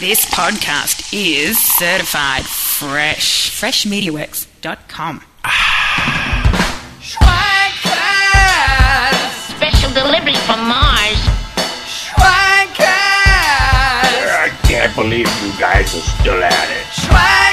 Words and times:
This 0.00 0.24
podcast 0.26 1.12
is 1.12 1.58
certified 1.58 2.44
fresh. 2.44 3.50
Freshmediaworks.com. 3.50 5.22
Special 9.48 9.90
delivery 9.90 10.36
from 10.46 10.68
Mars. 10.68 11.18
I 14.30 14.50
can't 14.62 14.94
believe 14.94 15.26
you 15.42 15.50
guys 15.58 15.92
are 15.96 16.00
still 16.00 16.44
at 16.44 16.70
it. 16.70 16.88
bouncing 17.08 17.47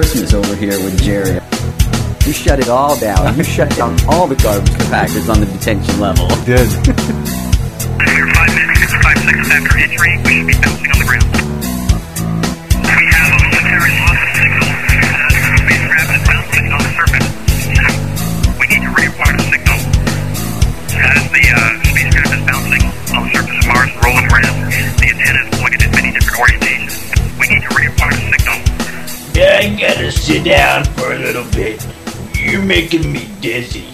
Christmas 0.00 0.32
over 0.32 0.56
here 0.56 0.82
with 0.82 0.98
Jerry. 1.02 1.34
You 2.26 2.32
shut 2.32 2.58
it 2.58 2.70
all 2.70 2.98
down. 2.98 3.36
You 3.36 3.44
shut 3.56 3.68
down 3.76 3.98
all 4.08 4.26
the 4.26 4.34
garbage 4.36 4.70
compactors 4.70 5.28
on 5.28 5.40
the 5.40 5.46
detention 5.46 6.00
level. 6.00 6.26
Did. 6.46 6.66
After 8.00 8.30
five 8.32 8.54
minutes, 8.56 8.80
55 8.80 9.18
seconds 9.18 9.50
after 9.50 9.78
entry, 9.78 10.16
we 10.24 10.32
should 10.32 10.46
be 10.46 10.54
bouncing 10.54 10.90
on 10.90 10.98
the 11.00 11.04
ground. 11.04 11.29
I 29.60 29.68
gotta 29.78 30.10
sit 30.10 30.44
down 30.44 30.84
for 30.84 31.12
a 31.12 31.18
little 31.18 31.44
bit. 31.52 31.86
You're 32.34 32.62
making 32.62 33.12
me 33.12 33.28
dizzy. 33.42 33.84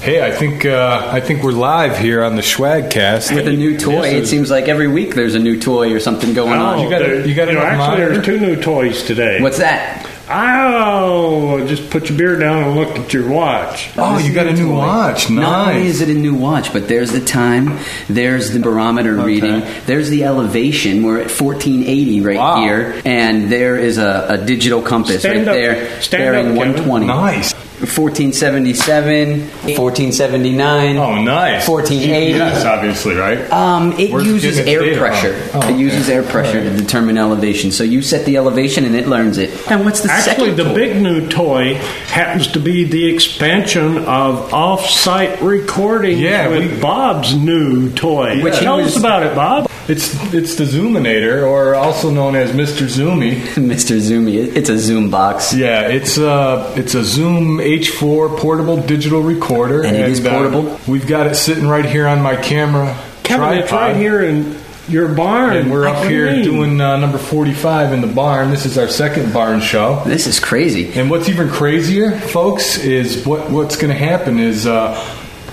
Hey, 0.00 0.24
I 0.24 0.30
think 0.30 0.64
uh, 0.64 1.08
I 1.12 1.20
think 1.20 1.42
we're 1.42 1.52
live 1.52 1.98
here 1.98 2.24
on 2.24 2.36
the 2.36 2.42
Schwagcast. 2.42 3.34
With 3.34 3.46
a 3.48 3.52
new 3.52 3.78
toy, 3.78 4.08
It 4.14 4.26
seems 4.26 4.50
like 4.50 4.66
every 4.68 4.88
week 4.88 5.14
there's 5.14 5.34
a 5.34 5.38
new 5.38 5.60
toy 5.60 5.92
or 5.92 6.00
something 6.00 6.32
going 6.32 6.58
on. 6.58 6.80
you 6.80 6.88
got 6.88 7.02
a- 7.02 7.04
there- 7.04 7.26
you 7.26 7.34
got 7.34 7.46
know, 7.48 7.52
enough 7.52 7.64
actually, 7.64 7.78
monitor? 7.86 8.12
there's 8.14 8.24
two 8.26 8.40
new 8.40 8.62
toys 8.62 9.02
today. 9.02 9.40
What's 9.42 9.58
that? 9.58 10.06
Oh, 10.28 11.66
just 11.66 11.90
put 11.90 12.08
your 12.08 12.16
beer 12.18 12.38
down 12.38 12.62
and 12.64 12.76
look 12.76 12.98
at 12.98 13.12
your 13.12 13.28
watch. 13.28 13.90
Oh, 13.96 14.18
you 14.18 14.32
got 14.32 14.46
a 14.46 14.52
new 14.52 14.72
watch. 14.72 15.28
Nice. 15.28 15.30
Not 15.30 15.68
only 15.74 15.86
is 15.86 16.00
it 16.00 16.08
a 16.08 16.14
new 16.14 16.34
watch, 16.34 16.72
but 16.72 16.88
there's 16.88 17.12
the 17.12 17.20
time, 17.24 17.78
there's 18.08 18.50
the 18.52 18.58
barometer 18.60 19.14
reading, 19.14 19.62
there's 19.86 20.08
the 20.10 20.24
elevation. 20.24 21.02
We're 21.02 21.18
at 21.20 21.30
1480 21.30 22.20
right 22.22 22.36
Wow. 22.38 22.56
here, 22.62 23.02
and 23.04 23.50
there 23.52 23.76
is 23.76 23.98
a, 23.98 24.26
a 24.30 24.38
digital 24.38 24.80
compass 24.82 25.20
Stand 25.20 25.40
right 25.40 25.48
up. 25.48 25.54
there, 25.54 26.00
Stand 26.02 26.22
bearing 26.22 26.46
up, 26.52 26.56
120. 26.56 27.06
Nice. 27.06 27.54
1477, 27.86 29.40
1479. 29.76 30.96
Oh, 30.96 31.22
nice. 31.22 31.68
1480. 31.68 32.38
Yes, 32.38 32.64
obviously, 32.64 33.14
right? 33.14 33.50
Um, 33.50 33.92
it 33.98 34.12
Where's 34.12 34.26
it 34.26 34.30
uses 34.30 34.56
getting 34.58 34.74
its 34.88 34.96
air 34.96 34.98
pressure. 34.98 35.34
from? 35.48 35.62
Oh, 35.62 35.68
It 35.68 35.78
uses 35.78 36.08
air 36.08 36.22
pressure 36.22 36.62
to 36.62 36.76
determine 36.76 37.18
elevation. 37.18 37.70
So 37.72 37.84
you 37.84 38.02
set 38.02 38.24
the 38.26 38.36
elevation 38.36 38.84
and 38.84 38.94
it 38.94 39.06
learns 39.08 39.38
it. 39.38 39.50
And 39.70 39.84
what's 39.84 40.00
the 40.00 40.10
Actually, 40.10 40.50
second 40.50 40.56
the 40.56 40.64
toy? 40.64 40.74
big 40.74 41.02
new 41.02 41.28
toy 41.28 41.74
happens 42.08 42.46
to 42.48 42.60
be 42.60 42.84
the 42.84 43.06
expansion 43.12 43.98
of 43.98 44.52
off-site 44.52 45.40
recording 45.42 46.18
Yeah, 46.18 46.48
with 46.48 46.72
we- 46.74 46.80
Bob's 46.80 47.34
new 47.34 47.90
toy. 47.90 48.42
Which 48.42 48.58
he 48.58 48.64
Tell 48.64 48.76
was- 48.78 48.88
us 48.88 48.96
about 48.98 49.22
it, 49.24 49.34
Bob. 49.34 49.68
It's 49.86 50.14
it's 50.32 50.54
the 50.54 50.64
Zoominator, 50.64 51.46
or 51.46 51.74
also 51.74 52.08
known 52.10 52.36
as 52.36 52.52
Mr. 52.52 52.86
Zoomy. 52.88 53.40
Mr. 53.56 53.98
Zoomy. 54.00 54.56
It's 54.56 54.70
a 54.70 54.78
Zoom 54.78 55.10
box. 55.10 55.52
Yeah, 55.52 55.82
it's 55.88 56.16
a 56.16 56.72
it's 56.74 56.94
a 56.94 57.04
Zoom 57.04 57.60
H4 57.80 58.38
portable 58.38 58.76
digital 58.80 59.20
recorder, 59.22 59.82
And 59.84 59.96
it 59.96 60.08
is 60.08 60.24
uh, 60.24 60.30
portable? 60.30 60.80
we've 60.86 61.06
got 61.06 61.26
it 61.26 61.34
sitting 61.34 61.66
right 61.66 61.84
here 61.84 62.06
on 62.06 62.20
my 62.22 62.36
camera 62.36 62.96
Kevin, 63.22 63.58
it's 63.58 63.68
tripod. 63.70 63.92
right 63.92 63.96
here 63.96 64.22
in 64.22 64.56
your 64.88 65.08
barn. 65.08 65.56
And 65.56 65.70
we're 65.72 65.86
What 65.86 65.96
up 65.96 66.02
do 66.02 66.08
here 66.10 66.30
mean? 66.30 66.44
doing 66.44 66.80
uh, 66.80 66.96
number 66.98 67.16
45 67.18 67.92
in 67.94 68.00
the 68.02 68.06
barn. 68.06 68.50
This 68.50 68.66
is 68.66 68.76
our 68.76 68.88
second 68.88 69.32
barn 69.32 69.60
show. 69.60 70.02
This 70.04 70.26
is 70.26 70.38
crazy. 70.38 70.92
And 70.92 71.08
what's 71.10 71.28
even 71.30 71.48
crazier, 71.48 72.18
folks, 72.18 72.76
is 72.78 73.24
what 73.26 73.50
what's 73.50 73.76
going 73.76 73.92
to 73.92 73.98
happen 73.98 74.38
is 74.38 74.66
uh, 74.66 74.92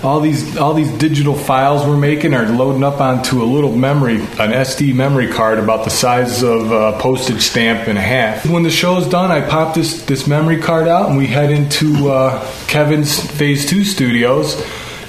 all 0.02 0.20
these 0.20 0.56
all 0.56 0.74
these 0.74 0.90
digital 0.92 1.34
files 1.34 1.86
we're 1.86 1.96
making 1.96 2.34
are 2.34 2.48
loading 2.48 2.82
up 2.82 3.00
onto 3.00 3.42
a 3.42 3.46
little 3.46 3.74
memory, 3.74 4.16
an 4.16 4.50
SD 4.50 4.94
memory 4.94 5.28
card 5.28 5.58
about 5.58 5.84
the 5.84 5.90
size 5.90 6.42
of 6.42 6.70
a 6.72 6.98
postage 6.98 7.42
stamp 7.42 7.88
and 7.88 7.96
a 7.96 8.02
half. 8.02 8.44
When 8.46 8.62
the 8.62 8.70
show's 8.70 9.08
done, 9.08 9.30
I 9.30 9.40
pop 9.48 9.74
this 9.74 10.02
this 10.04 10.26
memory 10.26 10.60
card 10.60 10.88
out 10.88 11.08
and 11.08 11.18
we 11.18 11.26
head 11.26 11.50
into 11.50 12.10
uh, 12.10 12.44
Kevin's 12.66 13.20
Phase 13.32 13.68
Two 13.68 13.84
studios. 13.84 14.60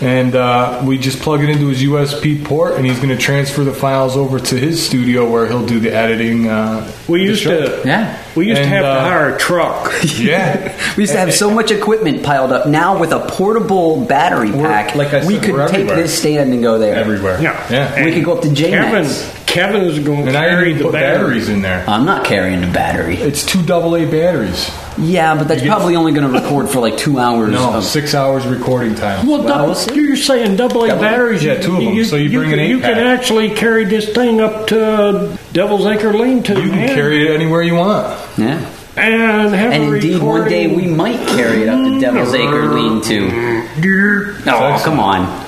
And 0.02 0.36
uh, 0.36 0.82
we 0.86 0.98
just 0.98 1.20
plug 1.22 1.42
it 1.44 1.50
into 1.50 1.68
his 1.68 1.82
USB 1.84 2.44
port, 2.44 2.74
and 2.76 2.86
he's 2.86 2.98
going 2.98 3.10
to 3.10 3.18
transfer 3.18 3.64
the 3.64 3.74
files 3.74 4.18
over 4.18 4.40
to 4.40 4.56
his 4.58 4.86
studio 4.86 5.30
where 5.30 5.48
he'll 5.48 5.66
do 5.66 5.80
the 5.80 5.94
editing. 5.94 6.48
Uh, 6.50 6.92
We 7.08 7.20
the 7.20 7.26
used 7.26 7.42
show. 7.44 7.82
to. 7.82 7.88
Yeah. 7.88 8.22
We 8.36 8.48
used 8.48 8.60
And, 8.62 8.70
to 8.70 8.76
have 8.76 8.86
uh, 8.86 8.96
to 8.96 9.02
hire 9.02 9.36
a 9.36 9.38
truck. 9.40 9.94
Yeah. 10.18 10.76
We 10.98 11.04
used 11.04 11.14
to 11.14 11.20
have 11.20 11.34
so 11.34 11.50
much 11.50 11.72
equipment 11.72 12.24
piled 12.24 12.52
up. 12.52 12.68
Now 12.68 12.98
with 13.00 13.12
a 13.12 13.20
portable 13.28 14.06
battery 14.06 14.52
pack, 14.52 14.96
like 14.96 15.14
I 15.14 15.26
we 15.26 15.36
said, 15.36 15.44
could 15.44 15.54
we're 15.54 15.68
take 15.68 15.76
everywhere. 15.82 15.96
this 15.98 16.18
stand 16.18 16.54
and 16.54 16.62
go 16.62 16.78
there. 16.80 16.96
everywhere. 16.96 17.42
Yeah. 17.42 17.72
yeah. 17.72 18.04
We 18.06 18.12
could 18.14 18.26
go 18.26 18.36
up 18.38 18.42
to 18.44 18.54
Kevin, 18.54 19.06
JMax. 19.54 19.72
Kevin's 19.72 20.00
going 20.00 20.24
to 20.24 20.28
And 20.30 20.38
I 20.38 20.50
carry 20.50 20.70
even 20.70 20.78
the 20.80 20.84
put 20.86 20.94
battery. 20.94 21.18
batteries 21.26 21.50
in 21.50 21.62
there. 21.62 21.84
I'm 21.90 22.06
not 22.06 22.26
carrying 22.26 22.62
the 22.62 22.68
battery. 22.68 23.18
It's 23.18 23.46
two 23.46 23.62
double 23.64 23.96
A 23.96 24.06
batteries. 24.06 24.70
Yeah, 24.98 25.36
but 25.36 25.48
that's 25.48 25.64
probably 25.66 25.96
only 25.96 26.12
going 26.12 26.32
to 26.32 26.40
record 26.40 26.70
for 26.70 26.80
like 26.80 26.98
two 26.98 27.18
hours. 27.20 27.52
No, 27.52 27.74
of, 27.74 27.84
six 27.84 28.14
hours 28.14 28.46
recording 28.46 28.94
time. 28.94 29.26
Well, 29.26 29.40
Well, 29.44 29.48
double, 29.48 29.74
we'll 29.96 29.98
you're 30.06 30.16
saying 30.16 30.56
double 30.56 30.84
A 30.84 30.90
Double- 30.90 31.02
batteries. 31.02 31.44
yeah, 31.44 31.56
two 31.60 31.78
of 31.78 31.84
them. 31.84 32.04
So 32.06 32.16
you 32.16 32.30
bring 32.38 32.52
can, 32.52 32.60
an 32.60 32.70
You 32.70 32.80
can 32.80 32.92
eight-pack. 32.98 33.20
actually 33.20 33.50
carry 33.56 33.86
this 33.86 34.10
thing 34.10 34.40
up 34.40 34.68
to 34.68 35.38
Devil's 35.52 35.86
Acre 35.88 36.14
Lean-To. 36.14 36.54
You 36.54 36.70
can 36.70 36.76
man, 36.80 36.88
carry 36.96 37.28
it 37.28 37.34
anywhere 37.34 37.64
you 37.64 37.76
want. 37.76 38.06
yeah. 38.38 38.60
and 38.96 39.54
have 39.56 39.72
And 39.74 39.84
a 39.86 39.94
indeed, 39.96 40.22
one 40.22 40.48
day 40.48 40.68
we 40.68 40.86
might 40.86 41.18
carry 41.30 41.64
it 41.64 41.70
up 41.70 41.80
to 41.84 42.00
Devil's 42.00 42.34
Acre 42.36 42.74
Lean 42.76 43.02
to. 43.02 43.28
Mm-hmm. 43.30 44.50
Oh, 44.50 44.82
come 44.84 45.00
on. 45.00 45.43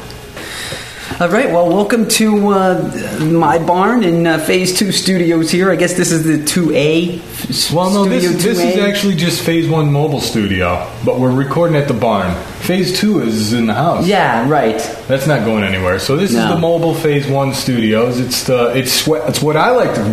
All 1.18 1.30
right, 1.30 1.48
well, 1.48 1.70
welcome 1.70 2.10
to 2.10 2.50
uh, 2.50 3.20
my 3.22 3.58
barn 3.58 4.04
in 4.04 4.28
uh, 4.28 4.38
Phase 4.38 4.78
2 4.78 4.92
studios 4.92 5.50
here. 5.50 5.72
I 5.72 5.78
guess 5.78 5.94
this 5.94 6.12
is 6.12 6.26
the 6.26 6.44
2A. 6.44 7.72
Well, 7.74 7.90
no, 7.90 8.04
this, 8.04 8.44
this 8.44 8.60
is 8.60 8.78
actually 8.78 9.16
just 9.16 9.42
phase 9.42 9.70
one 9.70 9.90
mobile 9.90 10.20
studio, 10.20 10.92
but 11.06 11.18
we're 11.18 11.32
recording 11.32 11.78
at 11.78 11.88
the 11.88 11.94
barn. 11.94 12.36
Phase 12.66 13.00
two 13.00 13.22
is 13.22 13.54
in 13.54 13.68
the 13.68 13.74
house. 13.76 14.08
Yeah, 14.08 14.50
right. 14.50 14.80
That's 15.08 15.28
not 15.28 15.46
going 15.46 15.64
anywhere. 15.64 16.00
So 16.00 16.18
this 16.18 16.34
No. 16.34 16.44
is 16.44 16.50
the 16.50 16.58
mobile 16.58 16.96
phase 16.96 17.28
one 17.28 17.54
studios. 17.54 18.20
It's 18.20 18.44
the 18.46 18.76
it's 18.76 19.08
it's 19.08 19.42
what 19.42 19.56
I 19.56 19.70
like 19.70 19.94
to 19.96 20.04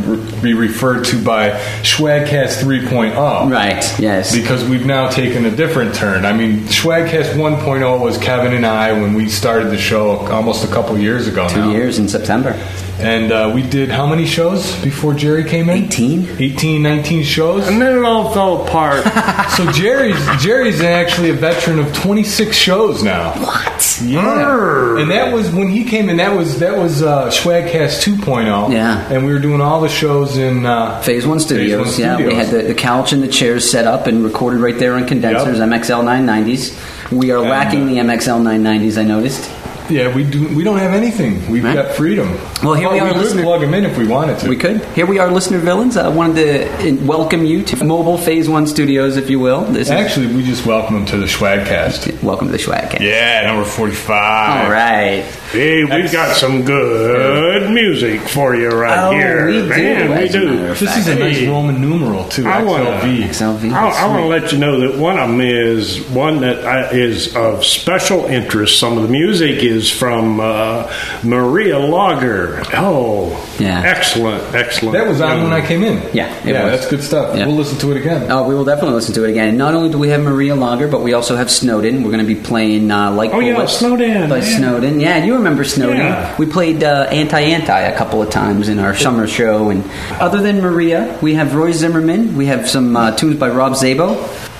be 0.42 0.52
referred 0.52 1.04
to 1.06 1.22
by 1.24 1.50
Schwagcast 1.82 2.62
3.0. 2.62 3.50
Right, 3.50 3.82
yes. 3.98 4.34
Because 4.36 4.64
we've 4.64 4.84
now 4.84 5.08
taken 5.08 5.46
a 5.46 5.50
different 5.50 5.94
turn. 5.94 6.26
I 6.26 6.34
mean, 6.34 6.60
Schwagcast 6.66 7.34
1.0 7.36 8.00
was 8.00 8.18
Kevin 8.18 8.52
and 8.52 8.66
I 8.66 8.92
when 8.92 9.14
we 9.14 9.28
started 9.28 9.70
the 9.70 9.78
show 9.78 10.16
almost 10.26 10.62
a 10.64 10.68
couple 10.68 10.98
years 10.98 11.26
ago 11.26 11.48
Two 11.48 11.56
now. 11.56 11.70
years 11.70 11.98
in 11.98 12.06
September. 12.06 12.52
And 12.98 13.32
uh, 13.32 13.50
we 13.52 13.62
did 13.62 13.90
how 13.90 14.06
many 14.06 14.26
shows 14.26 14.80
before 14.82 15.12
Jerry 15.14 15.42
came 15.44 15.68
in? 15.68 15.84
18. 15.84 16.28
18, 16.38 16.82
19 16.82 17.24
shows. 17.24 17.66
And 17.66 17.80
then 17.82 17.96
it 17.98 18.04
all 18.04 18.32
fell 18.32 18.62
apart. 18.66 19.02
So 19.52 19.70
Jerry's 19.70 20.16
Jerry's 20.42 20.80
actually 20.80 21.28
a 21.28 21.34
veteran 21.34 21.78
of 21.78 21.92
26 21.94 22.56
shows 22.56 23.02
now. 23.02 23.32
What? 23.42 24.00
Yeah, 24.02 24.96
and 24.98 25.10
that 25.10 25.32
was 25.34 25.50
when 25.52 25.68
he 25.68 25.84
came 25.84 26.08
in. 26.08 26.16
That 26.16 26.34
was 26.34 26.58
that 26.60 26.76
was 26.78 27.02
uh, 27.02 27.28
Schwagcast 27.28 28.02
2.0. 28.02 28.72
Yeah. 28.72 29.06
and 29.12 29.26
we 29.26 29.32
were 29.32 29.38
doing 29.38 29.60
all 29.60 29.82
the 29.82 29.90
shows 29.90 30.38
in 30.38 30.64
uh, 30.64 31.00
Phase 31.02 31.26
One 31.26 31.38
Studios. 31.38 31.98
yeah, 31.98 32.16
we 32.16 32.34
had 32.34 32.46
the, 32.48 32.62
the 32.62 32.74
couch 32.74 33.12
and 33.12 33.22
the 33.22 33.28
chairs 33.28 33.70
set 33.70 33.86
up 33.86 34.06
and 34.06 34.24
recorded 34.24 34.60
right 34.60 34.78
there 34.78 34.94
on 34.94 35.06
condensers, 35.06 35.58
Yep. 35.58 35.68
MXL 35.68 36.02
990s. 36.02 37.12
We 37.12 37.30
are 37.30 37.40
And, 37.40 37.50
lacking 37.50 37.82
uh, 37.82 37.86
the 37.86 37.96
MXL 37.98 38.40
990s. 38.42 38.96
I 38.98 39.04
noticed. 39.04 39.50
Yeah, 39.92 40.14
we 40.14 40.24
do. 40.24 40.48
We 40.48 40.64
don't 40.64 40.78
have 40.78 40.94
anything. 40.94 41.50
We've 41.50 41.62
Right. 41.62 41.74
got 41.74 41.90
freedom. 41.94 42.38
Well, 42.62 42.72
here 42.72 42.90
we 42.90 42.98
are, 42.98 43.04
We 43.08 43.12
could 43.12 43.20
listener- 43.20 43.42
plug 43.42 43.60
them 43.60 43.74
in 43.74 43.84
if 43.84 43.98
we 43.98 44.06
wanted 44.06 44.38
to. 44.38 44.48
We 44.48 44.56
could. 44.56 44.80
Here 44.94 45.04
we 45.04 45.18
are, 45.18 45.30
listener 45.30 45.58
villains. 45.58 45.98
I 45.98 46.08
wanted 46.08 46.36
to 46.80 46.88
uh, 46.90 46.94
welcome 47.04 47.44
you 47.44 47.60
to 47.64 47.84
Mobile 47.84 48.16
Phase 48.16 48.48
One 48.48 48.66
Studios, 48.66 49.18
if 49.18 49.28
you 49.28 49.38
will. 49.38 49.60
This 49.62 49.88
is 49.88 49.90
Actually, 49.90 50.28
we 50.28 50.44
just 50.44 50.64
welcome 50.64 50.94
them 50.94 51.04
to 51.06 51.18
the 51.18 51.26
Schwagcast. 51.26 52.22
welcome 52.22 52.46
to 52.48 52.52
the 52.52 52.58
Schwagcast. 52.58 53.00
Yeah, 53.00 53.42
number 53.46 53.64
45. 53.64 54.64
All 54.64 54.70
right. 54.72 55.24
hey, 55.52 55.84
we've 55.84 56.10
got 56.10 56.36
some 56.36 56.62
good 56.64 57.70
music 57.70 58.20
for 58.22 58.54
you 58.56 58.70
right 58.70 58.98
Oh, 58.98 59.10
here. 59.10 59.46
we 59.48 59.52
do, 59.52 59.64
Man, 59.66 60.08
we 60.08 60.14
as 60.16 60.34
a 60.34 60.38
matter 60.38 60.56
do. 60.56 60.64
of 60.70 60.80
This 60.80 60.96
is 60.96 61.08
a 61.08 61.14
nice 61.16 61.38
Hey. 61.40 61.48
Roman 61.48 61.78
numeral 61.80 62.24
too. 62.24 62.46
I 62.48 62.62
wanna- 62.62 62.84
XLV. 63.02 63.28
XLV. 63.28 63.72
I, 63.74 63.88
I 63.90 64.06
want 64.06 64.22
to 64.22 64.26
let 64.28 64.52
you 64.52 64.58
know 64.58 64.80
that 64.80 64.96
one 64.96 65.18
of 65.18 65.28
them 65.28 65.40
is 65.42 66.00
one 66.10 66.40
that 66.40 66.64
I, 66.64 66.88
is 66.92 67.36
of 67.36 67.64
special 67.66 68.24
interest. 68.24 68.78
Some 68.78 68.96
of 68.96 69.02
the 69.02 69.08
music 69.10 69.62
is 69.62 69.81
is 69.82 69.90
from 69.90 70.38
uh, 70.40 70.90
Maria 71.24 71.78
Lager. 71.78 72.62
Oh, 72.74 73.30
Yeah. 73.58 73.82
excellent, 73.84 74.42
excellent. 74.54 74.92
That 74.94 75.06
was 75.08 75.20
on 75.20 75.42
when 75.42 75.52
I 75.52 75.66
came 75.66 75.82
in. 75.82 75.96
Yeah, 76.14 76.32
it 76.46 76.46
yeah, 76.52 76.64
was. 76.64 76.72
that's 76.80 76.90
good 76.90 77.02
stuff. 77.02 77.36
Yeah. 77.36 77.46
We'll 77.46 77.56
listen 77.56 77.78
to 77.80 77.90
it 77.90 77.96
again. 77.98 78.30
Oh, 78.30 78.46
we 78.48 78.54
will 78.54 78.64
definitely 78.64 78.94
listen 78.94 79.14
to 79.14 79.24
it 79.24 79.30
again. 79.30 79.48
And 79.50 79.58
not 79.58 79.74
only 79.74 79.90
do 79.90 79.98
we 79.98 80.08
have 80.10 80.20
Maria 80.22 80.54
Lager, 80.54 80.86
but 80.88 81.02
we 81.02 81.12
also 81.14 81.34
have 81.36 81.50
Snowden. 81.50 82.02
We're 82.04 82.12
going 82.12 82.26
to 82.26 82.34
be 82.34 82.40
playing 82.40 82.90
uh, 82.90 83.10
like 83.12 83.32
Oh, 83.32 83.40
yeah, 83.40 83.66
Snowden, 83.66 84.28
by 84.28 84.38
yeah. 84.38 84.56
Snowden. 84.58 85.00
Yeah, 85.00 85.24
you 85.24 85.34
remember 85.34 85.64
Snowden? 85.64 85.96
Yeah. 85.98 86.36
We 86.38 86.46
played 86.46 86.84
uh, 86.84 87.08
Anti 87.10 87.40
Anti 87.40 87.80
a 87.80 87.96
couple 87.96 88.22
of 88.22 88.30
times 88.30 88.68
in 88.68 88.78
our 88.78 88.94
summer 88.94 89.26
show. 89.26 89.70
And 89.70 89.84
other 90.20 90.40
than 90.40 90.60
Maria, 90.60 91.18
we 91.20 91.34
have 91.34 91.54
Roy 91.54 91.72
Zimmerman. 91.72 92.36
We 92.36 92.46
have 92.46 92.68
some 92.70 92.96
uh, 92.96 93.16
tunes 93.16 93.36
by 93.38 93.48
Rob 93.48 93.72
Szabo. 93.72 94.16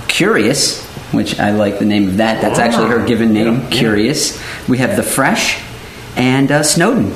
Curious, 0.08 0.82
which 1.12 1.38
I 1.38 1.50
like 1.52 1.78
the 1.78 1.84
name 1.84 2.08
of 2.08 2.16
that. 2.18 2.40
That's 2.40 2.58
actually 2.58 2.88
her 2.88 3.04
given 3.06 3.32
name. 3.32 3.68
Curious. 3.70 4.40
We 4.68 4.78
have 4.78 4.96
The 4.96 5.02
Fresh 5.02 5.62
and 6.16 6.50
uh, 6.50 6.62
Snowden. 6.62 7.12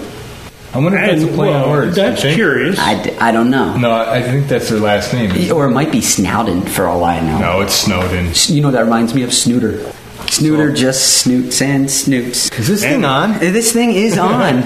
I 0.75 0.79
wonder 0.79 0.99
if 0.99 1.11
that's 1.11 1.23
a 1.23 1.27
And, 1.29 1.35
play 1.35 1.53
on 1.55 1.71
words. 1.71 1.97
That's 1.97 2.19
you 2.23 2.29
think? 2.31 2.37
curious. 2.37 2.79
I, 2.79 3.03
d- 3.03 3.17
I 3.17 3.33
don't 3.33 3.51
know. 3.51 3.77
No, 3.79 3.93
I 3.93 4.21
think 4.23 4.47
that's 4.49 4.69
their 4.69 4.79
last 4.81 5.13
name. 5.15 5.31
Or 5.53 5.65
it 5.67 5.71
might 5.71 5.91
be 5.91 6.03
Snowden 6.03 6.63
for 6.63 6.87
all 6.87 7.03
I 7.05 7.21
know. 7.21 7.39
No, 7.39 7.61
it's 7.63 7.75
Snowden. 7.75 8.33
You 8.55 8.61
know 8.63 8.71
that 8.73 8.83
reminds 8.85 9.15
me 9.15 9.23
of 9.23 9.31
Snooter. 9.31 9.79
Snooter 10.29 10.75
just 10.77 11.19
snoots 11.23 11.63
and 11.63 11.91
snoots. 11.91 12.51
Is 12.59 12.67
this 12.69 12.83
thing 12.83 13.05
on? 13.05 13.39
This 13.39 13.73
thing 13.73 13.93
is 13.93 14.19
on. 14.19 14.63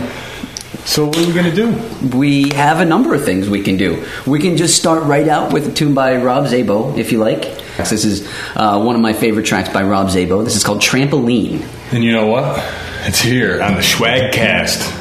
So 0.85 1.07
what 1.07 1.19
are 1.19 1.27
we 1.27 1.33
gonna 1.33 1.55
do? 1.55 1.73
we 2.17 2.49
have 2.51 2.81
a 2.81 2.85
number 2.85 3.15
of 3.15 3.25
things 3.25 3.49
we 3.49 3.63
can 3.63 3.77
do. 3.77 4.05
We 4.27 4.39
can 4.41 4.57
just 4.57 4.77
start 4.79 5.05
right 5.05 5.29
out 5.29 5.53
with 5.53 5.69
a 5.69 5.73
tune 5.73 5.95
by 5.95 6.17
Rob 6.17 6.47
Szabo, 6.47 6.97
if 6.99 7.13
you 7.13 7.19
like. 7.19 7.43
This 7.77 8.05
is 8.05 8.27
uh, 8.57 8.83
one 8.83 8.95
of 8.95 9.01
my 9.01 9.13
favorite 9.13 9.47
tracks 9.47 9.69
by 9.69 9.83
Rob 9.83 10.09
Szabo. 10.09 10.45
This 10.45 10.57
is 10.57 10.65
called 10.65 10.81
Trampoline. 10.81 11.63
And 11.93 12.03
you 12.05 12.13
know 12.13 12.27
what? 12.27 12.59
It's 13.03 13.21
here 13.21 13.63
on 13.63 13.75
the 13.75 13.81
Schwagcast. 13.81 14.97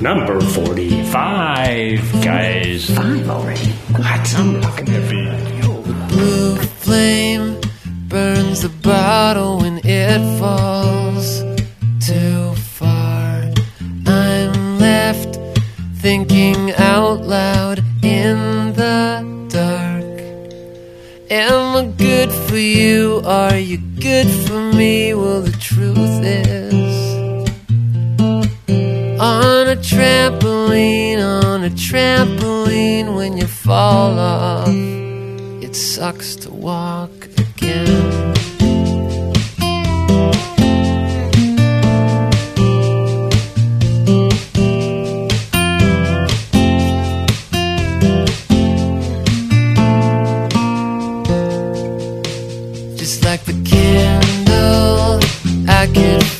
Number 0.00 0.40
45, 0.40 2.22
guys. 2.22 2.88
Five 2.94 3.28
already. 3.28 3.70
What? 3.70 4.34
I'm 4.36 4.62
fucking 4.62 4.86
heavy. 4.86 5.26
blue 6.08 6.56
flame 6.56 7.60
burns 8.08 8.62
the 8.62 8.68
bottle 8.68 9.58
when 9.58 9.80
it 9.84 10.38
falls 10.38 11.40
too 12.06 12.54
thinking 16.00 16.72
out 16.78 17.20
loud 17.20 17.78
in 18.02 18.72
the 18.72 19.22
dark. 19.50 20.02
Am 21.30 21.76
I 21.76 21.84
good 21.98 22.32
for 22.32 22.56
you? 22.56 23.20
Are 23.26 23.58
you 23.58 23.76
good 23.76 24.26
for 24.46 24.72
me? 24.72 25.12
Well, 25.12 25.42
the 25.42 25.52
truth 25.52 26.24
is. 26.24 27.10
On 29.20 29.68
a 29.68 29.76
trampoline, 29.76 31.18
on 31.18 31.64
a 31.64 31.70
trampoline, 31.70 33.14
when 33.14 33.36
you 33.36 33.46
fall 33.46 34.18
off, 34.18 34.68
it 34.70 35.76
sucks 35.76 36.34
to 36.36 36.50
walk 36.50 37.26
again. 37.36 38.39
I 55.72 55.86
could 55.86 56.39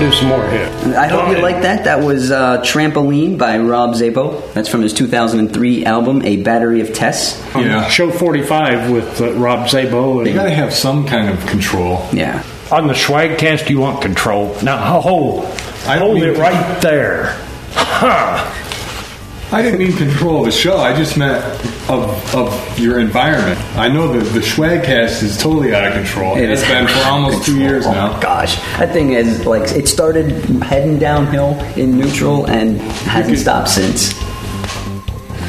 do 0.00 0.10
some 0.10 0.28
more 0.28 0.48
here. 0.50 0.66
I 0.96 1.06
hope 1.06 1.28
you 1.30 1.42
like 1.42 1.62
that. 1.62 1.84
That 1.84 2.02
was 2.02 2.30
uh, 2.30 2.62
Trampoline 2.62 3.36
by 3.36 3.58
Rob 3.58 3.90
Szabo. 3.90 4.52
That's 4.54 4.68
from 4.68 4.80
his 4.82 4.94
2003 4.94 5.84
album, 5.84 6.22
A 6.22 6.42
Battery 6.42 6.80
of 6.80 6.92
Tests. 6.94 7.38
Yeah. 7.54 7.86
Show 7.88 8.10
45 8.10 8.90
with 8.90 9.20
uh, 9.20 9.32
Rob 9.34 9.68
Szabo. 9.68 10.26
You 10.26 10.34
gotta 10.34 10.50
have 10.50 10.72
some 10.72 11.06
kind 11.06 11.28
of 11.28 11.46
control. 11.46 12.06
Yeah. 12.12 12.42
on 12.72 12.86
the 12.86 12.94
swag 12.94 13.38
Schwagcast, 13.38 13.68
you 13.68 13.78
want 13.78 14.00
control. 14.00 14.56
Now, 14.62 15.00
hold, 15.00 15.44
I 15.86 15.98
hold 15.98 16.22
it 16.22 16.38
right 16.38 16.80
there. 16.80 17.36
Ha! 17.72 18.69
I 19.52 19.62
didn't 19.62 19.80
mean 19.80 19.96
control 19.96 20.40
of 20.40 20.44
the 20.46 20.52
show. 20.52 20.78
I 20.78 20.96
just 20.96 21.16
meant 21.16 21.44
of 21.90 22.34
of 22.34 22.78
your 22.78 23.00
environment. 23.00 23.58
I 23.76 23.88
know 23.88 24.12
that 24.12 24.24
the 24.32 24.38
Schwagcast 24.40 25.22
is 25.24 25.36
totally 25.36 25.74
out 25.74 25.84
of 25.84 25.92
control. 25.94 26.36
It 26.36 26.48
it's 26.50 26.62
is 26.62 26.68
been 26.68 26.86
for 26.86 26.98
almost 27.06 27.44
two 27.44 27.58
years 27.58 27.84
oh 27.86 27.92
now. 27.92 28.12
my 28.12 28.20
gosh, 28.22 28.56
that 28.78 28.92
thing 28.92 29.12
is 29.12 29.44
like 29.46 29.68
it 29.72 29.88
started 29.88 30.30
heading 30.62 30.98
downhill 30.98 31.58
in 31.76 31.98
neutral 31.98 32.46
and 32.46 32.80
hasn't 33.08 33.38
stopped 33.38 33.70
since. 33.70 34.14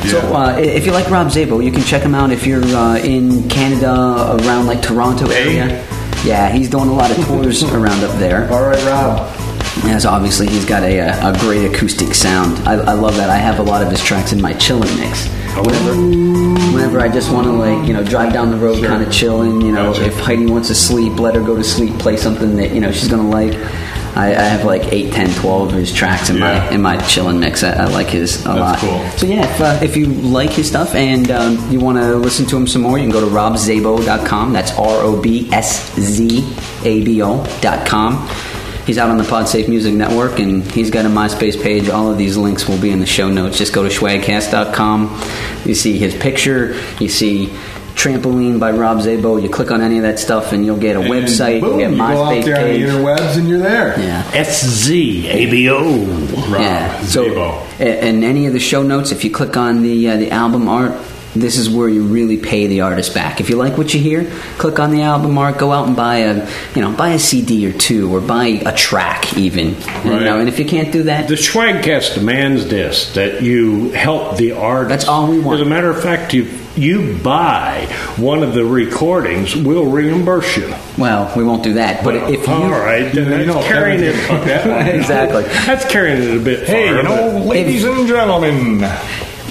So 0.10 0.20
uh, 0.36 0.58
if 0.58 0.88
you 0.88 0.91
like 0.93 1.08
Rob 1.12 1.27
Szabo, 1.27 1.63
you 1.63 1.72
can 1.72 1.84
check 1.84 2.01
him 2.01 2.15
out 2.15 2.31
if 2.31 2.48
you're 2.48 2.63
uh, 2.63 2.98
in 2.98 3.48
Canada 3.50 4.36
around 4.41 4.65
like 4.65 4.81
Toronto 4.81 5.29
area. 5.29 5.86
Yeah, 6.25 6.50
he's 6.51 6.70
doing 6.70 6.89
a 6.89 6.93
lot 6.93 7.12
of 7.12 7.24
tours 7.25 7.63
around 7.72 8.03
up 8.03 8.17
there. 8.17 8.51
All 8.51 8.63
right, 8.63 8.84
Rob. 8.86 9.40
Yes, 9.85 10.05
obviously 10.05 10.47
he's 10.47 10.65
got 10.65 10.83
a, 10.83 10.99
a, 10.99 11.29
a 11.31 11.37
great 11.39 11.65
acoustic 11.73 12.13
sound. 12.13 12.57
I, 12.67 12.73
I 12.73 12.93
love 12.93 13.15
that. 13.17 13.29
I 13.29 13.37
have 13.37 13.59
a 13.59 13.63
lot 13.63 13.81
of 13.81 13.89
his 13.89 14.03
tracks 14.03 14.33
in 14.33 14.41
my 14.41 14.53
chilling 14.53 14.93
mix. 14.99 15.27
Whenever, 15.55 15.95
whenever 16.73 16.99
I 16.99 17.07
just 17.09 17.31
want 17.31 17.45
to 17.47 17.51
like 17.53 17.87
you 17.87 17.93
know 17.93 18.03
drive 18.03 18.33
down 18.33 18.51
the 18.51 18.57
road, 18.57 18.83
kind 18.83 19.01
of 19.03 19.11
chilling. 19.11 19.61
You 19.61 19.71
know, 19.71 19.93
Gotcha. 19.93 20.05
if 20.07 20.19
Heidi 20.19 20.45
wants 20.45 20.67
to 20.69 20.75
sleep, 20.75 21.19
let 21.19 21.35
her 21.35 21.41
go 21.41 21.55
to 21.55 21.63
sleep. 21.63 21.97
Play 21.99 22.17
something 22.17 22.55
that 22.57 22.71
you 22.73 22.79
know 22.81 22.91
she's 22.91 23.07
gonna 23.09 23.29
like. 23.29 23.53
I, 24.13 24.27
I 24.35 24.41
have 24.43 24.65
like 24.65 24.91
8, 24.91 25.13
10, 25.13 25.35
12 25.35 25.69
of 25.69 25.73
his 25.73 25.93
tracks 25.93 26.29
in 26.29 26.35
Yeah. 26.37 26.41
my 26.67 26.69
in 26.75 26.81
my 26.81 26.97
chillin' 26.97 27.39
mix. 27.39 27.63
I, 27.63 27.71
I 27.71 27.85
like 27.85 28.07
his 28.07 28.41
a 28.41 28.49
That's 28.49 28.59
lot. 28.59 28.77
cool. 28.79 29.09
So 29.11 29.25
yeah, 29.25 29.45
if, 29.49 29.61
uh, 29.61 29.79
if 29.81 29.95
you 29.95 30.07
like 30.07 30.49
his 30.49 30.67
stuff 30.67 30.95
and 30.95 31.31
um, 31.31 31.71
you 31.71 31.79
want 31.79 31.97
to 31.97 32.17
listen 32.17 32.45
to 32.47 32.57
him 32.57 32.67
some 32.67 32.81
more, 32.81 32.97
you 32.97 33.05
can 33.05 33.11
go 33.11 33.21
to 33.21 33.33
robszabo.com. 33.33 34.51
That's 34.51 34.71
R 34.73 35.01
O 35.01 35.21
B 35.21 35.49
S 35.53 35.95
Z 35.97 36.45
A 36.83 37.03
B 37.05 37.21
O.com. 37.21 38.27
He's 38.85 38.97
out 38.97 39.09
on 39.09 39.17
the 39.17 39.23
PodSafe 39.23 39.67
Music 39.67 39.93
Network 39.93 40.39
and 40.39 40.63
he's 40.71 40.89
got 40.89 41.05
a 41.05 41.09
MySpace 41.09 41.61
page. 41.61 41.88
All 41.89 42.09
of 42.11 42.17
these 42.17 42.35
links 42.38 42.67
will 42.67 42.79
be 42.79 42.89
in 42.91 43.00
the 43.00 43.05
show 43.05 43.29
notes. 43.29 43.57
Just 43.57 43.73
go 43.73 43.83
to 43.83 43.89
schwagcast.com. 43.89 45.21
You 45.65 45.75
see 45.75 45.97
his 45.97 46.15
picture, 46.15 46.75
you 47.00 47.07
see 47.07 47.47
Trampoline 47.93 48.59
by 48.59 48.71
Rob 48.71 49.00
Szabo. 49.00 49.41
You 49.41 49.50
click 49.50 49.69
on 49.69 49.81
any 49.81 49.97
of 49.97 50.03
that 50.03 50.17
stuff 50.17 50.53
and 50.53 50.65
you'll 50.65 50.77
get 50.77 50.95
a 50.95 51.01
And 51.01 51.09
website, 51.09 51.61
boom, 51.61 51.79
you'll 51.79 51.89
get 51.89 51.91
you 51.91 51.97
go 51.97 52.23
out 52.23 52.43
there 52.45 52.55
page. 52.55 52.89
on 52.89 53.03
the 53.03 53.09
interwebs 53.09 53.38
and 53.38 53.47
you're 53.50 53.59
there. 53.59 54.00
Yeah. 54.00 54.31
S-Z-A-B-O. 54.33 56.05
Rob 56.51 56.61
Yeah. 56.61 57.01
So, 57.03 57.25
Szabo. 57.25 57.79
a- 57.79 58.03
and 58.03 58.23
any 58.23 58.47
of 58.47 58.53
the 58.53 58.59
show 58.59 58.81
notes, 58.81 59.11
if 59.11 59.23
you 59.23 59.29
click 59.31 59.55
on 59.57 59.83
the 59.83 60.09
uh, 60.09 60.17
the 60.17 60.31
album 60.31 60.67
art, 60.67 60.93
this 61.35 61.57
is 61.57 61.69
where 61.69 61.88
you 61.89 62.03
really 62.03 62.38
pay 62.38 62.67
the 62.67 62.81
artist 62.81 63.13
back. 63.13 63.39
If 63.39 63.50
you 63.50 63.55
like 63.55 63.77
what 63.77 63.93
you 63.93 64.00
hear, 64.00 64.29
click 64.57 64.79
on 64.79 64.91
the 64.91 65.01
album 65.03 65.38
art, 65.38 65.57
go 65.57 65.71
out 65.71 65.88
and 65.88 65.95
buy 65.95 66.17
a 66.17 66.47
you 66.75 66.81
know 66.81 66.91
buy 66.91 67.09
a 67.09 67.19
CD 67.19 67.65
or 67.67 67.73
two, 67.73 68.13
or 68.13 68.19
buy 68.21 68.47
a 68.65 68.73
track 68.75 69.38
even. 69.38 69.75
And, 69.75 70.05
you 70.05 70.11
Right. 70.11 70.23
know, 70.23 70.39
and 70.39 70.50
if 70.50 70.59
you 70.59 70.65
can't 70.65 70.91
do 70.91 71.03
that, 71.03 71.27
The 71.27 71.35
Schwagcast 71.35 72.15
demands 72.15 72.67
this 72.67 73.13
that 73.13 73.41
you 73.41 73.91
help 73.91 74.38
the 74.38 74.51
artist. 74.53 74.89
That's 74.89 75.07
all 75.07 75.27
we 75.27 75.39
want. 75.39 75.61
As 75.61 75.65
a 75.65 75.69
matter 75.69 75.89
of 75.89 76.01
fact, 76.01 76.33
you 76.33 76.47
you 76.75 77.17
buy 77.21 77.85
one 78.15 78.43
of 78.43 78.53
the 78.53 78.63
recordings, 78.63 79.55
we'll 79.57 79.85
reimburse 79.88 80.55
you. 80.55 80.73
well, 80.97 81.29
we 81.35 81.43
won't 81.43 81.63
do 81.63 81.73
that. 81.73 82.01
But 82.01 82.15
if 82.15 82.47
you 82.47 82.53
all 82.53 82.69
right, 82.69 83.11
then 83.13 83.25
you 83.25 83.29
that's 83.29 83.47
know, 83.47 83.61
carrying 83.63 84.01
it. 84.03 84.13
fuck 84.15 84.45
that 84.45 84.65
one. 84.67 84.88
exactly, 84.88 85.43
That's 85.43 85.83
carrying 85.91 86.21
it 86.23 86.38
a 86.38 86.39
bit. 86.39 86.65
Hey, 86.67 86.88
far, 86.88 86.95
you 86.97 87.03
know, 87.03 87.33
but- 87.39 87.45
ladies 87.45 87.83
and 87.83 88.07
gentlemen, 88.07 88.79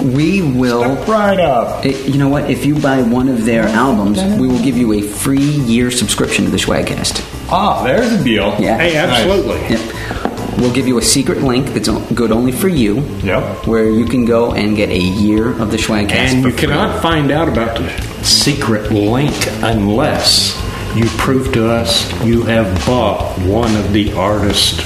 we 0.02 0.42
will. 0.42 0.82
step 0.96 1.08
right 1.08 1.40
up. 1.40 1.84
It, 1.84 2.08
you 2.08 2.18
know 2.18 2.28
what? 2.28 2.50
If 2.50 2.64
you 2.64 2.78
buy 2.78 3.02
one 3.02 3.28
of 3.28 3.44
their 3.44 3.64
albums, 3.64 4.22
we 4.38 4.46
will 4.48 4.62
give 4.62 4.76
you 4.76 4.92
a 4.94 5.02
free 5.02 5.38
year 5.40 5.90
subscription 5.90 6.44
to 6.44 6.50
the 6.50 6.56
Schwagcast. 6.56 7.26
Ah, 7.50 7.82
there's 7.84 8.12
a 8.12 8.22
deal. 8.24 8.54
Yeah. 8.60 8.76
Hey, 8.78 8.96
absolutely. 8.96 9.60
Yep. 9.76 10.58
We'll 10.58 10.72
give 10.74 10.86
you 10.86 10.98
a 10.98 11.02
secret 11.02 11.42
link 11.42 11.68
that's 11.68 11.88
o- 11.88 12.06
good 12.14 12.32
only 12.32 12.52
for 12.52 12.68
you. 12.68 13.00
Yep. 13.22 13.66
Where 13.66 13.88
you 13.90 14.04
can 14.04 14.24
go 14.26 14.52
and 14.52 14.76
get 14.76 14.90
a 14.90 14.98
year 14.98 15.50
of 15.60 15.70
the 15.70 15.76
Schwagcast. 15.78 16.12
And 16.12 16.42
for 16.42 16.48
you 16.50 16.54
free. 16.54 16.66
cannot 16.68 17.00
find 17.00 17.30
out 17.30 17.48
about 17.48 17.78
the 17.78 17.88
secret 18.22 18.90
link 18.92 19.34
unless 19.62 20.54
you 20.94 21.04
prove 21.18 21.52
to 21.54 21.70
us 21.70 22.10
you 22.24 22.42
have 22.42 22.66
bought 22.84 23.38
one 23.46 23.74
of 23.76 23.92
the 23.92 24.12
artist 24.12 24.80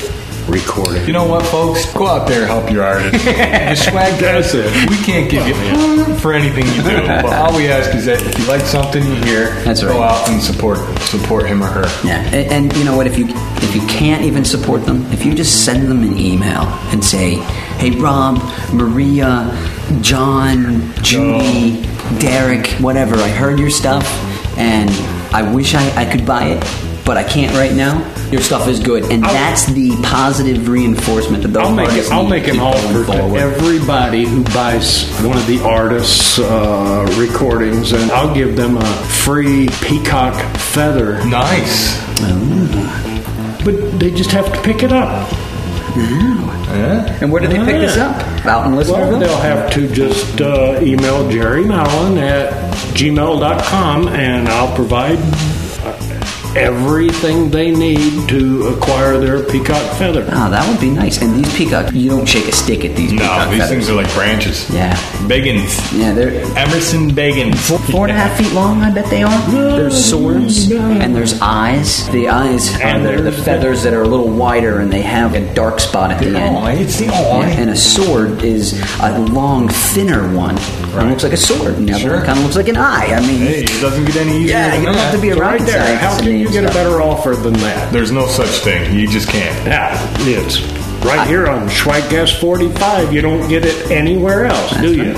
recordings. 0.48 1.06
You 1.06 1.12
know 1.12 1.26
what, 1.26 1.44
folks? 1.46 1.90
Go 1.92 2.06
out 2.06 2.28
there 2.28 2.42
and 2.42 2.50
help 2.50 2.70
your 2.70 2.84
artist. 2.84 3.12
the 3.24 3.74
swag 3.76 4.20
That's 4.20 4.54
it. 4.54 4.90
we 4.90 4.96
can't 4.98 5.30
give 5.30 5.46
you 5.46 6.14
for 6.16 6.32
anything 6.32 6.66
you 6.66 6.82
do. 6.82 7.06
But 7.06 7.26
all 7.32 7.56
we 7.56 7.68
ask 7.68 7.94
is 7.94 8.06
that 8.06 8.20
if 8.22 8.38
you 8.38 8.46
like 8.46 8.62
something 8.62 9.02
you 9.02 9.14
hear, 9.24 9.50
That's 9.64 9.82
go 9.82 10.00
right. 10.00 10.10
out 10.10 10.28
and 10.28 10.40
support 10.42 10.78
support 11.00 11.46
him 11.46 11.62
or 11.62 11.66
her. 11.66 11.84
Yeah, 12.06 12.20
and, 12.34 12.52
and 12.70 12.76
you 12.76 12.84
know 12.84 12.96
what? 12.96 13.06
If 13.06 13.18
you 13.18 13.26
if 13.28 13.74
you 13.74 13.86
can't 13.86 14.22
even 14.24 14.44
support 14.44 14.84
them, 14.84 15.04
if 15.12 15.24
you 15.24 15.34
just 15.34 15.64
send 15.64 15.88
them 15.90 16.02
an 16.02 16.18
email 16.18 16.62
and 16.92 17.04
say, 17.04 17.34
"Hey, 17.78 17.90
Rob, 17.92 18.38
Maria, 18.72 19.50
John, 20.00 20.92
Julie, 21.02 21.82
Derek, 22.18 22.66
whatever, 22.80 23.16
I 23.16 23.28
heard 23.28 23.58
your 23.58 23.70
stuff, 23.70 24.06
and 24.58 24.90
I 25.34 25.42
wish 25.54 25.74
I, 25.74 26.02
I 26.02 26.04
could 26.04 26.26
buy 26.26 26.46
it, 26.48 26.62
but 27.04 27.16
I 27.16 27.22
can't 27.24 27.54
right 27.56 27.72
now." 27.74 28.02
Your 28.30 28.40
stuff 28.42 28.66
is 28.68 28.80
good, 28.80 29.04
and 29.12 29.22
that's 29.22 29.66
the 29.66 29.90
positive 30.02 30.68
reinforcement 30.68 31.42
that 31.44 31.52
those 31.52 31.66
I'll 31.66 31.74
make 31.74 31.90
it. 31.92 32.10
I'll 32.10 32.24
need 32.24 32.30
make 32.30 32.44
to 32.44 32.50
an 32.50 32.56
keep 32.56 32.62
going 32.62 32.74
offer 32.74 33.04
to 33.12 33.18
forward. 33.18 33.38
everybody 33.38 34.24
who 34.24 34.42
buys 34.44 35.08
one 35.22 35.36
of 35.36 35.46
the 35.46 35.60
artists' 35.62 36.38
uh, 36.40 37.06
recordings, 37.18 37.92
and 37.92 38.10
I'll 38.10 38.34
give 38.34 38.56
them 38.56 38.76
a 38.78 38.84
free 39.24 39.68
peacock 39.82 40.34
feather. 40.56 41.24
Nice. 41.26 42.02
But 43.64 43.98
they 43.98 44.10
just 44.10 44.30
have 44.32 44.52
to 44.52 44.60
pick 44.62 44.82
it 44.82 44.92
up. 44.92 45.30
Yeah. 45.96 47.18
And 47.20 47.30
where 47.30 47.40
do 47.40 47.46
they 47.48 47.58
pick 47.58 47.80
this 47.80 47.96
up? 47.96 48.16
Out 48.44 48.66
in 48.66 48.74
Well, 48.74 49.18
they'll 49.18 49.36
have 49.38 49.72
to 49.74 49.88
just 49.94 50.40
uh, 50.40 50.80
email 50.82 51.30
Jerry 51.30 51.64
Mallen 51.64 52.18
at 52.18 52.52
gmail.com 52.94 54.08
and 54.08 54.48
I'll 54.48 54.74
provide 54.74 55.18
uh, 55.18 56.13
everything 56.56 57.50
they 57.50 57.70
need 57.70 58.28
to 58.28 58.68
acquire 58.68 59.18
their 59.18 59.42
peacock 59.44 59.96
feather. 59.98 60.24
Oh, 60.30 60.50
that 60.50 60.68
would 60.68 60.80
be 60.80 60.90
nice. 60.90 61.20
And 61.22 61.34
these 61.44 61.54
peacock, 61.56 61.92
you 61.92 62.08
don't 62.10 62.26
shake 62.26 62.46
a 62.48 62.52
stick 62.52 62.84
at 62.84 62.96
these 62.96 63.12
No, 63.12 63.18
peacock 63.22 63.50
these 63.50 63.58
feathers. 63.60 63.70
things 63.70 63.90
are 63.90 63.94
like 63.94 64.12
branches. 64.14 64.70
Yeah. 64.70 64.94
Biggins. 65.26 65.98
Yeah, 65.98 66.12
they're 66.12 66.30
Emerson 66.56 67.10
Biggins. 67.10 67.56
four 67.90 68.06
and 68.08 68.12
a 68.16 68.20
half 68.20 68.36
feet 68.38 68.52
long. 68.52 68.82
I 68.82 68.92
bet 68.92 69.06
they 69.10 69.22
are. 69.22 69.50
There's 69.50 70.04
swords 70.10 70.70
and 70.70 71.14
there's 71.14 71.40
eyes. 71.40 72.08
The 72.10 72.28
eyes 72.28 72.70
And 72.80 73.06
are 73.06 73.16
the, 73.20 73.30
the 73.30 73.32
feathers 73.32 73.82
that 73.82 73.94
are 73.94 74.02
a 74.02 74.08
little 74.08 74.30
wider 74.30 74.80
and 74.80 74.92
they 74.92 75.02
have 75.02 75.34
a 75.34 75.54
dark 75.54 75.80
spot 75.80 76.10
at 76.10 76.20
the 76.20 76.34
Oh, 76.34 76.64
end. 76.66 76.80
it's 76.80 76.98
the 76.98 77.06
Yeah, 77.06 77.46
and 77.46 77.70
a 77.70 77.76
sword 77.76 78.42
is 78.42 78.80
a 79.00 79.18
long, 79.18 79.68
thinner 79.68 80.34
one. 80.34 80.56
It 80.94 80.98
Right. 80.98 81.10
looks 81.10 81.24
like 81.24 81.32
a 81.32 81.36
sword. 81.36 81.74
And 81.76 81.88
the 81.88 81.92
other 81.92 82.02
Sure. 82.02 82.16
one 82.16 82.24
kind 82.24 82.38
of 82.38 82.44
looks 82.44 82.56
like 82.56 82.68
an 82.68 82.76
eye. 82.76 83.14
I 83.16 83.20
mean, 83.20 83.40
Hey, 83.40 83.64
it 83.64 83.80
doesn't 83.80 84.04
get 84.04 84.16
any 84.16 84.42
easier 84.42 84.56
yeah, 84.56 84.70
than 84.70 84.80
you 84.80 84.86
don't 84.86 84.94
that. 84.94 85.02
have 85.06 85.14
to 85.14 85.20
be 85.20 85.30
a 85.30 85.34
Right 85.34 85.52
rocket 85.60 85.66
there. 85.66 85.80
scientist. 85.82 86.02
How 86.04 86.18
can 86.20 86.36
you 86.38 86.48
get 86.50 86.64
a 86.64 86.72
better 86.72 87.02
offer 87.02 87.34
than 87.34 87.54
that? 87.54 87.92
There's 87.92 88.12
no 88.12 88.26
such 88.28 88.48
thing. 88.60 88.94
You 88.96 89.08
just 89.08 89.28
can't. 89.28 89.66
Yeah, 89.66 89.98
it's 90.20 90.60
right 91.04 91.26
here 91.26 91.48
on 91.48 91.68
Schwagcast 91.68 92.38
45. 92.40 93.12
You 93.12 93.22
don't 93.22 93.48
get 93.48 93.64
it 93.64 93.90
anywhere 93.90 94.46
else, 94.46 94.70
do 94.80 94.92
you? 94.94 95.14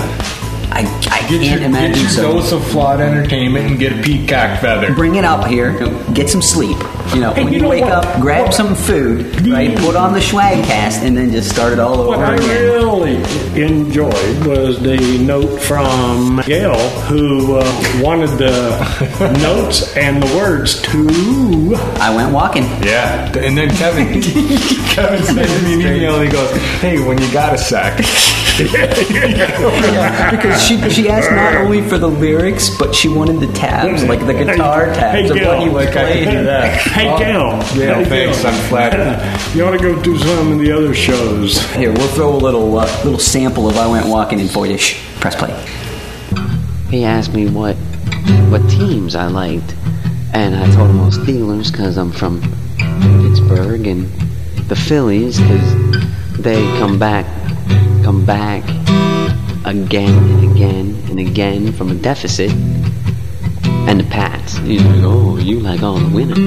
I, 0.69 0.79
I 1.11 1.27
Get 1.29 1.41
can't 1.41 1.59
your, 1.61 1.69
imagine 1.69 1.91
get 1.93 2.01
your 2.01 2.09
so. 2.09 2.21
dose 2.33 2.51
of 2.51 2.65
flawed 2.67 2.99
entertainment 3.01 3.65
and 3.67 3.79
get 3.79 3.93
a 3.97 4.01
peacock 4.01 4.59
feather. 4.61 4.93
Bring 4.93 5.15
it 5.15 5.23
up 5.25 5.45
here. 5.47 5.71
Get 6.13 6.29
some 6.29 6.41
sleep. 6.41 6.77
You 7.13 7.21
know, 7.21 7.33
Hey, 7.33 7.43
when 7.45 7.53
you 7.53 7.59
you, 7.59 7.61
know 7.63 7.69
wake 7.69 7.81
what? 7.83 8.05
up, 8.05 8.21
grab 8.21 8.45
What? 8.47 8.53
some 8.53 8.75
food, 8.75 9.47
right? 9.47 9.77
Put 9.77 9.95
on 9.95 10.11
the 10.13 10.19
Schwagcast, 10.19 11.03
and 11.03 11.15
then 11.17 11.31
just 11.31 11.49
start 11.49 11.71
it 11.73 11.79
all 11.79 11.99
over 12.01 12.09
What 12.17 12.19
I 12.19 12.35
again. 12.35 12.63
really 12.73 13.15
enjoyed 13.61 14.45
was 14.45 14.79
the 14.81 14.97
note 15.19 15.57
from 15.61 16.41
Gail, 16.45 16.77
who 17.07 17.55
uh, 17.55 17.99
wanted 18.01 18.31
the 18.37 19.37
notes 19.41 19.95
and 19.95 20.21
the 20.21 20.35
words 20.35 20.81
to. 20.83 21.75
I 22.01 22.13
went 22.15 22.33
walking. 22.33 22.63
Yeah, 22.83 23.31
and 23.37 23.57
then 23.57 23.69
Kevin, 23.77 24.21
Kevin 24.89 25.23
sends 25.23 25.63
me 25.63 25.73
an 25.75 25.79
email 25.81 26.15
and 26.15 26.25
he 26.25 26.29
goes, 26.31 26.51
"Hey, 26.81 26.99
when 27.05 27.17
you 27.21 27.31
got 27.31 27.53
a 27.53 27.57
sec, 27.57 27.97
Yeah, 28.67 30.31
because 30.31 30.61
she 30.63 30.77
she 30.89 31.09
asked 31.09 31.31
not 31.31 31.55
only 31.55 31.81
for 31.87 31.97
the 31.97 32.07
lyrics, 32.07 32.75
but 32.77 32.93
she 32.95 33.07
wanted 33.07 33.39
the 33.39 33.51
tabs, 33.53 34.03
like 34.05 34.25
the 34.25 34.33
guitar 34.33 34.87
tabs 34.93 35.29
of 35.29 35.37
Gail, 35.37 35.47
what 35.57 35.63
you 35.65 35.71
like 35.71 35.95
I 35.95 36.19
do 36.25 36.43
that. 36.43 36.81
Hey, 36.81 37.07
Oh, 37.09 37.17
Gail. 37.19 37.79
yeah, 37.79 37.95
Hey, 37.95 38.05
thanks. 38.05 38.41
Gail. 38.41 38.51
I'm 38.51 38.69
flattered. 38.69 39.53
You 39.55 39.65
ought 39.65 39.71
to 39.71 39.77
go 39.77 39.99
do 40.01 40.17
some 40.17 40.51
of 40.53 40.59
the 40.59 40.71
other 40.71 40.93
shows. 40.93 41.63
Here, 41.73 41.91
we'll 41.91 42.07
throw 42.09 42.35
a 42.35 42.37
little 42.37 42.77
uh, 42.79 42.85
little 43.03 43.19
sample 43.19 43.67
of 43.69 43.77
"I 43.77 43.87
Went 43.87 44.07
Walking" 44.07 44.39
in 44.39 44.47
for 44.47 44.65
you. 44.67 44.77
Shh, 44.77 44.99
press 45.19 45.35
play. 45.35 45.51
He 46.89 47.03
asked 47.05 47.33
me 47.33 47.47
what 47.49 47.75
what 48.49 48.67
teams 48.69 49.15
I 49.15 49.27
liked, 49.27 49.75
and 50.33 50.55
I 50.55 50.65
told 50.75 50.89
him 50.89 50.99
I 51.01 51.05
was 51.05 51.17
Steelers 51.17 51.71
because 51.71 51.97
I'm 51.97 52.11
from 52.11 52.41
Pittsburgh, 53.21 53.87
and 53.87 54.09
the 54.67 54.75
Phillies 54.75 55.39
because 55.39 55.75
they 56.37 56.61
come 56.79 56.99
back, 56.99 57.25
come 58.07 58.25
back 58.25 58.63
again 59.65 60.15
and 60.15 60.55
again 60.55 60.95
and 61.09 61.19
again 61.19 61.73
from 61.73 61.91
a 61.91 61.93
deficit, 61.93 62.49
and 63.89 63.99
the 63.99 64.05
Pats. 64.05 64.55
He's 64.59 64.81
like, 64.81 65.03
oh, 65.03 65.35
you 65.35 65.59
like 65.59 65.83
all 65.83 65.95
the 65.99 66.15
winners. 66.15 66.37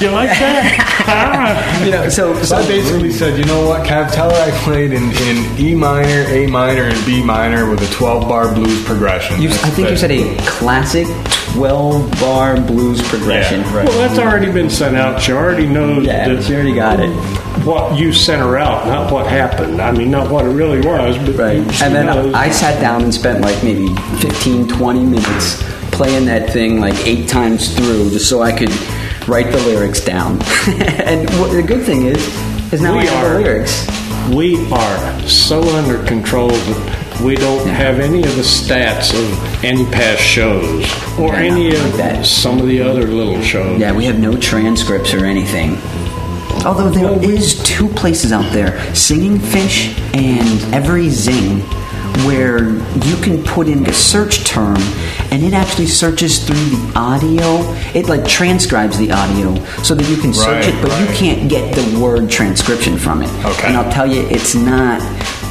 You 0.00 0.10
like 0.10 0.28
that? 0.38 0.92
Ah. 1.08 1.84
You 1.84 1.92
know, 1.92 2.08
so, 2.08 2.34
So 2.42 2.56
I 2.56 2.66
basically 2.66 3.12
said, 3.12 3.38
you 3.38 3.44
know 3.44 3.68
what, 3.68 3.86
Kev, 3.86 4.12
tell 4.12 4.28
her 4.28 4.36
I 4.36 4.50
played 4.64 4.92
in, 4.92 5.04
in 5.04 5.56
E 5.56 5.72
minor, 5.72 6.24
A 6.28 6.48
minor, 6.48 6.82
and 6.82 7.06
B 7.06 7.22
minor 7.22 7.70
with 7.70 7.80
a 7.80 7.94
12 7.94 8.28
bar 8.28 8.52
blues 8.52 8.84
progression. 8.84 9.40
you, 9.40 9.50
I 9.50 9.70
think 9.70 9.90
you 9.90 9.96
said 9.96 10.10
a 10.10 10.36
classic 10.46 11.06
twelve 11.56 12.10
bar 12.20 12.60
blues 12.60 13.00
progression. 13.08 13.60
Yeah, 13.60 13.76
right. 13.76 13.88
well, 13.88 13.98
that's 14.08 14.18
already 14.18 14.52
been 14.52 14.68
sent 14.70 14.96
out. 14.96 15.20
She 15.22 15.32
already 15.32 15.66
knows 15.66 16.04
Yeah, 16.06 16.28
that 16.28 16.42
she 16.44 16.54
already 16.54 16.74
got 16.74 17.00
it. 17.00 17.08
what 17.64 17.98
you 17.98 18.12
sent 18.12 18.42
her 18.42 18.56
out, 18.58 18.86
not 18.86 19.10
what 19.10 19.26
happened. 19.26 19.80
I 19.80 19.90
mean, 19.92 20.10
not 20.10 20.30
what 20.30 20.44
it 20.44 20.50
really 20.50 20.80
was, 20.86 21.16
but 21.18 21.34
Right. 21.36 21.56
And 21.82 21.94
then 21.94 22.06
knows. 22.06 22.34
I 22.34 22.50
sat 22.50 22.80
down 22.80 23.02
and 23.04 23.12
spent 23.14 23.40
like 23.40 23.62
maybe 23.64 23.88
15, 24.20 24.68
20 24.68 25.04
minutes 25.04 25.62
playing 25.92 26.26
that 26.26 26.50
thing 26.50 26.78
like 26.80 26.94
eight 27.06 27.26
times 27.28 27.74
through 27.74 28.10
just 28.10 28.28
so 28.28 28.42
I 28.42 28.52
could 28.52 28.70
write 29.26 29.50
the 29.50 29.58
lyrics 29.66 30.04
down. 30.04 30.32
and 30.68 31.28
what, 31.40 31.52
the 31.52 31.62
good 31.66 31.84
thing 31.86 32.06
is, 32.06 32.72
is 32.72 32.82
now 32.82 32.92
We 32.92 33.00
I 33.00 33.04
have 33.06 33.24
are- 33.24 33.34
the 33.38 33.40
lyrics. 33.40 33.86
We 34.30 34.68
are 34.72 35.20
so 35.28 35.62
under 35.76 36.04
control 36.04 36.48
that 36.48 36.95
we 37.22 37.34
don't 37.34 37.66
have 37.68 37.98
any 37.98 38.18
of 38.22 38.36
the 38.36 38.42
stats 38.42 39.14
of 39.14 39.64
any 39.64 39.84
past 39.86 40.22
shows 40.22 40.84
or 41.18 41.34
any 41.34 41.74
of 41.74 41.82
like 41.84 41.94
that. 41.94 42.26
some 42.26 42.58
of 42.60 42.66
the 42.66 42.80
other 42.82 43.06
little 43.06 43.40
shows. 43.42 43.80
Yeah, 43.80 43.92
we 43.92 44.04
have 44.04 44.18
no 44.18 44.36
transcripts 44.36 45.14
or 45.14 45.24
anything. 45.24 45.76
Although 46.64 46.90
there 46.90 47.22
is 47.22 47.62
two 47.62 47.88
places 47.88 48.32
out 48.32 48.50
there, 48.52 48.94
Singing 48.94 49.38
Fish 49.38 49.88
and 50.14 50.58
EveryZing, 50.74 51.62
where 52.24 52.70
you 53.06 53.16
can 53.22 53.42
put 53.44 53.68
in 53.68 53.86
a 53.86 53.92
search 53.92 54.44
term 54.44 54.76
and 55.30 55.42
it 55.42 55.52
actually 55.52 55.86
searches 55.86 56.44
through 56.44 56.56
the 56.56 56.92
audio. 56.96 57.62
It 57.94 58.08
like 58.08 58.26
transcribes 58.26 58.96
the 58.98 59.12
audio 59.12 59.54
so 59.82 59.94
that 59.94 60.08
you 60.08 60.16
can 60.16 60.32
search 60.32 60.64
Right, 60.66 60.74
it, 60.74 60.82
but 60.82 60.98
you 61.00 61.06
can't 61.14 61.48
get 61.50 61.74
the 61.74 62.00
word 62.00 62.30
transcription 62.30 62.96
from 62.96 63.22
it. 63.22 63.30
Okay. 63.44 63.68
And 63.68 63.76
I'll 63.76 63.92
tell 63.92 64.06
you, 64.10 64.22
it's 64.28 64.54
not. 64.54 65.00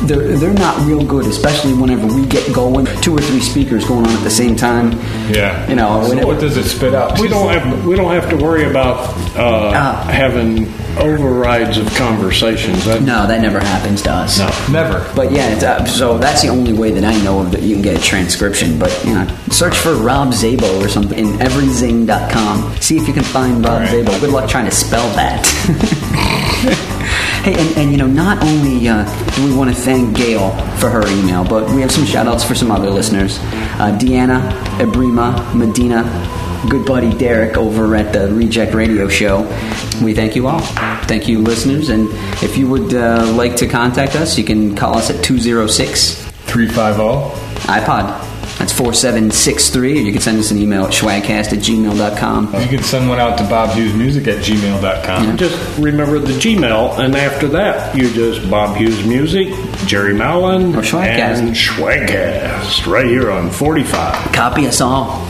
They're, 0.04 0.38
they're 0.38 0.54
not 0.54 0.86
real 0.86 1.04
good, 1.04 1.26
especially 1.26 1.74
whenever 1.74 2.06
we 2.08 2.26
get 2.28 2.54
going, 2.54 2.86
two 3.02 3.16
or 3.16 3.20
three 3.22 3.40
speakers 3.40 3.86
going 3.86 4.06
on 4.06 4.14
at 4.14 4.24
the 4.24 4.30
same 4.30 4.56
time. 4.56 4.92
Yeah. 5.32 5.68
You 5.70 5.76
know, 5.76 6.04
So 6.04 6.10
whenever- 6.10 6.28
what 6.28 6.40
does 6.40 6.58
it 6.58 6.66
spit 6.66 6.94
out? 6.94 7.20
We 7.20 7.28
don't 7.28 7.50
have 7.50 7.86
we 7.86 7.96
don't 7.96 8.12
have 8.14 8.30
to 8.30 8.36
worry 8.38 8.66
about 8.70 8.98
uh, 9.36 9.72
Ah. 9.74 10.04
having 10.12 10.72
overrides 11.00 11.78
of 11.78 11.94
conversations. 11.96 12.86
That, 12.86 13.02
No, 13.02 13.26
that 13.28 13.42
never 13.42 13.60
happens 13.60 14.02
to 14.04 14.12
us. 14.12 14.38
No. 14.40 14.50
Never. 14.72 15.06
But 15.16 15.32
yeah, 15.32 15.50
it's, 15.50 15.64
uh, 15.64 15.84
so 15.86 16.18
that's 16.18 16.42
the 16.42 16.50
only 16.50 16.74
way 16.74 16.92
that 16.92 17.04
I 17.04 17.16
know 17.24 17.40
of 17.42 17.52
that 17.52 17.62
you 17.64 17.74
can 17.76 17.82
get 17.82 17.98
a 17.98 18.02
transcription. 18.02 18.78
But 18.80 18.92
you 19.06 19.14
know, 19.14 19.28
search 19.50 19.78
for 19.78 19.94
Rob 19.96 20.30
Szabo 20.34 20.84
or 20.84 20.88
something 20.90 21.18
in 21.18 21.42
everyzing.com. 21.42 22.76
See 22.80 22.98
if 22.98 23.08
you 23.08 23.14
can 23.14 23.24
find 23.24 23.64
Rob 23.64 23.74
All 23.74 23.80
right. 23.80 23.90
Szabo. 23.90 24.20
Good 24.22 24.30
luck 24.32 24.50
trying 24.50 24.66
to 24.66 24.72
spell 24.76 25.08
that. 25.16 25.46
hey, 27.46 27.54
and, 27.54 27.78
and 27.78 27.92
you 27.92 27.98
know, 27.98 28.08
not 28.08 28.44
only 28.44 28.88
uh, 28.88 29.06
do 29.36 29.46
we 29.48 29.56
want 29.56 29.70
to 29.70 29.76
thank 29.76 30.18
Gail 30.18 30.50
for 30.78 30.90
her 30.90 31.08
email, 31.08 31.44
but 31.46 31.70
we 31.70 31.82
have 31.82 31.92
some 31.92 32.04
shout 32.04 32.28
outs 32.28 32.44
for 32.44 32.56
some 32.56 32.72
other 32.72 32.90
listeners. 32.90 33.38
Uh, 33.78 33.96
Deanna, 34.02 34.52
Ebrima, 34.80 35.54
Medina, 35.54 36.04
good 36.70 36.86
buddy 36.88 37.16
Derek 37.16 37.56
over 37.56 37.96
at 37.96 38.12
the 38.12 38.34
Reject 38.34 38.74
Radio 38.74 39.08
Show. 39.08 39.44
We 40.04 40.16
thank 40.16 40.36
you 40.36 40.48
all. 40.48 40.60
Thank 41.06 41.28
you, 41.28 41.40
listeners. 41.40 41.90
And 41.90 42.10
if 42.44 42.58
you 42.58 42.68
would 42.68 42.94
uh, 42.96 43.32
like 43.38 43.56
to 43.58 43.68
contact 43.68 44.16
us, 44.16 44.38
you 44.38 44.44
can 44.44 44.76
call 44.76 44.98
us 44.98 45.12
at 45.12 45.24
206 45.24 46.24
350. 46.48 47.72
iPod. 47.72 48.35
That's 48.66 48.74
4763. 48.80 49.92
Or 49.92 50.02
you 50.02 50.12
can 50.12 50.22
send 50.22 50.40
us 50.40 50.50
an 50.50 50.58
email 50.58 50.86
at 50.86 50.92
schwagcast 50.92 51.54
at 51.54 51.60
gmail.com. 51.60 52.46
You 52.64 52.68
can 52.68 52.82
send 52.82 53.08
one 53.08 53.20
out 53.20 53.38
to 53.38 53.44
bobhughesmusic 53.44 54.26
at 54.28 54.44
gmail.com. 54.44 55.38
Just 55.38 55.78
remember 55.78 56.18
the 56.18 56.34
Gmail, 56.34 56.98
and 56.98 57.16
after 57.16 57.48
that, 57.50 57.96
you 57.96 58.12
just 58.12 58.50
Bob 58.50 58.76
Hughes 58.76 59.06
Music, 59.06 59.50
Jerry 59.86 60.16
Mallen, 60.16 60.76
Or 60.76 60.82
Schwagcast. 60.82 61.38
and 61.42 61.50
Schwagcast 61.56 62.88
right 62.92 63.06
here 63.06 63.30
on 63.30 63.52
45. 63.52 64.32
Copy 64.34 64.66
us 64.66 64.82
all. 64.82 65.28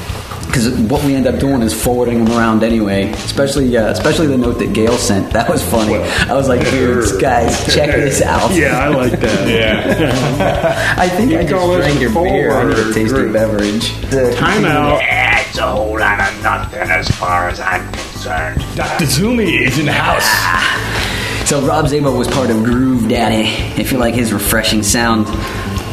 Because 0.56 0.70
what 0.90 1.04
we 1.04 1.14
end 1.16 1.28
up 1.28 1.38
doing 1.38 1.62
is 1.62 1.74
forwarding 1.74 2.24
them 2.24 2.38
around 2.38 2.64
anyway. 2.64 3.12
Especially, 3.12 3.76
uh, 3.76 3.90
especially 3.90 4.28
the 4.28 4.38
note 4.38 4.54
that 4.60 4.72
Gail 4.72 4.94
sent. 4.94 5.34
That 5.34 5.50
was 5.50 5.62
funny. 5.62 5.92
Well, 5.92 6.32
I 6.32 6.34
was 6.34 6.48
like, 6.48 6.62
dudes, 6.70 7.12
guys, 7.18 7.52
check 7.76 7.92
this 7.94 8.22
out. 8.22 8.52
Yeah, 8.56 8.80
I 8.80 8.88
like 8.88 9.20
that. 9.20 9.50
Yeah. 9.50 10.96
I 10.98 11.10
think 11.10 11.32
You 11.32 11.40
I 11.40 11.42
can 11.42 11.50
just 11.50 11.62
call 11.62 11.72
us 11.74 11.84
drank 11.84 12.00
your 12.00 12.14
beer. 12.14 12.54
I 12.54 12.64
need 12.64 12.72
a 12.72 12.76
forward 12.78 12.94
taste 12.94 13.12
your 13.12 13.24
group. 13.24 13.34
beverage. 13.34 13.92
Time 14.38 14.64
out. 14.64 15.00
That's 15.00 15.58
a 15.58 15.68
whole 15.68 16.00
lot 16.00 16.22
of 16.22 16.42
nothing 16.42 16.80
as 16.90 17.10
far 17.10 17.50
as 17.50 17.60
I'm 17.60 17.92
concerned. 17.92 18.62
Dr. 18.78 19.04
Zoomy 19.04 19.60
is 19.68 19.78
in 19.78 19.88
the 19.88 19.92
house. 19.92 20.24
So 21.50 21.60
Rob 21.68 21.88
Szabo 21.88 22.18
was 22.18 22.30
part 22.30 22.50
of 22.50 22.64
Groove 22.64 23.10
Daddy. 23.10 23.50
If 23.80 23.92
you 23.92 23.98
like 23.98 24.14
his 24.16 24.32
refreshing 24.32 24.84
sound, 24.84 25.28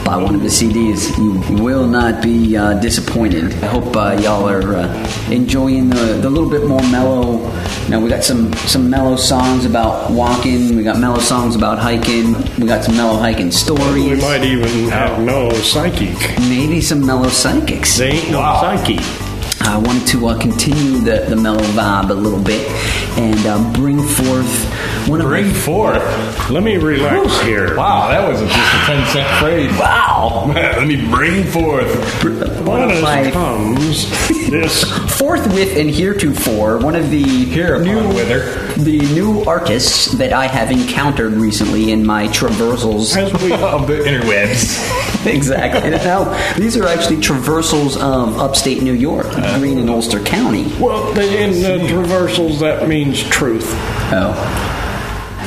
buy 0.04 0.16
one 0.16 0.34
of 0.34 0.42
the 0.42 0.48
CDs. 0.48 1.16
You 1.18 1.62
will 1.62 1.86
not 1.86 2.22
be 2.22 2.56
uh, 2.56 2.74
disappointed. 2.74 3.52
I 3.62 3.66
hope 3.66 3.96
uh, 3.96 4.18
y'all 4.20 4.48
are 4.48 4.76
uh, 4.76 5.30
enjoying 5.30 5.90
the, 5.90 6.18
the 6.20 6.30
little 6.30 6.50
bit 6.50 6.66
more 6.66 6.82
mellow. 6.90 7.38
Now 7.88 8.00
we 8.00 8.08
got 8.08 8.24
some 8.24 8.52
some 8.54 8.88
mellow 8.90 9.16
songs 9.16 9.64
about 9.64 10.10
walking. 10.10 10.76
We 10.76 10.82
got 10.82 10.98
mellow 10.98 11.20
songs 11.20 11.56
about 11.56 11.78
hiking. 11.78 12.34
We 12.58 12.66
got 12.66 12.84
some 12.84 12.96
mellow 12.96 13.18
hiking 13.18 13.50
stories. 13.50 14.04
We 14.04 14.16
might 14.16 14.44
even 14.44 14.88
have 14.88 15.20
no 15.22 15.50
psychic. 15.52 16.16
Maybe 16.40 16.80
some 16.80 17.04
mellow 17.04 17.28
psychics. 17.28 17.98
They 17.98 18.12
ain't 18.12 18.30
no 18.30 18.40
psyche. 18.60 19.21
I 19.64 19.78
wanted 19.78 20.06
to 20.08 20.28
uh, 20.28 20.38
continue 20.38 20.98
the, 21.00 21.26
the 21.28 21.36
mellow 21.36 21.62
vibe 21.62 22.10
a 22.10 22.14
little 22.14 22.42
bit 22.42 22.66
and 23.18 23.38
uh, 23.46 23.72
bring 23.72 24.02
forth 24.02 24.68
one 25.08 25.20
of 25.20 25.26
Bring 25.26 25.46
my 25.48 25.52
forth. 25.52 26.50
Let 26.50 26.62
me 26.62 26.76
relax 26.76 27.40
here. 27.42 27.76
Wow, 27.76 28.08
that 28.08 28.28
was 28.28 28.40
just 28.40 28.52
a 28.52 28.86
10 28.86 29.06
cent 29.12 29.38
phrase. 29.40 29.70
wow 29.78 30.44
Let 30.54 30.86
me 30.86 30.96
bring 31.10 31.44
forth. 31.44 31.92
one 32.66 32.82
of 32.90 33.02
my 33.02 33.30
comes 33.30 34.08
this 34.50 34.84
forthwith 35.18 35.76
and 35.76 35.90
heretofore 35.90 36.78
one 36.78 36.94
of 36.94 37.10
the 37.10 37.22
Hereupon 37.46 37.84
new 37.84 38.08
with 38.14 38.28
her. 38.28 38.82
the 38.82 38.98
new 39.14 39.42
artists 39.44 40.12
that 40.12 40.32
I 40.32 40.46
have 40.46 40.70
encountered 40.70 41.32
recently 41.32 41.90
in 41.92 42.04
my 42.06 42.28
traversals. 42.28 43.16
as 43.16 43.32
we 43.42 43.52
Of 43.62 43.86
the 43.86 43.94
interwebs. 43.94 45.26
exactly. 45.26 45.90
Now 45.90 46.24
these 46.54 46.76
are 46.76 46.86
actually 46.86 47.16
traversals 47.16 47.96
of 48.00 48.38
upstate 48.38 48.82
New 48.82 48.92
York, 48.92 49.26
Greene 49.58 49.78
and 49.78 49.90
Ulster 49.90 50.20
County. 50.20 50.72
well 50.80 51.12
the, 51.12 51.42
in 51.42 51.60
the 51.62 51.86
traversals 51.86 52.60
that 52.60 52.88
means 52.88 53.22
truth. 53.22 53.68
Oh. 54.14 54.68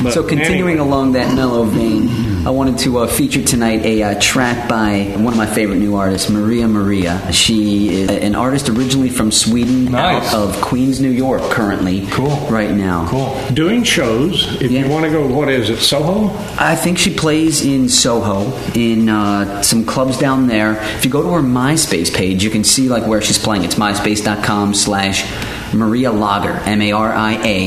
But 0.02 0.12
So 0.12 0.22
continuing 0.22 0.72
anyway, 0.72 0.86
along 0.86 1.12
that 1.12 1.34
mellow 1.34 1.64
vein, 1.64 2.08
I 2.46 2.50
wanted 2.50 2.78
to 2.84 2.98
uh, 3.00 3.06
feature 3.08 3.42
tonight 3.42 3.84
a 3.84 4.04
uh, 4.04 4.20
track 4.20 4.68
by 4.68 5.12
one 5.16 5.32
of 5.32 5.36
my 5.36 5.46
favorite 5.46 5.78
new 5.80 5.96
artists, 5.96 6.30
Maria 6.30 6.68
Maria. 6.68 7.32
She 7.32 7.88
is 8.02 8.08
an 8.08 8.36
artist 8.36 8.68
originally 8.68 9.10
from 9.10 9.32
Sweden, 9.32 9.86
Nice. 9.86 10.32
out 10.32 10.54
of 10.54 10.60
Queens, 10.62 11.00
New 11.00 11.10
York, 11.10 11.42
currently. 11.50 12.06
Cool. 12.12 12.36
Right 12.48 12.70
now. 12.70 13.08
Cool. 13.08 13.36
doing 13.52 13.82
shows. 13.82 14.62
If 14.62 14.70
Yeah. 14.70 14.84
you 14.84 14.90
want 14.92 15.04
to 15.06 15.10
go, 15.10 15.26
what 15.26 15.48
is 15.48 15.70
it, 15.70 15.78
Soho? 15.78 16.30
I 16.56 16.76
think 16.76 16.98
she 16.98 17.12
plays 17.12 17.64
in 17.64 17.88
Soho 17.88 18.52
in 18.74 19.08
uh, 19.08 19.60
some 19.62 19.84
clubs 19.84 20.16
down 20.16 20.46
there. 20.46 20.76
If 20.96 21.04
you 21.04 21.10
go 21.10 21.22
to 21.22 21.30
her 21.32 21.42
MySpace 21.42 22.14
page, 22.14 22.44
you 22.44 22.50
can 22.50 22.62
see 22.62 22.88
like 22.88 23.06
where 23.08 23.20
she's 23.20 23.38
playing. 23.38 23.64
It's 23.64 23.74
myspace.com 23.74 24.74
slash 24.74 25.24
Maria 25.74 26.10
Lager, 26.12 26.52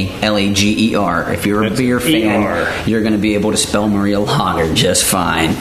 M-A-R-I-A-L-A-G-E-R. 0.10 1.34
If 1.34 1.46
you're 1.46 1.64
a 1.64 1.70
That's 1.70 1.80
beer 1.80 2.00
fan, 2.00 2.44
ER. 2.44 2.84
you're 2.90 3.02
going 3.02 3.14
to 3.14 3.20
be 3.20 3.34
able 3.36 3.52
to 3.52 3.58
spell 3.58 3.88
Maria 3.88 4.20
Lager 4.20 4.74
just 4.74 5.04
fine. 5.06 5.54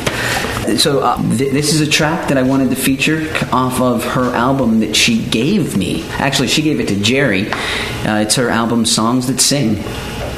So 0.78 1.00
uh, 1.00 1.16
th- 1.36 1.52
this 1.52 1.72
is 1.72 1.80
a 1.80 1.90
track 1.90 2.28
that 2.28 2.36
I 2.38 2.42
wanted 2.42 2.70
to 2.70 2.76
feature 2.76 3.26
off 3.52 3.80
of 3.80 4.04
her 4.04 4.34
album 4.34 4.80
that 4.80 4.94
she 4.94 5.24
gave 5.24 5.76
me. 5.76 6.04
Actually, 6.10 6.48
she 6.48 6.62
gave 6.62 6.80
it 6.80 6.88
to 6.88 7.00
Jerry. 7.00 7.50
Uh, 7.50 8.20
it's 8.20 8.34
her 8.36 8.50
album 8.50 8.84
Songs 8.84 9.26
That 9.28 9.40
Sing. 9.40 9.76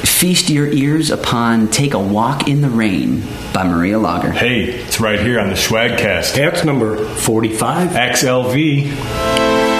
feast 0.05 0.49
your 0.49 0.67
ears 0.71 1.09
upon 1.11 1.67
Take 1.69 1.93
a 1.93 1.99
Walk 1.99 2.47
in 2.47 2.61
the 2.61 2.69
Rain 2.69 3.21
by 3.53 3.63
Maria 3.67 3.99
Lager. 3.99 4.31
Hey, 4.31 4.63
it's 4.63 4.99
right 4.99 5.19
here 5.19 5.39
on 5.39 5.49
the 5.49 5.55
Schwagcast. 5.55 6.35
That's 6.35 6.63
number 6.63 7.03
45. 7.03 7.89
XLV. 7.89 9.70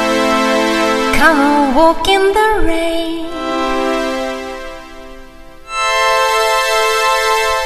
On, 1.23 1.75
walk 1.75 2.07
in 2.07 2.23
the 2.33 2.47
rain. 2.65 3.29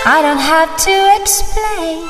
I 0.06 0.18
don't 0.26 0.44
have 0.54 0.72
to 0.88 0.96
explain. 1.18 2.04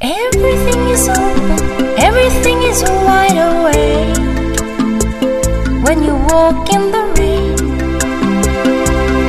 Everything 0.00 0.80
is 0.88 1.08
open, 1.10 1.60
everything 2.08 2.58
is 2.70 2.82
wide 3.06 3.38
awake. 3.50 4.16
When 5.84 6.02
you 6.02 6.14
walk 6.32 6.72
in 6.72 6.90
the 6.96 7.04
rain, 7.18 7.58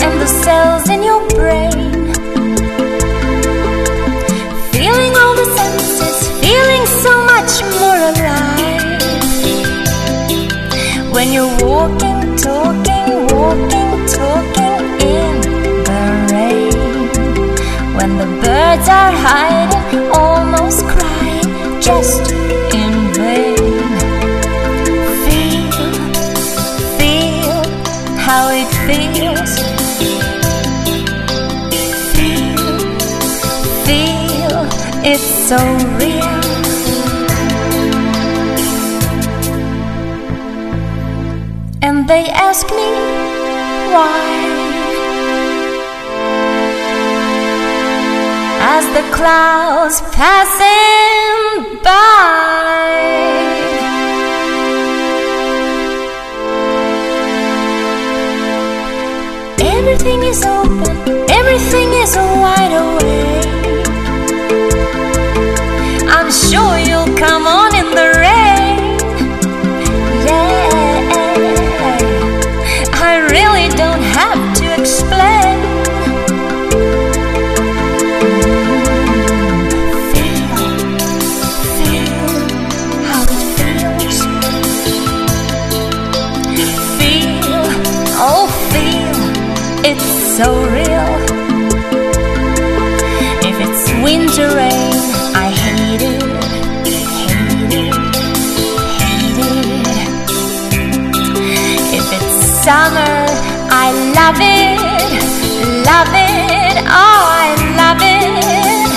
and 0.06 0.14
the 0.24 0.28
cells 0.28 0.90
in 0.90 1.04
your 1.04 1.28
brain 1.30 1.51
walking, 13.52 14.06
talking 14.08 14.82
in 15.16 15.42
the 15.88 16.04
rain. 16.32 16.74
When 17.96 18.18
the 18.18 18.30
birds 18.44 18.88
are 18.88 19.14
hiding, 19.28 20.10
almost 20.12 20.86
crying, 20.88 21.82
just 21.82 22.32
in 22.82 22.94
vain. 23.14 23.82
Feel, 25.26 26.04
feel 26.98 27.62
how 28.26 28.44
it 28.62 28.70
feels. 28.88 29.52
Feel, 32.14 32.68
feel 33.86 34.60
it's 35.04 35.30
so 35.50 35.60
real. 36.00 36.42
And 41.84 42.08
they 42.08 42.26
ask 42.30 42.70
me 42.70 43.11
why. 43.94 44.24
As 48.76 48.86
the 48.96 49.04
clouds 49.18 49.98
passing 50.16 51.38
by. 51.84 52.22
Everything 59.60 60.22
is 60.32 60.42
open, 60.46 60.96
everything 61.40 61.90
is 62.04 62.16
wide 62.16 62.74
awake. 62.84 63.88
I'm 66.16 66.32
sure 66.32 66.78
you'll 66.88 67.14
come 67.18 67.46
on 67.48 67.76
in 67.76 67.88
the 68.00 68.08
rain. 68.20 68.51
So 90.44 90.50
real. 90.78 91.10
If 93.50 93.56
it's 93.66 93.84
winter 94.06 94.50
rain, 94.60 94.96
I 95.46 95.48
hate 95.64 96.04
it, 96.12 96.22
hate 96.90 97.74
it, 97.82 97.94
hate 99.04 99.40
it. 99.52 99.70
If 101.98 102.06
it's 102.18 102.38
summer, 102.66 103.18
I 103.84 103.88
love 104.18 104.40
it, 104.40 105.24
love 105.92 106.14
it, 106.34 106.76
oh, 107.06 107.24
I 107.44 107.50
love 107.82 108.02
it. 108.18 108.90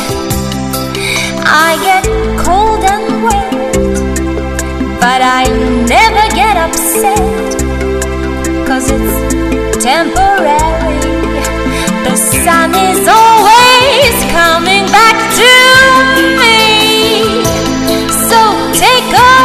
I 1.67 1.71
get 1.89 2.05
cold 2.45 2.83
and 2.95 3.07
wet, 3.25 3.53
but 4.99 5.21
I 5.21 5.45
never 5.95 6.25
get 6.41 6.55
upset, 6.67 7.25
cause 8.67 8.87
it's 8.91 9.85
temporary. 9.85 10.24
Sun 12.45 12.75
is 12.75 13.09
always 13.09 14.17
coming 14.31 14.85
back 14.93 15.17
to 15.41 15.53
me. 16.37 17.25
So 18.29 18.41
take 18.77 19.09
a 19.17 19.44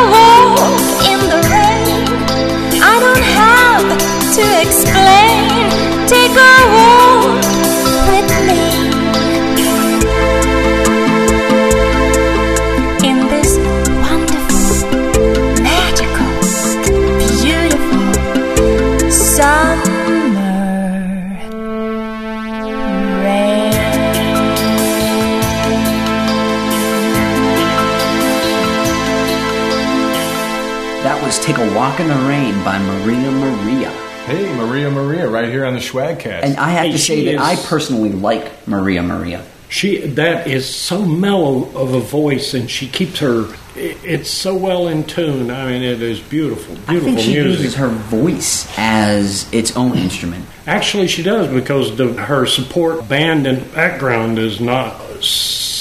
Take 31.50 31.58
a 31.58 31.76
Walk 31.76 32.00
in 32.00 32.08
the 32.08 32.14
Rain 32.14 32.64
by 32.64 32.78
Maria 32.78 33.32
Maria. 33.32 33.90
Hey, 34.28 34.54
Maria 34.56 34.92
Maria, 34.92 35.28
right 35.28 35.50
here 35.50 35.66
on 35.66 35.74
the 35.74 35.80
Schwagcast. 35.80 36.44
And 36.44 36.56
I 36.58 36.70
have 36.70 36.86
Hey, 36.86 36.92
to 36.92 36.98
say 37.00 37.16
she 37.16 37.26
that 37.26 37.34
is- 37.34 37.42
I 37.42 37.56
personally 37.68 38.12
like 38.12 38.68
Maria 38.68 39.02
Maria. 39.02 39.42
She 39.68 39.98
that 39.98 40.46
is 40.48 40.68
so 40.68 41.02
mellow 41.04 41.68
of 41.74 41.96
a 41.96 42.00
voice, 42.02 42.54
and 42.54 42.70
she 42.70 42.86
keeps 42.86 43.18
her. 43.22 43.46
it- 43.76 43.98
It's 44.04 44.30
so 44.30 44.54
well 44.54 44.88
in 44.90 45.06
tune. 45.06 45.50
I 45.50 45.66
mean, 45.72 45.82
it 45.82 46.04
is 46.04 46.20
beautiful, 46.20 46.76
I 46.88 46.92
beautiful 46.92 47.16
think 47.16 47.26
she 47.26 47.34
music. 47.34 47.62
uses 47.62 47.76
her 47.78 47.88
voice 47.88 48.68
as 48.78 49.48
its 49.52 49.76
own 49.76 49.98
instrument. 49.98 50.46
Actually, 50.68 51.08
she 51.08 51.24
does 51.24 51.48
because 51.48 51.96
the, 51.96 52.10
her 52.14 52.46
support 52.46 53.10
band 53.10 53.48
and 53.48 53.74
background 53.74 54.38
is 54.38 54.60
not 54.60 54.96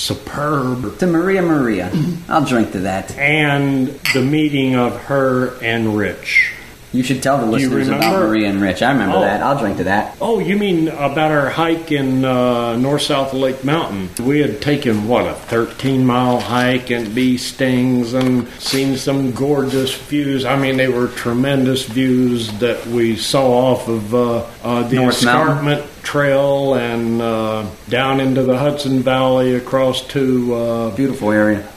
superb. 0.08 0.98
To 0.98 1.06
Maria 1.06 1.42
Maria, 1.42 1.92
I'll 2.28 2.44
drink 2.44 2.72
to 2.72 2.80
that. 2.80 3.16
And 3.18 3.88
the 4.14 4.22
meeting 4.22 4.74
of 4.74 4.96
her 5.02 5.58
and 5.62 5.96
Rich. 5.96 6.54
You 6.92 7.02
should 7.02 7.22
tell 7.22 7.36
the 7.38 7.44
listeners 7.46 7.88
about? 7.88 8.12
Maria 8.18 8.48
and 8.48 8.62
Rich. 8.62 8.80
I 8.82 8.92
remember 8.92 9.16
Oh. 9.18 9.20
that. 9.20 9.42
I'll 9.42 9.58
drink 9.58 9.76
to 9.76 9.84
that. 9.84 10.16
Oh, 10.22 10.38
you 10.38 10.56
mean 10.56 10.88
about 10.88 11.30
our 11.30 11.50
hike 11.50 11.92
in 11.92 12.24
uh, 12.24 12.76
north 12.76 13.02
south 13.02 13.34
of 13.34 13.38
Lake 13.40 13.62
Mountain? 13.62 14.08
We 14.24 14.40
had 14.40 14.62
taken 14.62 15.06
what 15.06 15.26
a 15.26 15.34
13 15.34 16.06
mile 16.06 16.40
hike 16.40 16.90
and 16.90 17.14
bee 17.14 17.36
stings 17.36 18.14
and 18.14 18.48
seen 18.58 18.96
some 18.96 19.32
gorgeous 19.32 19.94
views. 19.94 20.46
I 20.46 20.56
mean, 20.56 20.78
they 20.78 20.88
were 20.88 21.08
tremendous 21.08 21.84
views 21.84 22.50
that 22.60 22.86
we 22.86 23.16
saw 23.16 23.72
off 23.72 23.86
of 23.88 24.14
uh, 24.14 24.46
uh, 24.64 24.82
the 24.88 24.96
North 24.96 25.22
Mountain? 25.24 25.48
escarpment 25.58 25.84
trail 26.02 26.72
and 26.74 27.20
uh, 27.20 27.66
down 27.90 28.18
into 28.18 28.42
the 28.42 28.56
Hudson 28.56 29.02
Valley 29.02 29.54
across 29.56 30.06
to 30.08 30.54
uh, 30.54 30.90
Beautiful 30.96 31.32
area. 31.32 31.68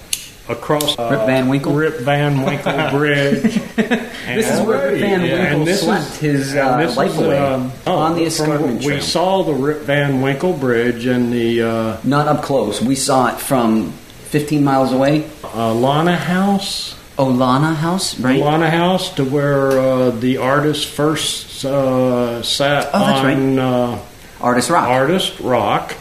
Across 0.52 0.98
uh, 1.00 1.08
Rip 1.12 1.26
Van 1.26 1.48
Winkle? 1.48 1.74
Rip 1.74 2.00
Van 2.00 2.44
Winkle 2.44 2.90
Bridge. 2.92 3.42
This 3.44 4.50
is 4.50 4.62
where 4.66 4.92
Rip 4.92 5.00
Van 5.00 5.22
Winkle 5.22 5.40
and 5.60 5.68
this 5.68 5.82
slept 5.82 6.16
his 6.18 6.56
uh, 6.56 6.92
life 6.96 7.12
is, 7.12 7.18
away 7.18 7.38
um, 7.38 7.72
oh, 7.88 7.98
on 7.98 8.12
the 8.16 8.20
from- 8.22 8.28
escarpment 8.28 8.80
We 8.80 8.86
trail. 8.88 9.02
saw 9.02 9.44
the 9.44 9.54
Rip 9.54 9.80
Van 9.82 10.22
Winkle 10.22 10.54
Bridge 10.54 11.06
and 11.06 11.32
the 11.34 11.62
uh, 11.64 11.98
Not 12.04 12.28
up 12.28 12.44
close. 12.44 12.82
We 12.82 12.96
saw 12.96 13.34
it 13.34 13.40
from 13.40 13.92
15 13.92 14.64
miles 14.64 14.92
away. 14.94 15.30
uh, 15.44 15.74
Lana 15.74 16.16
House. 16.18 16.98
Olana 17.18 17.76
House, 17.76 18.18
right? 18.20 18.40
Lana 18.40 18.70
House 18.70 19.14
to 19.16 19.24
where 19.26 19.78
uh, 19.80 20.10
the 20.12 20.38
artist 20.38 20.88
first 20.88 21.64
uh, 21.66 22.42
sat 22.42 22.90
Oh, 22.94 23.00
that's 23.00 23.20
on 23.20 23.60
uh, 23.60 24.00
Artist 24.40 24.70
Rock. 24.72 24.88
Artist 24.88 25.40
Rock 25.42 25.94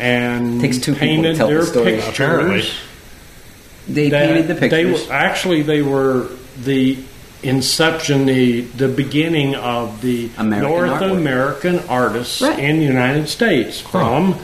and 0.00 0.60
Takes 0.60 0.78
two 0.78 0.94
people 0.94 1.06
to 1.06 1.06
painted 1.06 1.36
tell 1.36 1.46
the 1.48 1.54
their 1.54 1.62
story. 1.64 1.84
pictures. 1.92 2.08
Apparently. 2.14 2.64
They 3.88 4.10
painted 4.10 4.48
the 4.48 4.54
They 4.54 4.68
pictures. 4.68 5.06
were, 5.08 5.12
actually, 5.14 5.62
they 5.62 5.82
were 5.82 6.28
the 6.62 6.98
inception, 7.42 8.24
the 8.26 8.62
the 8.62 8.88
beginning 8.88 9.54
of 9.54 10.00
the 10.00 10.30
American 10.38 10.70
North 10.70 10.90
artwork. 11.02 11.12
American 11.18 11.78
artists 11.88 12.40
Right. 12.40 12.58
in 12.58 12.78
the 12.78 12.84
United 12.84 13.28
States 13.28 13.80
from 13.80 14.36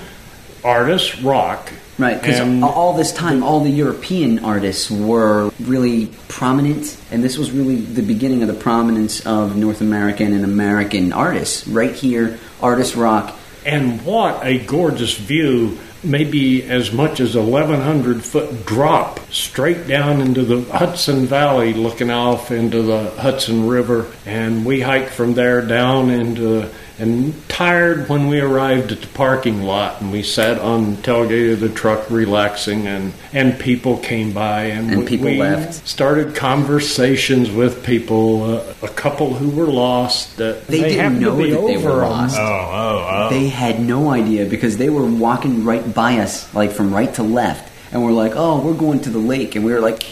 artist 0.63 1.23
rock 1.23 1.73
Right, 1.99 2.19
because 2.21 2.41
all 2.63 2.95
this 2.95 3.13
time, 3.13 3.43
all 3.43 3.61
the 3.63 3.71
European 3.71 4.39
artists 4.39 4.91
were 4.91 5.51
really 5.61 6.07
prominent, 6.29 6.97
and 7.13 7.23
this 7.23 7.37
was 7.37 7.51
really 7.51 7.77
the 7.77 8.01
beginning 8.01 8.41
of 8.41 8.49
the 8.49 8.55
prominence 8.55 9.21
of 9.27 9.55
North 9.55 9.83
American 9.83 10.33
and 10.33 10.43
American 10.43 11.13
artists. 11.13 11.69
Right 11.69 11.93
here, 11.95 12.39
artist 12.63 12.97
rock. 12.97 13.37
And 13.67 14.01
what 14.07 14.41
a 14.43 14.59
gorgeous 14.61 15.13
view! 15.15 15.77
Maybe 16.03 16.63
as 16.63 16.93
much 16.93 17.21
as 17.21 17.37
1,100 17.37 18.25
foot 18.25 18.65
drop 18.65 19.21
straight 19.31 19.87
down 19.87 20.23
into 20.23 20.45
the 20.45 20.63
Hudson 20.73 21.27
Valley, 21.27 21.75
looking 21.75 22.11
off 22.11 22.51
into 22.51 22.81
the 22.83 23.11
Hudson 23.11 23.67
River. 23.69 24.11
And 24.25 24.65
we 24.65 24.81
hiked 24.81 25.11
from 25.11 25.35
there 25.35 25.61
down 25.61 26.09
into, 26.09 26.71
and 27.01 27.49
tired 27.49 28.09
when 28.09 28.29
we 28.29 28.41
arrived 28.41 28.93
at 28.93 29.01
the 29.01 29.07
parking 29.09 29.63
lot. 29.63 30.01
And 30.01 30.13
we 30.13 30.23
sat 30.23 30.59
on 30.59 30.97
the 30.97 31.03
tailgate 31.03 31.55
of 31.55 31.61
the 31.61 31.69
truck 31.71 32.11
relaxing, 32.11 32.87
and, 32.87 33.13
and 33.33 33.59
people 33.59 33.97
came 33.99 34.33
by. 34.33 34.65
And, 34.65 34.91
And 34.91 35.01
we, 35.01 35.07
people 35.07 35.27
we 35.27 35.39
left. 35.39 35.89
started 35.89 36.35
conversations 36.35 37.51
with 37.51 37.85
people, 37.85 38.45
uh, 38.45 38.75
a 38.83 38.89
couple 38.89 39.35
who 39.35 39.51
were 39.51 39.71
lost. 39.71 40.37
That 40.37 40.67
They 40.67 40.81
didn't 40.81 41.19
know 41.21 41.37
to 41.37 41.43
be 41.43 41.51
that 41.51 41.67
they 41.67 41.77
were 41.79 41.91
over 41.91 42.07
lost. 42.07 42.39
Oh, 42.39 42.43
oh, 42.43 43.09
oh. 43.11 43.31
They 43.31 43.49
had 43.49 43.81
no 43.81 44.11
idea 44.11 44.47
because 44.47 44.77
they 44.77 44.91
were 44.91 45.07
walking 45.07 45.65
right 45.65 45.95
by 45.95 46.19
us, 46.19 46.53
like 46.55 46.71
from 46.73 46.93
right 46.95 47.13
to 47.15 47.23
left, 47.23 47.71
and 47.93 48.03
we're 48.05 48.13
like, 48.13 48.33
"Oh, 48.35 48.61
we're 48.61 48.75
going 48.75 49.01
to 49.01 49.11
the 49.11 49.19
lake," 49.19 49.57
and 49.57 49.65
we 49.65 49.73
were 49.73 49.81
like, 49.81 50.03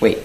"Wait." 0.00 0.18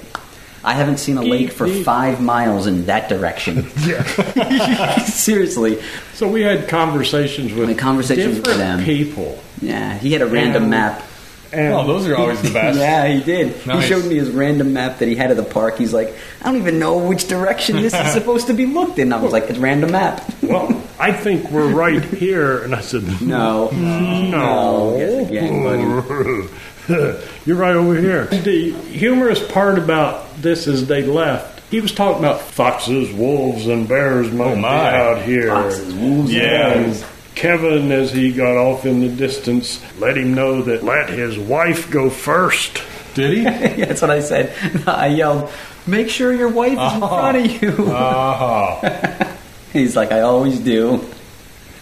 I 0.65 0.73
haven't 0.73 0.97
seen 0.97 1.17
a 1.17 1.21
lake 1.21 1.51
for 1.51 1.67
five 1.67 2.21
miles 2.21 2.67
in 2.67 2.85
that 2.85 3.09
direction. 3.09 3.67
Seriously. 5.05 5.81
So 6.13 6.27
we 6.29 6.41
had 6.41 6.67
conversations 6.69 7.53
with 7.53 7.69
Like 7.69 7.77
conversations 7.77 8.37
with 8.37 8.57
them. 8.57 8.83
people. 8.83 9.39
Yeah, 9.61 9.97
he 9.97 10.11
had 10.13 10.21
a 10.21 10.27
random 10.27 10.63
And- 10.63 10.69
map. 10.71 11.03
And 11.51 11.71
Well, 11.71 11.85
those 11.85 12.07
are 12.07 12.15
always 12.17 12.41
the 12.41 12.49
best. 12.49 12.79
Yeah, 12.79 13.07
he 13.07 13.21
did. 13.23 13.67
Nice. 13.67 13.83
He 13.83 13.89
showed 13.89 14.05
me 14.05 14.15
his 14.15 14.31
random 14.31 14.73
map 14.73 14.97
that 14.97 15.07
he 15.07 15.13
had 15.15 15.29
of 15.29 15.37
the 15.37 15.43
park. 15.43 15.77
He's 15.77 15.93
like, 15.93 16.15
I 16.41 16.45
don't 16.45 16.57
even 16.57 16.79
know 16.79 16.97
which 16.97 17.27
direction 17.27 17.75
this 17.75 17.93
is 17.93 18.11
supposed 18.11 18.47
to 18.47 18.53
be 18.55 18.65
looked 18.65 18.97
in. 18.97 19.13
I 19.13 19.21
was 19.21 19.31
like, 19.31 19.43
it's 19.51 19.59
random 19.59 19.91
map. 19.91 20.27
well, 20.41 20.81
I 20.99 21.11
think 21.11 21.51
we're 21.51 21.71
right 21.71 22.03
here. 22.03 22.63
And 22.63 22.73
I 22.73 22.81
said, 22.81 23.03
No. 23.21 23.69
no. 23.69 24.95
Guess 24.97 25.29
again, 25.29 25.63
buddy. 25.63 26.49
You're 27.45 27.57
right 27.57 27.75
over 27.75 27.95
here. 27.95 28.25
The 28.25 28.71
humorous 28.71 29.45
part 29.51 29.77
about 29.77 30.41
this 30.41 30.67
is 30.67 30.87
they 30.87 31.03
left. 31.03 31.61
He 31.71 31.79
was 31.81 31.93
talking 31.93 32.19
about 32.19 32.41
foxes, 32.41 33.11
wolves, 33.13 33.67
and 33.67 33.87
bears 33.87 34.31
might 34.31 34.51
oh, 34.51 34.55
be 34.55 34.61
my. 34.61 34.95
out 34.95 35.21
here. 35.21 35.47
Foxes, 35.47 35.93
wolves, 35.93 36.33
Yeah. 36.33 36.73
And 36.73 37.05
Kevin, 37.35 37.91
as 37.91 38.11
he 38.11 38.31
got 38.31 38.57
off 38.57 38.85
in 38.85 38.99
the 38.99 39.09
distance, 39.09 39.81
let 39.99 40.17
him 40.17 40.33
know 40.33 40.61
that 40.63 40.83
let 40.83 41.09
his 41.09 41.37
wife 41.39 41.89
go 41.89 42.09
first. 42.09 42.83
Did 43.15 43.37
he? 43.37 43.43
Yeah, 43.79 43.85
that's 43.85 44.01
what 44.01 44.11
I 44.11 44.19
said. 44.19 44.53
I 44.87 45.07
yelled, 45.07 45.51
make 45.87 46.09
sure 46.09 46.33
your 46.33 46.49
wife 46.49 46.73
is 46.73 46.93
in 46.93 46.99
front 46.99 47.37
of 47.37 47.45
uh-huh. 47.45 47.65
you. 47.65 47.75
Oh. 47.89 49.37
He's 49.71 49.95
like, 49.95 50.11
I 50.11 50.21
always 50.21 50.59
do. 50.59 51.03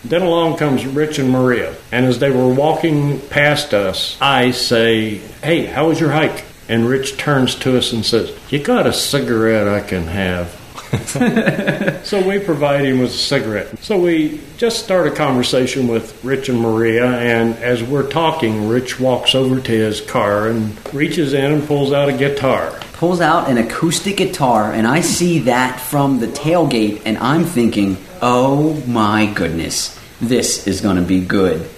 Then 0.04 0.22
along 0.22 0.58
comes 0.58 0.86
Rich 0.86 1.20
and 1.20 1.30
Maria. 1.30 1.76
And 1.92 2.06
as 2.06 2.20
they 2.20 2.32
were 2.32 2.54
walking 2.54 3.20
past 3.30 3.74
us, 3.74 4.18
I 4.22 4.52
say, 4.52 5.16
Hey, 5.44 5.66
how 5.66 5.90
was 5.90 6.00
your 6.00 6.12
hike? 6.12 6.46
And 6.68 6.88
Rich 6.88 7.18
turns 7.18 7.56
to 7.56 7.78
us 7.78 7.92
and 7.92 8.06
says, 8.06 8.36
You 8.50 8.64
got 8.64 8.88
a 8.88 8.94
cigarette 8.94 9.68
I 9.68 9.82
can 9.82 10.08
have? 10.08 10.61
so 12.04 12.28
we 12.28 12.40
provide 12.40 12.84
him 12.84 13.00
with 13.00 13.12
a 13.12 13.14
cigarette. 13.14 13.80
So 13.80 13.98
we 13.98 14.42
just 14.58 14.84
start 14.84 15.08
a 15.08 15.12
conversation 15.12 15.88
with 15.88 16.22
Rich 16.24 16.50
and 16.50 16.60
Maria, 16.60 17.06
and 17.06 17.56
as 17.60 17.82
we're 17.82 18.10
talking, 18.10 18.68
Rich 18.68 19.00
walks 19.00 19.34
over 19.34 19.62
to 19.62 19.72
his 19.72 20.02
car 20.02 20.50
and 20.50 20.78
reaches 20.94 21.34
in 21.34 21.52
and 21.52 21.66
pulls 21.66 21.94
out 21.94 22.10
a 22.10 22.14
guitar. 22.14 22.78
Pulls 22.94 23.22
out 23.22 23.50
an 23.50 23.58
acoustic 23.58 24.18
guitar, 24.18 24.74
and 24.74 24.86
I 24.86 25.00
see 25.00 25.40
that 25.40 25.80
from 25.80 26.20
the 26.20 26.28
tailgate, 26.28 27.04
and 27.06 27.18
I'm 27.20 27.46
thinking, 27.46 27.98
oh 28.22 28.74
my 28.86 29.28
goodness, 29.28 29.98
this 30.20 30.68
is 30.68 30.82
going 30.82 30.98
to 30.98 31.02
be 31.02 31.22
good. 31.22 31.70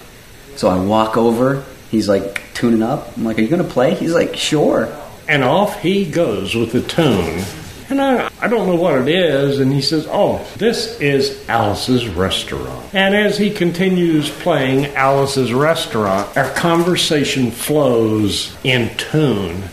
So 0.56 0.68
I 0.68 0.78
walk 0.78 1.16
over. 1.16 1.64
He's 1.90 2.08
like 2.08 2.42
tuning 2.54 2.82
up. 2.82 3.16
I'm 3.16 3.24
like, 3.24 3.38
Are 3.38 3.42
you 3.42 3.48
going 3.48 3.62
to 3.62 3.68
play? 3.68 3.94
He's 3.94 4.12
like, 4.12 4.36
Sure. 4.36 4.94
And 5.28 5.42
off 5.42 5.80
he 5.80 6.10
goes 6.10 6.54
with 6.54 6.72
the 6.72 6.82
tune. 6.82 7.42
And 7.90 8.00
I, 8.00 8.30
I 8.40 8.48
don't 8.48 8.66
know 8.66 8.76
what 8.76 8.96
it 8.96 9.08
is. 9.08 9.60
And 9.60 9.72
he 9.72 9.82
says, 9.82 10.06
Oh, 10.10 10.46
this 10.56 11.00
is 11.00 11.46
Alice's 11.48 12.08
restaurant. 12.08 12.94
And 12.94 13.14
as 13.14 13.36
he 13.38 13.50
continues 13.50 14.30
playing 14.30 14.86
Alice's 14.94 15.52
restaurant, 15.52 16.36
our 16.36 16.50
conversation 16.50 17.50
flows 17.50 18.56
in 18.64 18.96
tune 18.96 19.64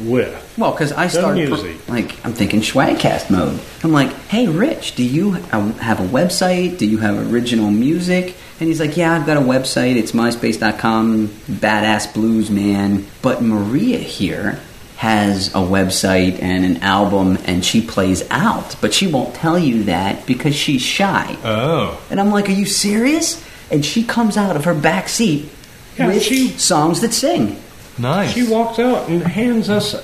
with. 0.00 0.54
Well, 0.58 0.72
because 0.72 0.92
I 0.92 1.06
started 1.06 1.48
music. 1.48 1.88
like 1.88 2.24
I'm 2.24 2.32
thinking 2.32 2.60
Schwagcast 2.60 3.30
mode. 3.30 3.60
I'm 3.82 3.92
like, 3.92 4.12
hey, 4.28 4.48
Rich, 4.48 4.96
do 4.96 5.04
you 5.04 5.32
have 5.32 6.00
a 6.00 6.06
website? 6.08 6.78
Do 6.78 6.86
you 6.86 6.98
have 6.98 7.32
original 7.32 7.70
music? 7.70 8.34
And 8.58 8.68
he's 8.68 8.80
like, 8.80 8.96
yeah, 8.96 9.14
I've 9.14 9.26
got 9.26 9.38
a 9.38 9.40
website. 9.40 9.96
It's 9.96 10.12
myspace.com. 10.12 11.28
Badass 11.28 12.12
blues 12.12 12.50
man. 12.50 13.06
But 13.22 13.42
Maria 13.42 13.98
here 13.98 14.60
has 15.00 15.48
a 15.48 15.58
website 15.60 16.42
and 16.42 16.62
an 16.62 16.76
album, 16.82 17.38
and 17.46 17.64
she 17.64 17.80
plays 17.80 18.22
out, 18.30 18.76
but 18.82 18.92
she 18.92 19.06
won't 19.06 19.34
tell 19.34 19.58
you 19.58 19.84
that 19.84 20.26
because 20.26 20.54
she's 20.54 20.82
shy. 20.82 21.34
Oh. 21.42 21.98
And 22.10 22.20
I'm 22.20 22.30
like, 22.30 22.50
are 22.50 22.52
you 22.52 22.66
serious? 22.66 23.42
And 23.70 23.82
she 23.82 24.04
comes 24.04 24.36
out 24.36 24.56
of 24.56 24.66
her 24.66 24.74
back 24.74 25.08
seat 25.08 25.48
Yeah, 25.96 26.08
with 26.08 26.22
she- 26.22 26.48
songs 26.48 27.00
that 27.00 27.14
sing. 27.14 27.58
Nice. 27.96 28.34
She 28.34 28.46
walks 28.46 28.78
out 28.78 29.08
and 29.08 29.22
hands 29.22 29.70
us 29.70 29.94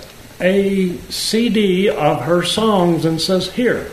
a 0.40 0.96
CD 1.10 1.90
of 1.90 2.22
her 2.22 2.42
songs 2.42 3.04
and 3.04 3.20
says, 3.20 3.52
Here. 3.52 3.90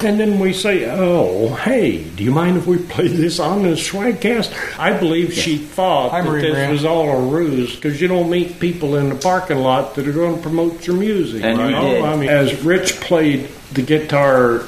And 0.00 0.20
then 0.20 0.38
we 0.38 0.52
say, 0.52 0.88
Oh, 0.90 1.54
hey, 1.54 2.04
do 2.04 2.22
you 2.24 2.30
mind 2.30 2.56
if 2.56 2.66
we 2.66 2.78
play 2.78 3.08
this 3.08 3.38
on 3.40 3.62
the 3.62 3.70
Schwagcast? 3.70 4.78
I 4.78 4.98
believe 4.98 5.32
she 5.32 5.56
thought 5.58 6.10
Hi, 6.10 6.20
that 6.22 6.28
Marie 6.28 6.42
this 6.42 6.52
Grant. 6.52 6.72
was 6.72 6.84
all 6.84 7.08
a 7.08 7.20
ruse 7.28 7.74
because 7.74 8.00
you 8.00 8.08
don't 8.08 8.28
meet 8.30 8.60
people 8.60 8.96
in 8.96 9.08
the 9.08 9.14
parking 9.14 9.58
lot 9.58 9.94
that 9.94 10.06
are 10.06 10.12
going 10.12 10.36
to 10.36 10.42
promote 10.42 10.86
your 10.86 10.96
music. 10.96 11.42
And 11.42 11.58
you 11.58 11.64
you 11.64 11.70
did. 11.80 12.04
I 12.04 12.16
mean, 12.16 12.28
as 12.28 12.62
Rich 12.62 13.00
played 13.00 13.48
the 13.72 13.82
guitar, 13.82 14.62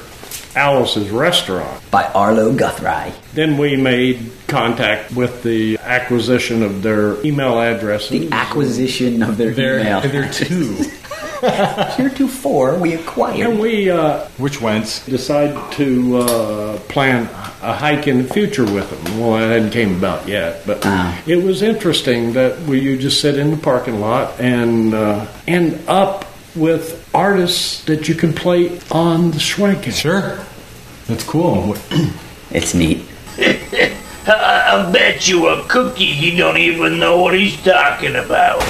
Alice's 0.54 1.10
restaurant. 1.10 1.82
By 1.90 2.04
Arlo 2.04 2.54
Guthrie. 2.54 3.12
Then 3.34 3.58
we 3.58 3.76
made 3.76 4.30
contact 4.48 5.12
with 5.12 5.42
the 5.42 5.76
acquisition 5.82 6.62
of 6.62 6.82
their 6.82 7.24
email 7.26 7.60
addresses. 7.60 8.08
The 8.10 8.32
acquisition 8.32 9.22
of 9.22 9.36
their 9.36 9.52
They're, 9.52 9.80
email. 9.80 10.00
they're 10.00 10.32
two. 10.32 10.76
Heretofore, 11.40 12.78
we 12.78 12.94
acquired. 12.94 13.40
And 13.40 13.58
we 13.60 13.90
uh, 13.90 14.24
Which 14.38 14.60
went? 14.60 15.02
decide 15.06 15.72
to 15.72 16.18
uh, 16.18 16.78
plan 16.88 17.24
a 17.62 17.74
hike 17.74 18.06
in 18.06 18.22
the 18.26 18.32
future 18.32 18.64
with 18.64 18.88
them. 18.90 19.18
Well, 19.20 19.32
that 19.38 19.48
hadn't 19.50 19.70
came 19.70 19.96
about 19.96 20.28
yet, 20.28 20.62
but 20.66 20.80
Ah. 20.84 21.20
it 21.26 21.42
was 21.42 21.62
interesting 21.62 22.32
that 22.34 22.60
we 22.62 22.80
you 22.80 22.96
just 22.96 23.20
sit 23.20 23.38
in 23.38 23.50
the 23.50 23.56
parking 23.56 24.00
lot 24.00 24.38
and 24.40 24.94
uh, 24.94 25.26
end 25.46 25.80
up 25.88 26.24
with 26.54 27.08
artists 27.14 27.84
that 27.84 28.08
you 28.08 28.14
can 28.14 28.32
play 28.32 28.78
on 28.90 29.30
the 29.30 29.38
Schwank. 29.38 29.90
Sure. 29.92 30.38
That's 31.06 31.24
cool. 31.24 31.76
It's 32.50 32.74
neat. 32.74 33.04
I'll 34.28 34.92
bet 34.92 35.28
you 35.28 35.48
a 35.48 35.64
cookie 35.68 36.06
he 36.06 36.36
don't 36.36 36.56
even 36.56 36.98
know 36.98 37.20
what 37.20 37.34
he's 37.34 37.62
talking 37.62 38.16
about. 38.16 38.62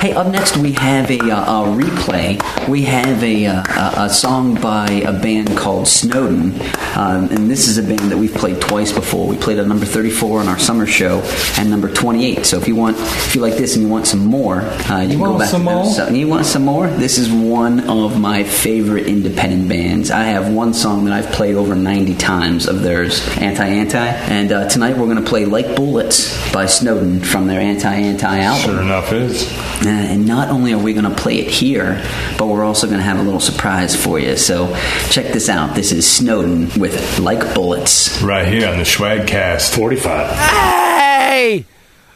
Hey, 0.00 0.12
up 0.12 0.26
next 0.26 0.56
we 0.56 0.72
have 0.72 1.10
a, 1.10 1.18
uh, 1.20 1.64
a 1.64 1.66
replay. 1.68 2.68
We 2.68 2.82
have 2.82 3.22
a, 3.22 3.46
uh, 3.46 3.62
a, 3.62 4.04
a 4.04 4.10
song 4.10 4.60
by 4.60 4.86
a 4.88 5.12
band 5.12 5.56
called 5.56 5.88
Snowden, 5.88 6.60
um, 6.96 7.30
and 7.30 7.50
this 7.50 7.66
is 7.66 7.78
a 7.78 7.82
band 7.82 8.10
that 8.10 8.16
we've 8.18 8.34
played 8.34 8.60
twice 8.60 8.92
before. 8.92 9.26
We 9.26 9.36
played 9.36 9.58
at 9.58 9.66
number 9.66 9.86
34 9.86 10.40
on 10.40 10.48
our 10.48 10.58
summer 10.58 10.86
show 10.86 11.20
and 11.58 11.70
number 11.70 11.90
28. 11.90 12.44
So 12.44 12.58
if 12.58 12.68
you 12.68 12.76
want, 12.76 12.98
if 12.98 13.34
you 13.34 13.40
like 13.40 13.54
this 13.54 13.74
and 13.74 13.84
you 13.84 13.88
want 13.88 14.06
some 14.06 14.26
more, 14.26 14.60
uh, 14.60 15.00
you, 15.00 15.08
can 15.08 15.18
go 15.18 15.30
want 15.30 15.38
back 15.38 15.48
some 15.48 15.64
to 15.64 15.70
those. 15.70 15.84
more? 15.84 15.94
So, 15.94 16.08
you 16.10 16.28
want 16.28 16.46
some 16.46 16.64
more? 16.64 16.88
This 16.88 17.16
is 17.16 17.30
one 17.32 17.88
of 17.88 18.20
my 18.20 18.44
favorite 18.44 19.06
independent 19.06 19.68
bands. 19.68 20.10
I 20.10 20.24
have 20.24 20.52
one 20.52 20.74
song 20.74 21.04
that 21.06 21.14
I've 21.14 21.32
played 21.32 21.54
over 21.54 21.74
90 21.74 22.16
times 22.16 22.66
of 22.66 22.82
theirs, 22.82 23.26
Anti 23.38 23.66
Anti, 23.66 23.98
and 23.98 24.52
uh, 24.52 24.68
tonight 24.96 25.06
we're 25.06 25.12
going 25.12 25.24
to 25.24 25.28
play 25.28 25.44
Like 25.44 25.76
Bullets 25.76 26.52
by 26.52 26.66
Snowden 26.66 27.20
from 27.20 27.46
their 27.46 27.60
Anti 27.60 27.94
Anti 27.94 28.38
album. 28.40 28.70
Sure 28.70 28.82
enough 28.82 29.12
is. 29.12 29.52
Uh, 29.84 29.88
and 29.88 30.26
not 30.26 30.48
only 30.48 30.72
are 30.72 30.78
we 30.78 30.94
going 30.94 31.08
to 31.08 31.14
play 31.14 31.38
it 31.38 31.48
here, 31.48 32.02
but 32.38 32.46
we're 32.46 32.64
also 32.64 32.86
going 32.86 32.98
to 32.98 33.04
have 33.04 33.18
a 33.18 33.22
little 33.22 33.40
surprise 33.40 33.94
for 33.94 34.18
you. 34.18 34.36
So 34.36 34.74
check 35.10 35.32
this 35.32 35.48
out. 35.48 35.74
This 35.74 35.92
is 35.92 36.10
Snowden 36.10 36.80
with 36.80 37.18
Like 37.18 37.54
Bullets. 37.54 38.22
Right 38.22 38.48
here 38.48 38.68
on 38.68 38.78
the 38.78 38.84
Schwagcast. 38.84 39.74
45. 39.74 40.36
Hey! 40.36 41.64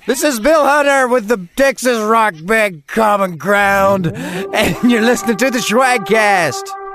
This 0.07 0.25
is 0.25 0.41
Bill 0.41 0.65
Hunter 0.65 1.07
with 1.09 1.29
the 1.29 1.47
Texas 1.57 2.01
Rock 2.01 2.35
Band 2.43 2.87
Common 2.87 3.37
Ground, 3.37 4.07
and 4.07 4.91
you're 4.91 5.03
listening 5.03 5.37
to 5.37 5.51
the 5.51 5.59
Schwagcast. 5.59 6.90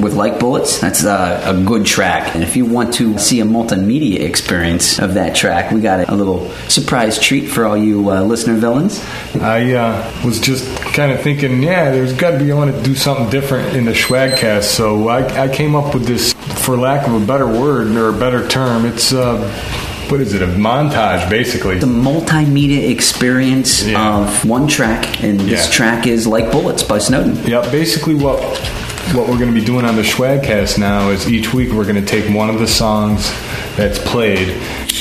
With 0.00 0.14
Like 0.14 0.38
Bullets. 0.38 0.80
That's 0.80 1.04
uh, 1.04 1.42
a 1.44 1.64
good 1.64 1.86
track. 1.86 2.34
And 2.34 2.42
if 2.42 2.56
you 2.56 2.64
want 2.64 2.94
to 2.94 3.18
see 3.18 3.40
a 3.40 3.44
multimedia 3.44 4.20
experience 4.20 4.98
of 4.98 5.14
that 5.14 5.34
track, 5.34 5.72
we 5.72 5.80
got 5.80 6.00
a, 6.00 6.12
a 6.12 6.16
little 6.16 6.48
surprise 6.68 7.18
treat 7.18 7.46
for 7.46 7.66
all 7.66 7.76
you 7.76 8.10
uh, 8.10 8.22
listener 8.22 8.54
villains. 8.54 9.04
I 9.36 9.72
uh, 9.72 10.22
was 10.24 10.40
just 10.40 10.66
kind 10.94 11.12
of 11.12 11.20
thinking, 11.20 11.62
yeah, 11.62 11.90
there's 11.90 12.12
got 12.12 12.32
to 12.32 12.38
be, 12.38 12.50
I 12.52 12.54
want 12.54 12.74
to 12.74 12.82
do 12.82 12.94
something 12.94 13.30
different 13.30 13.76
in 13.76 13.84
the 13.84 13.92
Schwagcast. 13.92 14.64
So 14.64 15.08
I, 15.08 15.44
I 15.44 15.48
came 15.48 15.74
up 15.74 15.94
with 15.94 16.04
this, 16.04 16.32
for 16.32 16.76
lack 16.76 17.06
of 17.06 17.20
a 17.20 17.24
better 17.24 17.46
word 17.46 17.88
or 17.88 18.08
a 18.08 18.18
better 18.18 18.46
term, 18.48 18.84
it's, 18.84 19.12
uh, 19.12 19.38
what 20.08 20.22
is 20.22 20.32
it, 20.32 20.40
a 20.40 20.46
montage 20.46 21.28
basically. 21.28 21.78
The 21.78 21.86
multimedia 21.86 22.90
experience 22.90 23.86
of 23.94 24.48
one 24.48 24.66
track, 24.66 25.22
and 25.22 25.38
this 25.40 25.70
track 25.70 26.06
is 26.06 26.26
Like 26.26 26.50
Bullets 26.50 26.82
by 26.82 26.96
Snowden. 26.96 27.36
Yeah, 27.46 27.60
basically 27.70 28.14
what 28.14 28.47
what 29.14 29.28
we're 29.28 29.38
going 29.38 29.52
to 29.52 29.58
be 29.58 29.64
doing 29.64 29.84
on 29.84 29.96
the 29.96 30.02
Schwagcast 30.02 30.78
now 30.78 31.10
is 31.10 31.28
each 31.30 31.54
week 31.54 31.72
we're 31.72 31.84
going 31.84 31.96
to 31.96 32.04
take 32.04 32.32
one 32.34 32.50
of 32.50 32.58
the 32.58 32.66
songs 32.66 33.30
that's 33.76 33.98
played, 33.98 34.48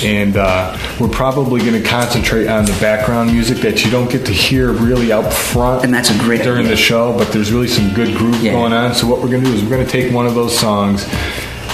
and 0.03 0.37
uh, 0.37 0.77
we're 0.99 1.07
probably 1.09 1.59
going 1.61 1.81
to 1.81 1.87
concentrate 1.87 2.47
on 2.47 2.65
the 2.65 2.71
background 2.79 3.31
music 3.31 3.57
that 3.59 3.83
you 3.83 3.91
don't 3.91 4.09
get 4.09 4.25
to 4.27 4.31
hear 4.31 4.71
really 4.71 5.11
out 5.11 5.31
front. 5.33 5.83
And 5.83 5.93
that's 5.93 6.09
a 6.09 6.17
great 6.19 6.41
during 6.43 6.59
idea. 6.59 6.71
the 6.71 6.77
show, 6.77 7.17
but 7.17 7.31
there's 7.33 7.51
really 7.51 7.67
some 7.67 7.93
good 7.93 8.15
groove 8.17 8.41
Yeah. 8.41 8.53
going 8.53 8.71
on. 8.73 8.93
So 8.95 9.07
what 9.07 9.21
we're 9.21 9.29
going 9.29 9.43
to 9.43 9.49
do 9.49 9.55
is 9.55 9.63
we're 9.63 9.69
going 9.69 9.85
to 9.85 9.91
take 9.91 10.13
one 10.13 10.25
of 10.25 10.35
those 10.35 10.57
songs. 10.57 11.05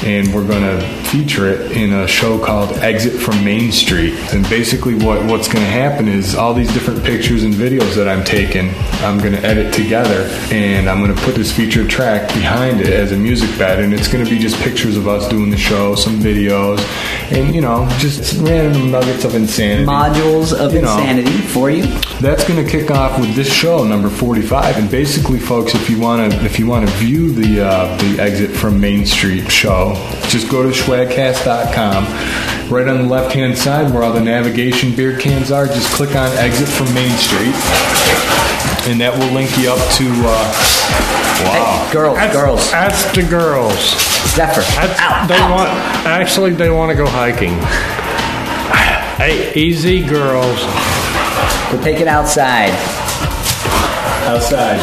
And 0.03 0.33
we're 0.33 0.45
going 0.45 0.63
to 0.63 0.81
feature 1.05 1.47
it 1.47 1.71
in 1.71 1.93
a 1.93 2.07
show 2.07 2.43
called 2.43 2.73
Exit 2.77 3.13
from 3.21 3.43
Main 3.43 3.71
Street. 3.71 4.13
And 4.33 4.47
basically, 4.49 4.95
what, 4.95 5.23
what's 5.25 5.47
going 5.47 5.63
to 5.63 5.71
happen 5.71 6.07
is 6.07 6.35
all 6.35 6.53
these 6.53 6.71
different 6.73 7.03
pictures 7.03 7.43
and 7.43 7.53
videos 7.53 7.95
that 7.95 8.07
I'm 8.09 8.23
taking, 8.23 8.69
I'm 9.01 9.17
going 9.19 9.33
to 9.33 9.39
edit 9.45 9.73
together, 9.73 10.27
and 10.51 10.89
I'm 10.89 11.01
going 11.01 11.15
to 11.15 11.21
put 11.21 11.35
this 11.35 11.51
featured 11.55 11.89
track 11.89 12.27
behind 12.29 12.81
it 12.81 12.89
as 12.89 13.11
a 13.11 13.17
music 13.17 13.57
bed. 13.57 13.79
And 13.79 13.93
it's 13.93 14.07
going 14.11 14.23
to 14.23 14.29
be 14.29 14.37
just 14.39 14.57
pictures 14.57 14.97
of 14.97 15.07
us 15.07 15.27
doing 15.29 15.49
the 15.49 15.57
show, 15.57 15.95
some 15.95 16.19
videos, 16.19 16.79
and 17.31 17.55
you 17.55 17.61
know, 17.61 17.87
just 17.99 18.39
random 18.41 18.91
nuggets 18.91 19.23
of 19.23 19.35
insanity. 19.35 19.85
Modules 19.85 20.53
of 20.53 20.73
You 20.73 20.81
know. 20.81 20.97
insanity 20.97 21.31
for 21.47 21.69
you. 21.69 21.83
That's 22.19 22.45
going 22.47 22.63
to 22.63 22.69
kick 22.69 22.91
off 22.91 23.19
with 23.19 23.35
this 23.35 23.51
show, 23.51 23.83
number 23.85 24.09
45. 24.09 24.77
And 24.77 24.91
basically, 24.91 25.39
folks, 25.39 25.73
if 25.75 25.89
you 25.89 25.99
want 25.99 26.31
to, 26.31 26.43
if 26.45 26.59
you 26.59 26.67
want 26.67 26.87
to 26.87 26.93
view 26.95 27.31
the 27.31 27.65
uh, 27.65 27.97
the 27.97 28.21
exit 28.21 28.51
from 28.51 28.79
Main 28.79 29.05
Street 29.05 29.49
show, 29.51 29.92
just 30.29 30.49
go 30.49 30.63
to 30.63 30.69
schwagcast.com. 30.69 32.05
Right 32.71 32.87
on 32.87 32.97
the 32.97 33.07
left 33.07 33.33
hand 33.33 33.57
side, 33.57 33.93
where 33.93 34.03
all 34.03 34.13
the 34.13 34.21
navigation 34.21 34.95
beer 34.95 35.17
cans 35.17 35.51
are, 35.51 35.67
just 35.67 35.93
click 35.93 36.15
on 36.15 36.31
exit 36.37 36.67
from 36.67 36.93
Main 36.93 37.11
Street, 37.17 37.53
and 38.89 38.99
that 39.01 39.13
will 39.17 39.31
link 39.33 39.55
you 39.57 39.69
up 39.69 39.79
to. 39.97 40.07
Uh, 40.25 40.47
wow, 41.45 41.89
girls, 41.91 42.17
girls. 42.33 42.71
That's 42.71 43.03
the 43.13 43.23
girls. 43.23 43.77
Zephyr. 44.33 44.61
That's, 44.61 45.27
they 45.27 45.39
want. 45.51 45.69
Actually, 46.07 46.51
they 46.51 46.69
want 46.69 46.89
to 46.89 46.95
go 46.95 47.05
hiking. 47.05 47.59
Hey, 49.17 49.53
easy, 49.53 50.01
girls. 50.01 50.59
We'll 51.71 51.83
take 51.83 51.99
it 51.99 52.07
outside. 52.07 52.71
outside. 54.25 54.79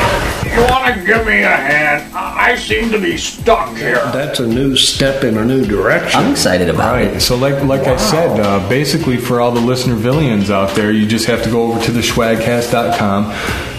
you 0.54 0.64
want 0.70 0.94
to 0.94 1.04
give 1.04 1.26
me 1.26 1.42
a 1.42 1.56
hand? 1.56 2.14
I 2.14 2.34
I 2.44 2.56
seem 2.56 2.90
to 2.92 3.00
be 3.00 3.16
stuck 3.16 3.74
here. 3.74 3.94
That's 4.12 4.38
a 4.38 4.46
new 4.46 4.76
step 4.76 5.24
in 5.24 5.38
a 5.38 5.44
new 5.44 5.64
direction. 5.64 6.20
I'm 6.20 6.32
excited 6.32 6.68
about 6.68 6.92
Right. 6.92 7.20
So, 7.20 7.36
like 7.36 7.64
like 7.64 7.86
I 7.86 7.96
said, 7.96 8.38
uh, 8.38 8.68
basically 8.68 9.16
for 9.16 9.40
all 9.40 9.50
the 9.50 9.60
listener 9.60 9.96
villians 9.96 10.50
out 10.50 10.76
there, 10.76 10.92
you 10.92 11.06
just 11.06 11.26
have 11.26 11.42
to 11.44 11.50
go 11.50 11.62
over 11.72 11.82
to 11.86 11.90
the 11.90 12.00
schwagcast.com, 12.00 13.32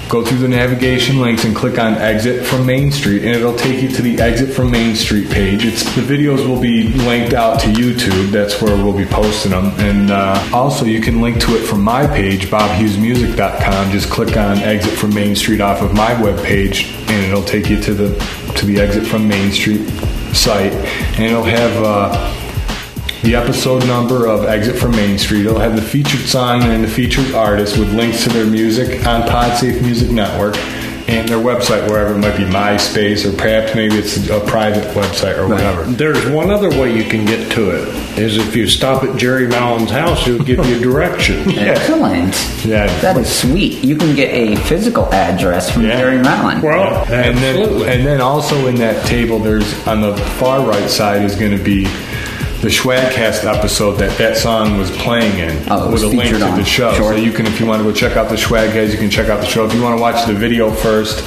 go 0.10 0.24
through 0.24 0.40
the 0.40 0.48
navigation 0.48 1.20
links, 1.20 1.44
and 1.46 1.56
click 1.56 1.80
on 1.80 1.94
"Exit 1.96 2.46
from 2.46 2.66
Main 2.66 2.92
Street," 2.92 3.24
and 3.24 3.36
it'll 3.36 3.56
take 3.56 3.82
you 3.82 3.90
to 3.90 4.02
the 4.02 4.20
"Exit 4.20 4.50
from 4.54 4.72
Main 4.72 4.96
Street" 4.96 5.30
page. 5.30 5.66
It's 5.66 5.84
the 5.96 6.02
videos 6.02 6.48
will 6.48 6.60
be 6.60 6.90
linked 6.90 7.34
out 7.34 7.60
to 7.62 7.68
YouTube. 7.68 8.32
That's 8.32 8.62
where 8.62 8.76
we'll 8.76 8.98
be 8.98 9.06
posting 9.06 9.52
them, 9.52 9.72
and 9.78 10.12
uh, 10.12 10.50
also 10.54 10.86
you 10.86 11.02
can 11.02 11.22
link 11.22 11.40
to 11.42 11.56
it 11.56 11.66
from 11.66 11.82
my 11.82 12.08
page, 12.08 12.50
BobHughesMusic.com. 12.50 13.92
Just 13.92 14.10
click 14.10 14.38
on 14.38 14.58
"Exit 14.60 14.94
from 14.98 15.14
Main 15.14 15.36
Street" 15.36 15.62
off 15.62 15.82
of 15.82 15.94
my 15.94 16.14
webpage, 16.16 16.92
and 17.10 17.26
it'll 17.26 17.44
take 17.44 17.70
you 17.70 17.80
to 17.82 17.94
the 17.94 18.54
to 18.56 18.66
the 18.66 18.80
"Exit 18.80 19.06
from 19.06 19.28
Main 19.28 19.52
Street" 19.52 19.88
site, 20.34 20.74
and 20.74 21.26
it'll 21.26 21.44
have. 21.44 21.84
Uh, 21.84 22.45
the 23.24 23.36
episode 23.36 23.86
number 23.88 24.28
of 24.28 24.46
Exit 24.46 24.76
from 24.78 24.92
Main 24.92 25.18
Street. 25.18 25.46
It'll 25.46 25.60
have 25.60 25.76
the 25.76 25.82
featured 25.82 26.22
song 26.28 26.62
and 26.64 26.84
the 26.84 26.88
featured 26.88 27.34
artist 27.34 27.78
with 27.78 27.94
links 27.94 28.24
to 28.24 28.30
their 28.30 28.46
music 28.46 29.06
on 29.08 29.24
Podsafe 29.24 29.82
Music 29.82 30.12
Network 30.12 30.56
and 31.08 31.30
their 31.30 31.38
website, 31.38 31.88
wherever 31.88 32.16
it 32.16 32.18
might 32.18 32.36
be 32.36 32.44
MySpace 32.44 33.32
or 33.32 33.36
perhaps 33.38 33.76
maybe 33.76 33.96
it's 33.96 34.18
a 34.28 34.40
private 34.42 34.84
website 34.96 35.38
or 35.38 35.48
whatever. 35.48 35.84
There's 35.84 36.26
one 36.30 36.50
other 36.50 36.70
way 36.70 36.96
you 36.98 37.04
can 37.04 37.26
get 37.26 37.52
to 37.54 37.70
it. 37.72 37.88
Is 38.20 38.38
if 38.38 38.56
you 38.56 38.68
stop 38.68 39.04
at 39.04 39.16
Jerry 39.16 39.48
Mallen's 39.48 39.92
house, 39.92 40.26
he'll 40.26 40.44
give 40.44 40.66
you 40.66 40.80
directions. 40.80 41.48
Excellent. 41.58 42.34
Yeah. 42.66 42.88
That 43.02 43.18
is 43.18 43.32
sweet. 43.32 43.84
You 43.84 43.96
can 43.98 44.16
get 44.16 44.34
a 44.34 44.56
physical 44.64 45.06
address 45.14 45.70
from 45.70 45.84
Yeah. 45.86 45.98
Jerry 45.98 46.18
Mallen. 46.18 46.62
Well, 46.64 47.04
And 47.12 47.38
then, 47.38 47.60
absolutely. 47.60 47.88
and 47.90 48.06
then 48.06 48.22
also 48.22 48.66
in 48.66 48.76
that 48.76 49.06
table, 49.06 49.38
there's 49.38 49.88
on 49.88 50.02
the 50.02 50.16
far 50.40 50.68
right 50.68 50.90
side 50.90 51.22
is 51.24 51.36
going 51.36 51.56
to 51.56 51.64
be 51.64 51.86
the 52.66 52.72
Schwagcast 52.72 53.46
episode 53.46 53.92
that 54.00 54.18
that 54.18 54.36
song 54.38 54.80
was 54.80 54.90
playing 54.98 55.38
in 55.38 55.52
Oh, 55.70 55.84
it 55.84 55.92
with 55.92 55.92
was 55.92 56.04
a 56.04 56.08
link 56.08 56.36
to 56.36 56.44
on. 56.44 56.58
the 56.58 56.66
show. 56.66 56.92
Sure. 56.96 57.14
So 57.14 57.16
you 57.16 57.32
can, 57.32 57.46
if 57.46 57.60
you 57.60 57.68
want 57.68 57.78
to 57.80 57.84
go 57.84 57.94
check 57.94 58.18
out 58.18 58.28
the 58.28 58.36
Schwagcast, 58.36 58.92
you 58.92 58.98
can 58.98 59.12
check 59.12 59.30
out 59.30 59.40
the 59.40 59.46
show. 59.46 59.66
If 59.68 59.74
you 59.76 59.84
want 59.84 59.96
to 59.96 60.02
watch 60.02 60.26
the 60.26 60.34
video 60.34 60.72
first 60.72 61.20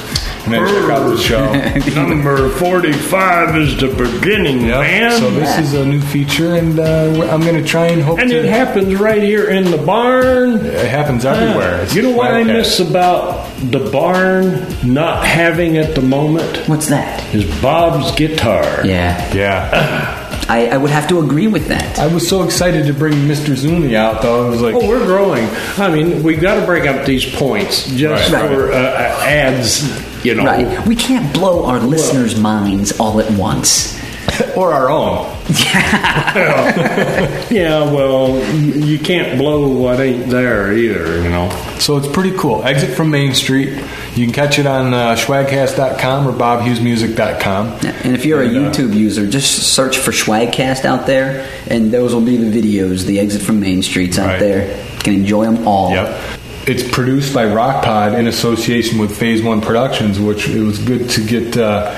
and 0.43 0.53
then 0.53 0.67
check 0.67 0.91
out 0.91 1.07
the 1.07 1.17
show. 1.17 1.53
Number 2.09 2.49
45 2.49 3.55
is 3.55 3.77
the 3.77 3.87
beginning, 3.87 4.65
Yep. 4.65 4.79
man. 4.81 5.11
So 5.17 5.31
this 5.31 5.57
is 5.59 5.73
a 5.75 5.85
new 5.85 6.01
feature, 6.01 6.55
and 6.55 6.77
uh, 6.77 7.29
I'm 7.31 7.39
going 7.39 7.55
to 7.55 7.63
try 7.63 7.85
and 7.87 8.01
hope 8.01 8.19
and 8.19 8.29
to. 8.31 8.35
it 8.39 8.43
happens 8.45 8.95
right 8.95 9.23
here 9.23 9.49
in 9.49 9.71
the 9.71 9.77
barn. 9.77 10.57
It 10.65 10.87
happens 10.89 11.23
everywhere. 11.23 11.83
It's 11.83 11.95
You 11.95 12.01
know 12.01 12.11
what 12.17 12.31
I 12.31 12.43
miss 12.43 12.81
about 12.81 13.47
the 13.71 13.89
barn 13.91 14.67
not 14.83 15.25
having 15.25 15.77
at 15.77 15.95
the 15.95 16.01
moment? 16.01 16.67
What's 16.67 16.87
that? 16.87 17.23
Is 17.33 17.45
Bob's 17.61 18.11
guitar. 18.15 18.85
Yeah. 18.85 19.33
Yeah. 19.33 20.15
I, 20.49 20.67
I 20.67 20.77
would 20.77 20.89
have 20.89 21.07
to 21.09 21.19
agree 21.19 21.47
with 21.47 21.67
that. 21.67 21.99
I 21.99 22.07
was 22.11 22.27
so 22.27 22.43
excited 22.43 22.87
to 22.87 22.93
bring 22.93 23.13
Mr. 23.13 23.55
Zuni 23.55 23.95
out, 23.95 24.21
though. 24.23 24.47
I 24.47 24.49
was 24.49 24.61
like, 24.61 24.73
Oh, 24.75 24.87
we're 24.87 25.05
growing. 25.05 25.47
I 25.77 25.89
mean, 25.93 26.23
we've 26.23 26.41
got 26.41 26.59
to 26.59 26.65
break 26.65 26.85
up 26.87 27.05
these 27.05 27.23
points 27.23 27.87
just 27.91 28.31
Right. 28.33 28.49
for 28.49 28.71
uh, 28.71 28.75
uh, 28.75 29.23
ads, 29.25 30.25
you 30.25 30.33
know. 30.35 30.45
Right. 30.45 30.87
We 30.87 30.95
can't 30.95 31.31
blow 31.33 31.65
our 31.65 31.79
listeners' 31.79 32.39
minds 32.39 32.99
all 32.99 33.19
at 33.21 33.31
once. 33.37 33.97
or 34.55 34.73
our 34.73 34.89
own. 34.89 35.25
Yeah, 35.49 37.47
yeah, 37.51 37.83
well, 37.91 38.37
you 38.55 38.73
you 38.89 38.99
can't 38.99 39.37
blow 39.37 39.67
what 39.69 39.99
ain't 39.99 40.29
there 40.29 40.73
either, 40.73 41.21
you 41.21 41.29
know. 41.29 41.49
So 41.79 41.97
it's 41.97 42.07
pretty 42.07 42.35
cool. 42.37 42.63
Exit 42.63 42.95
from 42.95 43.09
Main 43.11 43.33
Street. 43.33 43.69
You 44.15 44.25
can 44.25 44.33
catch 44.33 44.59
it 44.59 44.65
on 44.65 44.93
uh, 44.93 45.15
schwagcast.com 45.15 46.27
or 46.27 46.31
bobhughesmusic.com. 46.33 47.67
And 48.03 48.15
if 48.15 48.25
you're 48.25 48.41
a 48.43 48.47
And, 48.47 48.57
uh, 48.67 48.71
YouTube 48.71 48.93
user, 48.93 49.27
just 49.27 49.73
search 49.73 49.97
for 49.97 50.11
Schwagcast 50.11 50.85
out 50.85 51.05
there, 51.07 51.49
and 51.67 51.91
those 51.91 52.13
will 52.13 52.21
be 52.21 52.37
the 52.37 52.49
videos, 52.51 53.05
the 53.05 53.19
exit 53.19 53.41
from 53.41 53.59
Main 53.59 53.81
Streets 53.81 54.17
out 54.19 54.27
Right. 54.27 54.39
there. 54.39 54.77
You 54.77 54.99
can 54.99 55.13
enjoy 55.13 55.45
them 55.45 55.67
all. 55.67 55.91
Yep. 55.91 56.19
It's 56.67 56.87
produced 56.91 57.33
by 57.33 57.45
Rock 57.51 57.83
Pod 57.83 58.13
in 58.13 58.27
association 58.27 58.99
with 58.99 59.17
Phase 59.17 59.41
One 59.41 59.61
Productions, 59.61 60.19
which 60.19 60.47
it 60.49 60.61
was 60.61 60.77
good 60.79 61.09
to 61.11 61.25
get 61.25 61.57
uh, 61.57 61.95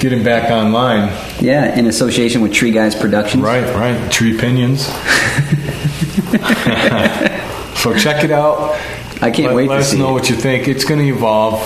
get 0.00 0.12
him 0.12 0.22
back 0.22 0.50
online. 0.50 1.08
Yeah, 1.40 1.76
in 1.78 1.86
association 1.86 2.40
with 2.42 2.52
Tree 2.52 2.70
Guys 2.72 2.94
Productions. 2.94 3.42
Right, 3.42 3.64
right. 3.74 4.10
Tree 4.12 4.36
Pinions. 4.38 4.86
so 7.76 7.96
check 7.96 8.24
it 8.24 8.30
out. 8.30 8.76
I 9.22 9.30
can't 9.30 9.46
let, 9.48 9.54
wait 9.56 9.68
let 9.68 9.76
to 9.76 9.80
us 9.80 9.90
see 9.92 9.98
know 9.98 10.10
it. 10.10 10.12
what 10.12 10.28
you 10.30 10.36
think. 10.36 10.68
It's 10.68 10.84
going 10.84 11.00
to 11.00 11.06
evolve. 11.06 11.60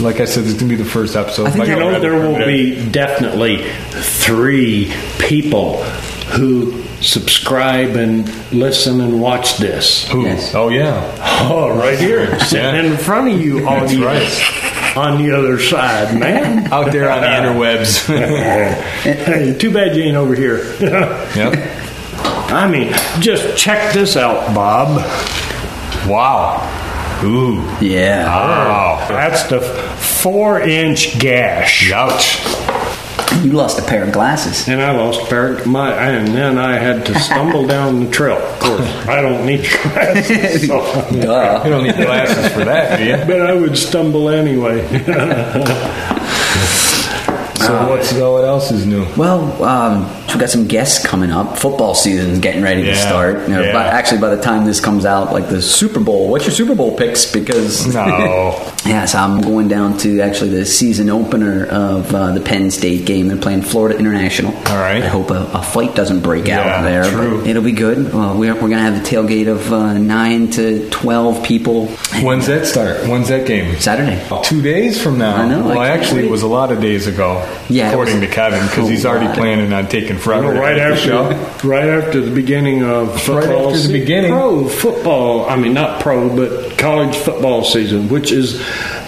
Like 0.00 0.18
I 0.20 0.24
said, 0.24 0.44
it's 0.44 0.54
going 0.54 0.68
to 0.70 0.76
be 0.76 0.82
the 0.82 0.88
first 0.88 1.14
episode. 1.14 1.46
I 1.46 1.50
think 1.50 1.68
You 1.68 1.76
know, 1.76 1.90
read- 1.90 2.02
there 2.02 2.14
will 2.14 2.44
be 2.44 2.90
definitely 2.90 3.68
three 3.90 4.92
people 5.20 5.82
who 6.32 6.82
subscribe 7.00 7.90
and 7.94 8.28
listen 8.52 9.00
and 9.00 9.20
watch 9.20 9.58
this. 9.58 10.08
Who? 10.10 10.22
Yes. 10.24 10.52
Oh 10.56 10.68
yeah. 10.70 11.14
Oh, 11.48 11.78
right 11.78 11.96
here, 11.98 12.36
sitting 12.46 12.84
in 12.90 12.96
front 12.96 13.32
of 13.32 13.40
you, 13.40 13.60
That's 13.60 13.92
audience, 13.94 14.40
on 14.96 15.22
the 15.22 15.32
other 15.32 15.58
side, 15.58 16.18
man. 16.18 16.66
Out 16.72 16.92
there 16.92 17.10
on 17.10 17.20
the 17.20 17.26
interwebs. 17.28 18.06
hey, 19.02 19.56
too 19.58 19.72
bad 19.72 19.96
you 19.96 20.04
ain't 20.04 20.16
over 20.16 20.34
here. 20.34 20.64
yep. 20.80 21.82
I 22.48 22.68
mean, 22.70 22.92
just 23.20 23.56
check 23.58 23.92
this 23.92 24.16
out, 24.16 24.54
Bob. 24.54 24.98
Wow. 26.08 26.62
Ooh. 27.24 27.60
Yeah. 27.84 28.24
Wow. 28.26 29.06
That's 29.08 29.44
the 29.44 29.60
four-inch 29.60 31.18
gash. 31.18 31.90
Ouch. 31.92 32.40
You 33.44 33.52
lost 33.52 33.78
a 33.78 33.82
pair 33.82 34.02
of 34.04 34.12
glasses. 34.12 34.66
And 34.68 34.80
I 34.82 34.90
lost 34.92 35.22
a 35.22 35.26
pair 35.26 35.52
of 35.56 35.66
my, 35.66 35.92
and 35.92 36.28
then 36.28 36.58
I 36.58 36.78
had 36.78 37.04
to 37.06 37.18
stumble 37.20 37.66
down 37.74 38.04
the 38.04 38.10
trail. 38.10 38.36
Of 38.38 38.60
course, 38.60 38.88
I 39.06 39.20
don't 39.22 39.46
need 39.46 39.60
glasses, 39.82 40.66
so- 40.66 40.80
Duh. 41.12 41.62
You 41.64 41.70
don't 41.70 41.84
need 41.84 41.94
glasses 41.96 42.52
for 42.52 42.64
that, 42.64 42.98
do 42.98 43.04
you? 43.04 43.16
but 43.16 43.40
I 43.42 43.54
would 43.54 43.76
stumble 43.78 44.28
anyway. 44.30 44.80
So 47.66 47.88
what's 47.88 48.12
uh, 48.12 48.30
what 48.30 48.44
else 48.44 48.70
is 48.70 48.86
new? 48.86 49.06
Well, 49.16 49.62
um, 49.62 50.04
we 50.28 50.40
got 50.40 50.50
some 50.50 50.66
guests 50.66 51.04
coming 51.04 51.30
up. 51.30 51.58
Football 51.58 51.94
season's 51.94 52.38
getting 52.38 52.62
ready 52.62 52.82
to 52.84 52.94
start. 52.96 53.48
You 53.48 53.54
know, 53.54 53.62
yeah. 53.62 53.72
But 53.72 53.86
actually, 53.86 54.20
by 54.20 54.34
the 54.34 54.42
time 54.42 54.64
this 54.66 54.80
comes 54.80 55.04
out, 55.06 55.32
like 55.32 55.48
the 55.48 55.60
Super 55.62 55.98
Bowl, 56.00 56.28
what's 56.30 56.44
your 56.44 56.52
Super 56.54 56.74
Bowl 56.74 56.96
picks? 56.96 57.30
Because 57.30 57.92
No. 57.92 58.72
Yes, 58.86 59.16
I'm 59.16 59.40
going 59.40 59.66
down 59.66 59.98
to 59.98 60.20
actually 60.20 60.50
the 60.50 60.64
season 60.64 61.10
opener 61.10 61.66
of 61.66 62.14
uh, 62.14 62.30
the 62.30 62.40
Penn 62.40 62.70
State 62.70 63.04
game. 63.04 63.26
They're 63.26 63.36
playing 63.36 63.62
Florida 63.62 63.98
International. 63.98 64.54
All 64.54 64.76
right. 64.76 65.02
I 65.02 65.08
hope 65.08 65.30
a, 65.30 65.42
a 65.52 65.60
fight 65.62 65.96
doesn't 65.96 66.20
break 66.20 66.46
Yeah, 66.46 66.60
out 66.60 66.82
there. 66.82 67.02
true. 67.10 67.44
It'll 67.44 67.64
be 67.64 67.72
good. 67.72 67.98
Uh, 68.14 68.34
we're 68.36 68.54
we're 68.54 68.60
going 68.68 68.76
to 68.76 68.82
have 68.90 69.02
the 69.02 69.08
tailgate 69.08 69.48
of 69.48 69.72
uh, 69.72 69.94
9 69.98 70.50
to 70.52 70.88
12 70.90 71.42
people. 71.44 71.88
When's 72.22 72.46
that 72.46 72.64
start? 72.66 73.08
When's 73.08 73.26
that 73.28 73.44
game? 73.48 73.74
Saturday. 73.80 74.24
Two 74.44 74.62
days 74.62 75.02
from 75.02 75.18
now. 75.18 75.34
I 75.34 75.48
know, 75.48 75.64
Well, 75.64 75.74
can't 75.74 76.00
actually, 76.00 76.20
wait. 76.22 76.28
it 76.28 76.30
was 76.30 76.42
a 76.42 76.46
lot 76.46 76.70
of 76.70 76.80
days 76.80 77.08
ago. 77.08 77.40
Yeah, 77.68 77.90
according 77.90 78.20
was 78.20 78.28
to 78.28 78.34
Kevin, 78.34 78.64
because 78.66 78.88
he's 78.88 79.04
already 79.06 79.26
lot. 79.26 79.36
planning 79.36 79.72
on 79.72 79.88
taking 79.88 80.18
forever. 80.18 80.54
to 80.54 80.60
right 80.60 80.78
after, 80.78 81.00
show. 81.00 81.30
right 81.68 81.88
after 81.88 82.20
the 82.20 82.30
beginning 82.34 82.82
of 82.84 83.20
football. 83.22 83.74
after 83.74 83.88
the 83.88 83.98
beginning. 84.00 84.30
pro 84.30 84.68
football. 84.68 85.48
I 85.48 85.56
mean, 85.56 85.74
not 85.74 86.00
pro, 86.00 86.34
but 86.34 86.78
college 86.78 87.16
football 87.16 87.64
season, 87.64 88.08
which 88.08 88.30
is 88.32 88.60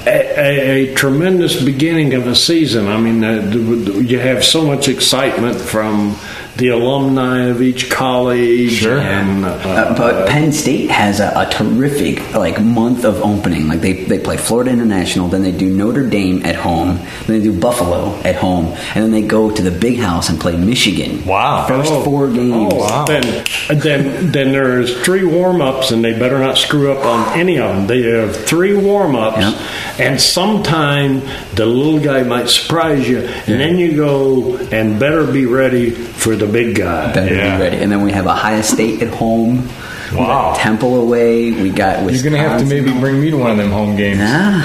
a, 0.07 0.40
a, 0.40 0.90
a 0.90 0.94
tremendous 0.94 1.62
beginning 1.62 2.14
of 2.14 2.26
a 2.26 2.34
season. 2.34 2.88
I 2.88 2.96
mean, 2.99 3.22
uh, 3.22 3.34
the- 3.42 3.59
the- 3.59 4.05
you 4.05 4.18
have 4.18 4.44
so 4.44 4.64
much 4.64 4.88
excitement 4.88 5.61
from 5.61 6.16
the 6.59 6.68
alumni 6.68 7.46
of 7.46 7.62
each 7.62 7.88
college. 7.90 8.72
Sure. 8.72 8.98
and 8.98 9.44
uh, 9.44 9.48
Uh, 9.48 9.96
but 9.96 10.28
Penn 10.28 10.52
State 10.52 10.90
has 10.90 11.20
a, 11.20 11.32
a 11.36 11.46
terrific 11.50 12.34
like 12.34 12.61
month 12.61 13.04
of 13.04 13.22
opening. 13.22 13.68
Like 13.68 13.80
they, 13.80 13.92
they 14.04 14.18
play 14.18 14.36
Florida 14.36 14.70
International, 14.72 15.28
then 15.28 15.42
they 15.42 15.52
do 15.52 15.68
Notre 15.70 16.04
Dame 16.09 16.44
at 16.44 16.56
home, 16.56 16.96
then 17.26 17.38
they 17.38 17.40
do 17.40 17.52
Buffalo 17.59 18.14
at 18.24 18.34
home, 18.34 18.66
and 18.94 19.04
then 19.04 19.12
they 19.12 19.22
go 19.22 19.50
to 19.54 19.62
the 19.62 19.70
Big 19.70 19.98
House 19.98 20.28
and 20.28 20.40
play 20.40 20.56
Michigan. 20.56 21.24
Wow. 21.24 21.66
First 21.68 21.92
Oh. 21.92 22.02
four 22.02 22.26
games. 22.28 22.72
Oh, 22.74 22.76
wow. 22.76 23.04
Then, 23.06 23.44
then, 23.70 24.32
then 24.32 24.52
there's 24.52 25.00
three 25.02 25.24
warm 25.24 25.62
ups, 25.62 25.92
and 25.92 26.04
they 26.04 26.18
better 26.18 26.38
not 26.40 26.59
screw 26.59 26.90
up 26.92 27.04
on 27.06 27.38
any 27.38 27.59
of 27.59 27.68
them. 27.74 27.86
They 27.86 28.02
have 28.02 28.34
three 28.34 28.74
warm 28.74 29.14
ups, 29.14 29.38
Yep. 29.38 30.00
and 30.00 30.20
sometime 30.20 31.22
the 31.54 31.66
little 31.66 32.00
guy 32.00 32.24
might 32.24 32.48
surprise 32.48 33.09
you, 33.09 33.18
and 33.20 33.61
then 33.61 33.78
you 33.78 33.94
go 33.96 34.56
and 34.72 34.98
better 34.98 35.24
be 35.24 35.46
ready 35.46 35.90
for 35.90 36.34
the 36.34 36.47
big 36.53 36.76
guy. 36.76 37.12
Better 37.12 37.34
Yeah. 37.34 37.57
be 37.57 37.62
ready. 37.62 37.76
And 37.78 37.90
then 37.92 38.03
we 38.03 38.12
have 38.12 38.26
Ohio 38.26 38.62
State 38.62 39.03
at 39.03 39.09
home. 39.14 39.68
We 40.11 40.16
got 40.16 40.28
Wow. 40.28 40.55
Temple 40.57 41.01
away. 41.03 41.53
We 41.53 41.68
got 41.70 42.01
You're 42.11 42.22
going 42.22 42.32
to 42.32 42.38
have 42.38 42.61
to 42.61 42.66
maybe 42.66 42.90
bring 42.99 43.20
me 43.20 43.30
to 43.30 43.36
one 43.36 43.51
of 43.51 43.57
them 43.59 43.70
home 43.70 43.94
games. 43.96 44.18
Nah. 44.18 44.64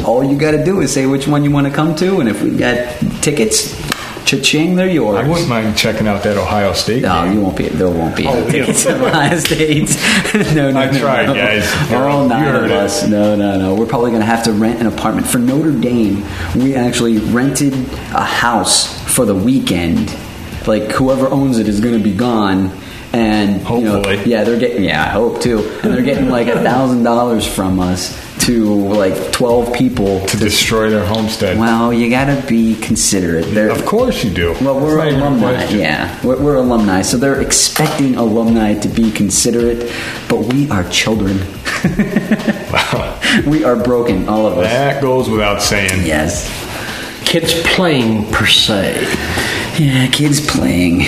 All 0.06 0.24
you 0.24 0.36
got 0.38 0.52
to 0.52 0.64
do 0.64 0.80
is 0.80 0.92
say 0.92 1.04
which 1.06 1.28
one 1.28 1.44
you 1.44 1.50
want 1.50 1.66
to 1.66 1.72
come 1.72 1.94
to, 1.96 2.20
and 2.20 2.28
if 2.28 2.42
we 2.42 2.50
got 2.50 2.76
tickets, 3.22 3.74
Cha-ching, 4.24 4.74
they're 4.74 4.88
yours. 4.88 5.18
I 5.24 5.28
wouldn't 5.28 5.48
mind 5.48 5.76
checking 5.76 6.08
out 6.08 6.24
that 6.24 6.36
Ohio 6.36 6.72
State 6.72 7.02
No, 7.02 7.22
game. 7.24 7.34
you 7.34 7.40
won't 7.42 7.56
be. 7.56 7.68
There 7.68 7.88
won't 7.88 8.16
be 8.16 8.26
Oh, 8.26 8.50
tickets 8.50 8.84
yeah. 8.84 8.92
Ohio 9.04 9.38
State. 9.38 9.96
no, 10.56 10.72
no, 10.72 10.80
I 10.80 10.90
no, 10.90 10.98
tried, 10.98 11.26
no. 11.26 11.34
guys. 11.34 11.92
All 11.92 12.26
nine 12.26 12.42
heard 12.42 12.64
of 12.64 12.70
it. 12.72 12.76
us. 12.76 13.06
No, 13.06 13.36
no, 13.36 13.56
no. 13.56 13.74
We're 13.76 13.86
probably 13.86 14.10
going 14.10 14.22
to 14.22 14.26
have 14.26 14.42
to 14.44 14.52
rent 14.52 14.80
an 14.80 14.88
apartment 14.88 15.28
for 15.28 15.38
Notre 15.38 15.70
Dame. 15.70 16.24
We 16.56 16.74
actually 16.74 17.18
rented 17.18 17.74
a 18.14 18.24
house 18.24 19.00
for 19.14 19.24
the 19.26 19.34
weekend. 19.34 20.10
Like 20.66 20.90
whoever 20.92 21.28
owns 21.28 21.58
it 21.58 21.68
is 21.68 21.80
going 21.80 21.96
to 21.96 22.02
be 22.02 22.14
gone. 22.14 22.70
And 23.12 23.62
you 23.68 23.80
know, 23.82 24.02
yeah, 24.26 24.44
they're 24.44 24.58
getting. 24.58 24.82
Yeah, 24.82 25.02
I 25.02 25.08
hope 25.08 25.40
too. 25.40 25.58
And 25.82 25.94
they're 25.94 26.02
getting 26.02 26.28
like 26.28 26.48
a 26.48 26.60
thousand 26.62 27.02
dollars 27.04 27.46
from 27.46 27.80
us 27.80 28.12
to 28.44 28.74
like 28.74 29.32
twelve 29.32 29.72
people. 29.72 30.26
to 30.26 30.36
destroy 30.36 30.90
their 30.90 31.04
homestead. 31.06 31.56
Well, 31.58 31.92
you 31.94 32.10
got 32.10 32.26
to 32.26 32.46
be 32.46 32.74
considerate. 32.80 33.46
They're, 33.54 33.70
Of 33.70 33.86
course 33.86 34.22
you 34.22 34.30
do. 34.30 34.52
well, 34.60 34.78
we're 34.80 34.98
It's 34.98 34.98
not 34.98 35.08
even 35.08 35.20
a 35.20 35.26
alumni. 35.28 35.64
Yeah, 35.70 36.26
we're, 36.26 36.42
we're 36.42 36.56
alumni, 36.56 37.02
so 37.02 37.16
they're 37.16 37.40
expecting 37.40 38.16
alumni 38.16 38.74
to 38.74 38.88
be 38.88 39.10
considerate, 39.12 39.90
but 40.28 40.52
we 40.52 40.68
are 40.70 40.84
children. 40.90 41.38
wow, 42.72 43.18
we 43.46 43.64
are 43.64 43.76
broken, 43.76 44.28
all 44.28 44.46
of 44.46 44.58
us. 44.58 44.66
That 44.66 45.00
goes 45.00 45.30
without 45.30 45.62
saying. 45.62 46.04
Yes. 46.06 46.50
Kids 47.26 47.60
playing 47.74 48.24
per 48.30 48.46
se. 48.46 48.94
Yeah, 49.78 50.06
kids 50.06 50.40
playing. 50.40 51.02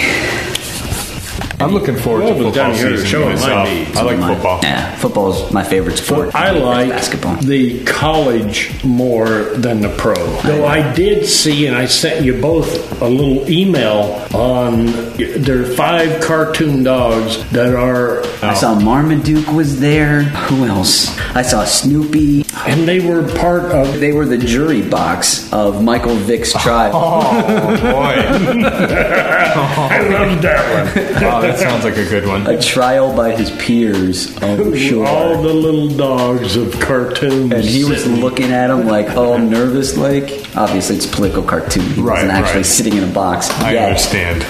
I'm 1.60 1.72
looking 1.72 1.96
forward 1.96 2.24
Well, 2.24 2.34
to 2.38 2.44
but 2.44 2.54
down 2.54 2.72
football 2.72 2.88
here, 2.88 2.96
season 2.98 3.06
showing 3.08 3.28
my 3.40 3.64
myself. 3.64 3.96
I 3.96 4.02
like 4.02 4.18
My- 4.18 4.34
football. 4.34 4.60
Yeah, 4.62 4.94
football's 4.96 5.52
my 5.52 5.64
favorite 5.64 5.96
sport. 5.98 6.34
I 6.34 6.50
like 6.50 6.90
basketball. 6.90 7.36
the 7.36 7.82
college 7.84 8.70
more 8.84 9.28
than 9.56 9.80
the 9.80 9.88
pro. 9.88 10.14
Though 10.42 10.66
I 10.66 10.92
did 10.94 11.26
see, 11.26 11.66
and 11.66 11.76
I 11.76 11.86
sent 11.86 12.24
you 12.24 12.40
both 12.40 13.00
a 13.02 13.08
little 13.08 13.48
email 13.50 14.24
on 14.34 14.86
there 15.16 15.62
are 15.62 15.66
five 15.74 16.20
cartoon 16.20 16.84
dogs 16.84 17.42
that 17.50 17.74
are, 17.74 18.22
I 18.42 18.54
saw 18.54 18.78
Marmaduke 18.78 19.50
was 19.52 19.80
there. 19.80 20.22
Who 20.22 20.64
else? 20.66 21.18
I 21.34 21.42
saw 21.42 21.64
Snoopy. 21.64 22.44
and 22.66 22.86
they 22.86 23.00
were 23.00 23.26
part 23.36 23.64
of. 23.72 23.98
They 24.00 24.12
were 24.12 24.26
the 24.26 24.38
jury 24.38 24.82
box 24.82 25.52
of 25.52 25.82
Michael 25.82 26.14
Vick's 26.14 26.52
trial. 26.52 26.92
Oh 27.48 27.76
boy! 27.80 28.14
I 28.78 30.08
loved 30.08 30.42
that 30.42 30.62
one. 30.94 31.24
oh, 31.24 31.47
that 31.52 31.58
sounds 31.58 31.84
like 31.84 31.96
a 31.96 32.04
good 32.04 32.26
one. 32.26 32.46
A 32.46 32.60
trial 32.60 33.14
by 33.16 33.34
his 33.36 33.50
peers. 33.52 34.36
Oh, 34.42 34.74
sure. 34.74 35.06
All 35.06 35.42
the 35.42 35.52
little 35.52 35.88
dogs 35.88 36.56
of 36.56 36.78
cartoons. 36.80 37.52
And 37.52 37.64
he 37.64 37.84
was 37.84 38.06
looking 38.06 38.50
at 38.52 38.70
him 38.70 38.86
like, 38.86 39.10
all 39.16 39.38
nervous, 39.38 39.96
like. 39.96 40.24
Obviously, 40.56 40.96
it's 40.96 41.06
a 41.06 41.08
political 41.10 41.42
cartoon. 41.42 41.84
He 41.90 42.00
Right, 42.00 42.14
wasn't 42.14 42.32
actually 42.32 42.56
right. 42.58 42.66
sitting 42.66 42.96
in 42.96 43.04
a 43.04 43.12
box. 43.12 43.50
I 43.60 43.72
yet. 43.72 43.88
understand. 43.88 44.46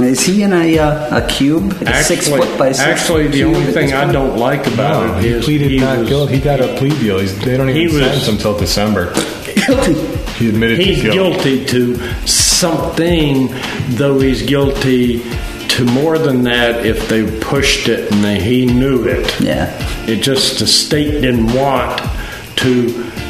Is 0.00 0.20
he 0.20 0.42
in 0.42 0.52
a 0.52 0.78
uh, 0.78 1.18
a 1.24 1.26
cube? 1.28 1.72
Like 1.74 1.82
a 1.88 2.02
six 2.04 2.26
Actually- 2.28 2.46
foot 2.46 2.58
by 2.58 2.72
six 2.72 2.80
Actually, 2.80 3.26
the 3.28 3.32
cube 3.38 3.54
only 3.56 3.72
thing 3.72 3.92
I 3.92 4.10
don't 4.10 4.38
like 4.38 4.66
about 4.66 5.06
No, 5.06 5.18
it 5.18 5.24
he 5.24 5.28
is 5.30 5.44
pleaded 5.44 5.70
he 5.70 5.78
not 5.78 5.98
was, 5.98 6.08
guilty. 6.08 6.34
He 6.36 6.40
got 6.40 6.60
a 6.60 6.74
plea 6.76 6.88
deal. 7.00 7.18
He's, 7.18 7.38
they 7.38 7.56
don't 7.56 7.68
even 7.70 7.98
sentence 8.00 8.26
him 8.26 8.34
until 8.36 8.58
December. 8.58 9.12
Guilty. 9.66 9.94
He 10.38 10.48
admitted 10.48 10.78
He's 10.78 11.02
to 11.02 11.10
guilt. 11.10 11.34
guilty 11.34 11.64
to 11.66 11.96
something, 12.26 13.48
though 13.96 14.18
he's 14.20 14.42
guilty 14.42 15.22
to 15.70 15.84
more 15.84 16.18
than 16.18 16.42
that 16.44 16.84
if 16.84 17.08
they 17.08 17.24
pushed 17.40 17.88
it 17.88 18.10
and 18.12 18.24
they, 18.24 18.40
he 18.40 18.66
knew 18.66 19.04
it. 19.04 19.40
Yeah. 19.40 19.70
It 20.08 20.16
just 20.22 20.58
the 20.58 20.66
state 20.66 21.20
didn't 21.20 21.52
want 21.54 21.98
to 22.58 22.88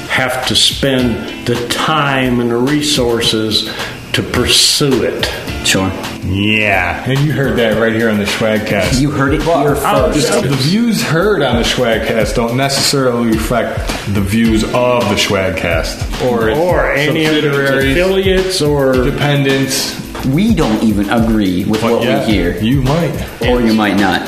have 0.09 0.47
to 0.49 0.57
spend 0.57 1.47
the 1.47 1.69
time 1.69 2.41
and 2.41 2.51
the 2.51 2.57
resources 2.57 3.73
to 4.15 4.23
pursue 4.23 5.05
it. 5.05 5.25
Sure. 5.67 5.89
Yeah, 6.25 7.05
and 7.09 7.19
you 7.21 7.33
heard 7.33 7.57
that 7.59 7.79
right 7.81 7.93
here 7.93 8.09
on 8.09 8.19
the 8.19 8.25
Schwagcast. 8.25 9.01
You 9.01 9.11
heard 9.11 9.35
it 9.35 9.43
here 9.43 9.53
I'll- 9.53 9.75
first. 10.13 10.31
I'll- 10.31 10.43
the 10.43 10.49
views 10.49 11.03
heard 11.03 11.43
on 11.43 11.57
the 11.57 11.63
Schwagcast 11.63 12.35
don't 12.35 12.57
necessarily 12.57 13.29
reflect 13.29 13.79
the 14.15 14.21
views 14.21 14.65
of 14.65 14.73
the 15.09 15.17
Schwagcast 15.17 16.27
or 16.31 16.51
Or 16.51 16.93
any 16.93 17.27
of 17.27 17.35
its 17.35 17.45
subsidiaries, 17.47 17.93
affiliates 17.93 18.63
or 18.63 18.93
dependents. 19.05 20.00
We 20.27 20.55
don't 20.55 20.83
even 20.83 21.09
agree 21.11 21.65
with 21.65 21.81
But 21.81 21.93
what 21.95 22.03
yeah, 22.05 22.27
we 22.27 22.33
hear. 22.33 22.59
you 22.63 22.83
might. 22.83 23.43
or 23.43 23.61
you 23.61 23.73
might 23.75 23.97
not. 23.97 24.27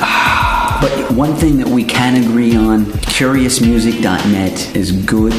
But 0.80 1.12
one 1.12 1.34
thing 1.34 1.58
that 1.58 1.68
we 1.68 1.84
can 1.84 2.22
agree 2.24 2.56
on 2.56 2.86
CuriousMusic.net 2.86 4.74
is 4.74 4.90
good, 4.92 5.32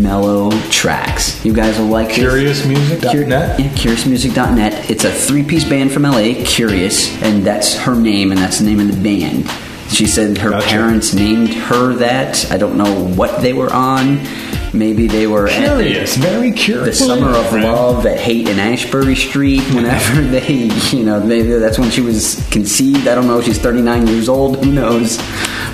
mellow 0.00 0.50
tracks. 0.70 1.44
You 1.44 1.52
guys 1.52 1.78
will 1.78 1.86
like. 1.86 2.08
CuriousMusic.net? 2.08 3.56
Cur- 3.56 3.62
Yeah, 3.62 3.68
CuriousMusic.net. 3.74 4.90
It's 4.90 5.04
a 5.04 5.12
three 5.12 5.44
piece 5.44 5.64
band 5.68 5.92
from 5.92 6.02
LA, 6.02 6.34
Curious, 6.44 7.20
and 7.22 7.44
that's 7.44 7.76
her 7.76 7.94
name, 7.94 8.32
and 8.32 8.40
that's 8.40 8.58
the 8.58 8.64
name 8.66 8.80
of 8.80 8.88
the 8.94 9.00
band. 9.02 9.48
She 9.92 10.06
said 10.06 10.38
her 10.38 10.50
Gotcha. 10.50 10.66
parents 10.68 11.14
named 11.14 11.52
her 11.54 11.94
that. 11.94 12.50
I 12.50 12.56
don't 12.56 12.76
know 12.76 13.06
what 13.14 13.42
they 13.42 13.52
were 13.52 13.72
on. 13.72 14.18
Maybe 14.72 15.06
they 15.08 15.26
were 15.26 15.48
at 15.48 15.58
the- 15.60 15.66
Curious, 15.82 16.16
very 16.16 16.50
the 16.50 16.56
curious. 16.56 16.98
summer 17.04 17.30
of 17.30 17.52
love 17.52 18.06
at 18.06 18.18
Haight 18.20 18.48
and 18.48 18.60
Ashbury 18.60 19.16
Street. 19.16 19.62
Whenever 19.74 20.22
they, 20.30 20.70
you 20.92 21.04
know, 21.04 21.18
they, 21.20 21.42
that's 21.42 21.78
when 21.78 21.90
she 21.90 22.00
was 22.00 22.46
conceived. 22.50 23.08
I 23.08 23.14
don't 23.16 23.26
know. 23.26 23.40
She's 23.40 23.58
39 23.58 24.06
years 24.06 24.28
old. 24.28 24.64
Who 24.64 24.70
knows? 24.72 25.18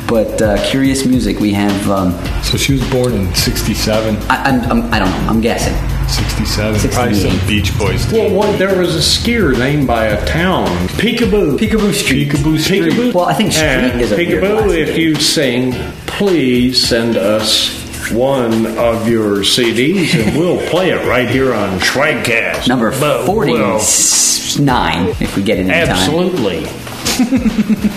But 0.09 0.41
uh, 0.41 0.65
curious 0.71 1.05
music. 1.05 1.41
We 1.41 1.53
have. 1.53 1.91
Um, 1.91 2.13
So 2.43 2.57
she 2.57 2.73
was 2.73 2.91
born 2.91 3.13
in 3.13 3.35
67. 3.35 4.17
I, 4.31 4.37
I'm, 4.45 4.61
I'm, 4.71 4.95
I 4.95 4.99
don't 4.99 5.11
know. 5.11 5.29
I'm 5.29 5.41
guessing. 5.41 5.75
67. 6.09 6.91
Probably 6.93 7.15
some 7.15 7.47
Beach 7.49 7.77
Boys. 7.79 8.11
Well, 8.13 8.33
what, 8.33 8.59
there 8.59 8.79
was 8.79 8.95
a 8.95 9.01
skier 9.01 9.59
named 9.59 9.89
by 9.89 10.05
a 10.07 10.25
town, 10.25 10.69
Peekaboo. 10.91 11.59
Peekaboo 11.59 11.93
Street. 11.93 12.29
Peekaboo 12.29 12.59
Street. 12.61 12.83
Peekaboo. 12.93 13.13
Well, 13.15 13.25
I 13.27 13.35
think 13.35 13.51
Street 13.53 13.65
And 13.67 14.01
is 14.01 14.13
a 14.13 14.17
weird 14.17 14.43
Peekaboo. 14.45 14.77
If 14.79 14.97
you 14.97 15.17
sing, 15.17 15.73
please 16.07 16.81
send 16.89 17.17
us 17.17 17.85
one 18.11 18.67
of 18.79 19.09
your 19.09 19.39
CDs, 19.39 20.15
and 20.15 20.37
we'll 20.37 20.65
play 20.69 20.91
it 20.91 21.07
right 21.07 21.29
here 21.29 21.53
on 21.55 21.79
Schwagcast. 21.81 22.69
Number 22.69 22.91
But 22.99 23.27
49, 23.27 25.05
we'll- 25.05 25.15
if 25.21 25.37
we 25.37 25.43
get 25.43 25.59
it 25.59 25.63
in 25.63 25.69
time. 25.69 25.75
absolutely. 25.89 26.61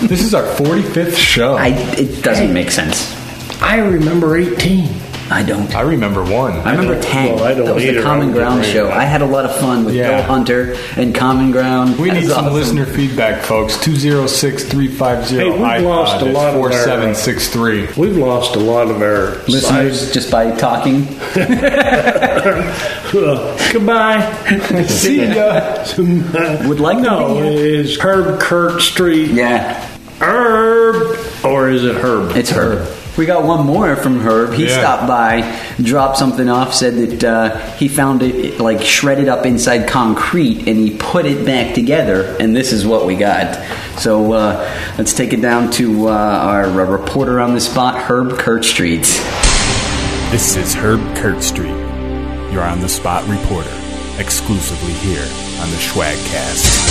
This 0.06 0.22
is 0.22 0.34
our 0.34 0.44
45th 0.56 1.16
show. 1.16 1.56
I, 1.56 1.66
I, 1.66 1.68
it 1.98 2.22
doesn't 2.22 2.52
make 2.52 2.70
sense. 2.70 3.14
I 3.62 3.76
remember 3.78 4.36
18. 4.36 4.88
I 5.32 5.44
don't. 5.44 5.72
I 5.76 5.82
remember 5.82 6.24
one. 6.24 6.54
I 6.54 6.72
remember 6.72 7.00
Tang. 7.00 7.36
well, 7.36 7.44
I 7.44 7.54
don't 7.54 7.66
that 7.66 7.74
was 7.76 7.84
the. 7.84 8.02
Common 8.02 8.32
Ground 8.32 8.64
show. 8.64 8.86
ready. 8.88 8.98
I 8.98 9.04
had 9.04 9.22
a 9.22 9.26
lot 9.26 9.44
of 9.44 9.54
fun 9.56 9.84
with 9.84 9.94
Yeah. 9.94 10.16
Bill 10.16 10.22
Hunter 10.24 10.74
and 10.96 11.14
Common 11.14 11.52
Ground. 11.52 11.96
We 11.98 12.10
need 12.10 12.26
some 12.26 12.46
awesome. 12.46 12.54
listener 12.54 12.86
feedback, 12.86 13.44
folks. 13.44 13.76
206 13.78 14.64
350 14.64 15.36
Hey, 15.36 15.50
we've 15.50 15.86
lost 15.86 16.22
a 16.22 16.24
lot 16.24 16.54
of 16.54 16.60
our- 16.60 16.72
uh, 16.72 16.84
4763. 16.84 17.88
We've 17.96 18.16
lost 18.16 18.56
a 18.56 18.60
lot 18.60 18.88
of 18.90 19.00
our 19.02 19.36
Listeners, 19.46 20.10
just 20.12 20.30
by 20.32 20.50
talking. 20.56 21.04
Goodbye. 23.12 24.20
See 24.88 25.24
ya. 25.26 25.84
Would 26.66 26.80
like 26.80 26.96
to 26.98 27.02
no, 27.02 27.34
be 27.34 27.40
it 27.80 28.00
Herb 28.00 28.40
Curtstreet. 28.40 29.34
Yeah, 29.34 29.74
Herb, 30.20 31.16
or 31.44 31.68
is 31.68 31.84
it 31.84 31.96
Herb? 31.96 32.36
it's 32.36 32.50
Herb. 32.50 32.86
We 33.16 33.26
got 33.26 33.44
one 33.44 33.66
more 33.66 33.96
from 33.96 34.20
Herb. 34.20 34.54
He 34.54 34.66
Yeah. 34.66 34.78
stopped 34.78 35.06
by, 35.06 35.58
dropped 35.82 36.16
something 36.16 36.48
off, 36.48 36.72
said 36.74 36.96
that 36.96 37.24
uh, 37.24 37.56
he 37.76 37.88
found 37.88 38.22
it 38.22 38.58
like 38.60 38.80
shredded 38.82 39.28
up 39.28 39.44
inside 39.44 39.86
concrete, 39.88 40.66
and 40.66 40.78
he 40.78 40.90
put 40.96 41.26
it 41.26 41.44
back 41.44 41.74
together, 41.74 42.34
and 42.40 42.56
this 42.56 42.72
is 42.72 42.86
what 42.86 43.04
we 43.06 43.16
got. 43.16 43.58
So 43.98 44.32
uh, 44.32 44.68
let's 44.96 45.12
take 45.12 45.32
it 45.34 45.42
down 45.42 45.70
to 45.72 46.08
uh, 46.08 46.12
our 46.12 46.64
uh, 46.80 46.86
reporter 46.86 47.40
on 47.40 47.52
the 47.52 47.60
spot, 47.60 47.96
Herb 47.96 48.38
Curtstreet. 48.38 49.04
This 50.30 50.56
is 50.56 50.74
Herb 50.74 51.00
Curtstreet, 51.16 52.52
your 52.52 52.62
on 52.62 52.80
the 52.80 52.88
spot 52.88 53.26
reporter, 53.28 53.72
exclusively 54.18 54.92
here 54.94 55.26
on 55.60 55.68
the 55.70 55.76
Schwagcast. 55.76 56.89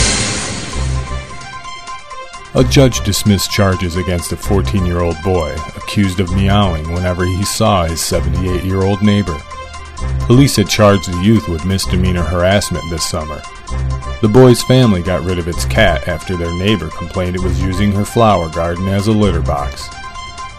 A 2.55 2.63
judge 2.63 3.01
dismissed 3.03 3.51
charges 3.51 3.95
against 3.95 4.31
a 4.31 4.35
14 4.35 4.83
year 4.83 5.01
old 5.01 5.15
boy 5.23 5.55
accused 5.75 6.19
of 6.19 6.33
meowing 6.33 6.91
whenever 6.91 7.23
he 7.23 7.43
saw 7.43 7.85
his 7.85 8.01
78 8.01 8.63
year 8.63 8.81
old 8.81 9.03
neighbor. 9.03 9.37
Police 10.21 10.55
had 10.55 10.67
charged 10.67 11.11
the 11.11 11.21
youth 11.21 11.47
with 11.47 11.65
misdemeanor 11.65 12.23
harassment 12.23 12.83
this 12.89 13.07
summer. 13.07 13.39
The 14.21 14.31
boy's 14.31 14.63
family 14.63 15.03
got 15.03 15.23
rid 15.23 15.37
of 15.37 15.47
its 15.47 15.63
cat 15.65 16.07
after 16.07 16.35
their 16.35 16.51
neighbor 16.57 16.89
complained 16.89 17.35
it 17.35 17.43
was 17.43 17.61
using 17.61 17.91
her 17.91 18.03
flower 18.03 18.49
garden 18.49 18.87
as 18.87 19.07
a 19.07 19.11
litter 19.11 19.41
box. 19.41 19.87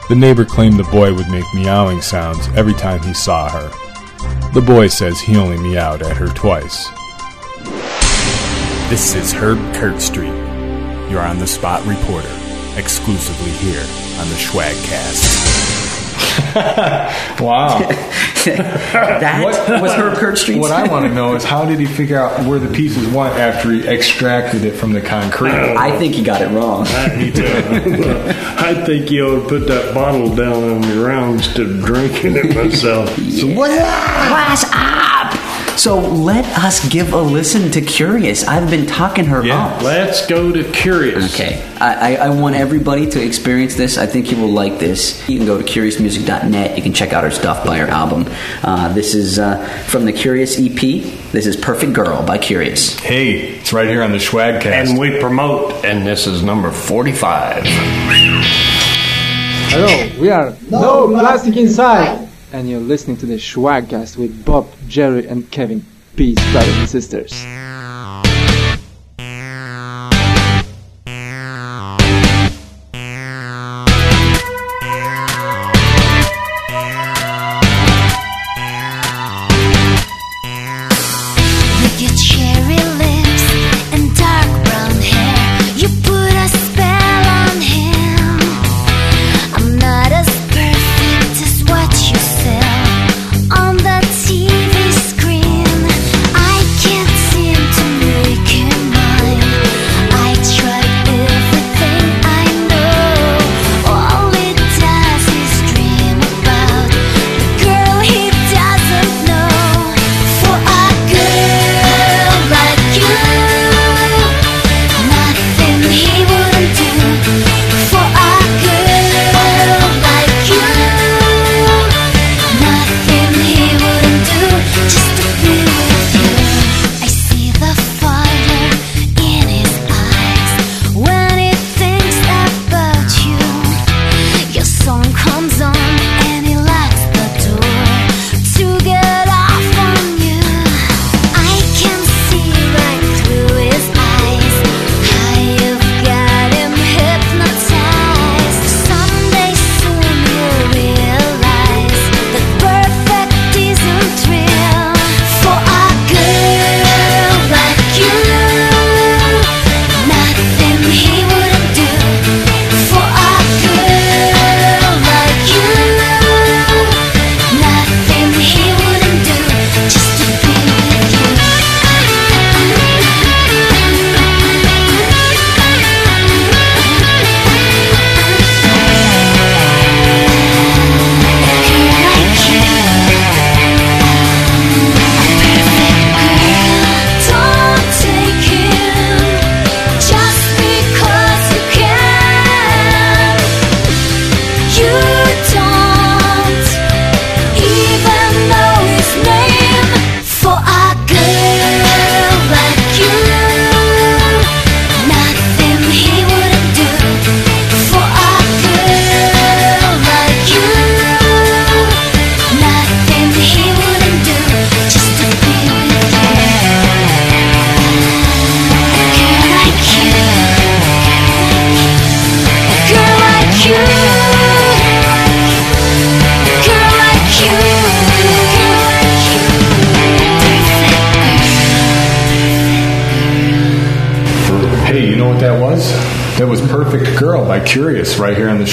The 0.09 0.14
neighbor 0.14 0.45
claimed 0.45 0.78
the 0.78 0.84
boy 0.84 1.12
would 1.12 1.28
make 1.28 1.45
meowing 1.55 2.03
sounds 2.03 2.47
every 2.57 2.74
time 2.74 3.03
he 3.03 3.14
saw 3.14 3.49
her. 3.49 3.68
The 4.53 4.62
boy 4.62 4.86
says 4.88 5.20
he 5.20 5.36
only 5.36 5.59
meowed 5.59 6.03
at 6.03 6.16
her 6.16 6.28
twice. 6.28 6.88
This 8.91 9.14
is 9.14 9.32
Herb 9.32 9.59
Curtstreet, 9.74 10.39
your 11.11 11.21
on 11.21 11.39
the 11.39 11.47
spot 11.47 11.85
reporter, 11.85 12.31
exclusively 12.77 13.51
here 13.51 13.83
on 14.21 14.29
the 14.29 14.37
Schwagcast. 14.37 15.51
wow. 17.41 17.79
that 18.45 19.81
was 19.83 19.93
Herb 19.93 20.17
Curtstreet. 20.17 20.61
What 20.61 20.71
I 20.71 20.87
want 20.87 21.07
to 21.07 21.13
know 21.13 21.35
is 21.35 21.43
how 21.43 21.65
did 21.65 21.81
he 21.81 21.87
figure 21.87 22.19
out 22.19 22.47
where 22.47 22.59
the 22.59 22.73
pieces 22.73 23.09
went 23.09 23.35
after 23.35 23.73
he 23.73 23.87
extracted 23.87 24.65
it 24.65 24.73
from 24.73 24.93
the 24.93 25.01
concrete? 25.01 25.51
I 25.51 25.99
think 25.99 26.15
he 26.15 26.23
got 26.23 26.41
it 26.41 26.49
wrong. 26.49 26.85
Me 27.19 27.33
too. 27.33 27.45
I 27.45 28.75
think 28.87 29.11
you 29.11 29.27
ought 29.27 29.43
to 29.43 29.49
put 29.49 29.67
that 29.67 29.93
bottle 29.95 30.35
down 30.35 30.63
on 30.63 30.81
the 30.83 30.95
ground 30.95 31.39
instead 31.39 31.67
of 31.67 31.85
drinking 31.85 32.37
it 32.37 32.55
myself. 32.55 33.09
So 33.17 33.49
what? 33.49 33.71
What's 33.71 34.65
up? 34.65 34.71
Ah! 34.73 35.20
So 35.77 35.99
let 35.99 36.45
us 36.59 36.87
give 36.91 37.14
a 37.14 37.21
listen 37.23 37.71
to 37.71 37.81
Curious. 37.81 38.45
I've 38.47 38.68
been 38.68 38.87
talking 38.87 39.25
her 39.27 39.39
up. 39.51 39.81
Let's 39.83 40.27
go 40.27 40.53
to 40.53 40.62
Curious. 40.73 41.33
Okay. 41.35 41.66
I, 41.81 42.16
I, 42.16 42.27
I 42.27 42.29
want 42.29 42.55
everybody 42.55 43.09
to 43.11 43.25
experience 43.25 43.77
this. 43.77 43.97
I 43.97 44.05
think 44.07 44.31
you 44.31 44.37
will 44.37 44.51
like 44.53 44.79
this. 44.79 45.27
You 45.27 45.39
can 45.39 45.47
go 45.47 45.57
to 45.57 45.64
curiousmusic.net. 45.64 46.77
You 46.77 46.83
can 46.83 46.93
check 46.93 47.14
out 47.14 47.25
her 47.25 47.31
stuff, 47.31 47.64
buy 47.64 47.79
her 47.79 47.87
album. 47.87 48.27
Uh, 48.62 48.93
this 48.93 49.14
is 49.14 49.39
uh, 49.39 49.66
from 49.87 50.05
the 50.05 50.12
Curious 50.12 50.59
EP. 50.61 50.79
This 51.33 51.47
is 51.47 51.57
Perfect 51.57 51.95
Girl 51.95 52.23
by 52.27 52.37
Curious. 52.37 52.99
Hey, 52.99 53.57
it's 53.57 53.73
right 53.73 53.89
here 53.89 54.03
on 54.03 54.12
the 54.12 54.18
Schwagcast. 54.18 54.66
And 54.66 54.99
we 54.99 55.18
promote, 55.18 55.83
and 55.85 56.07
this 56.07 56.27
is 56.27 56.43
number 56.43 56.71
45. 56.71 57.62
Hello, 59.73 60.21
we 60.21 60.29
are 60.31 60.53
No 60.68 61.09
Plastic 61.09 61.57
Inside, 61.57 62.29
and 62.53 62.69
you're 62.69 62.81
listening 62.81 63.17
to 63.19 63.27
the 63.27 63.37
Schwagcast 63.37 64.17
with 64.17 64.45
Bob, 64.45 64.69
Jerry, 64.89 65.27
and 65.27 65.51
Kevin. 65.51 65.85
Peace, 66.17 66.39
brothers 66.53 66.77
and 66.77 66.89
sisters. 66.89 67.33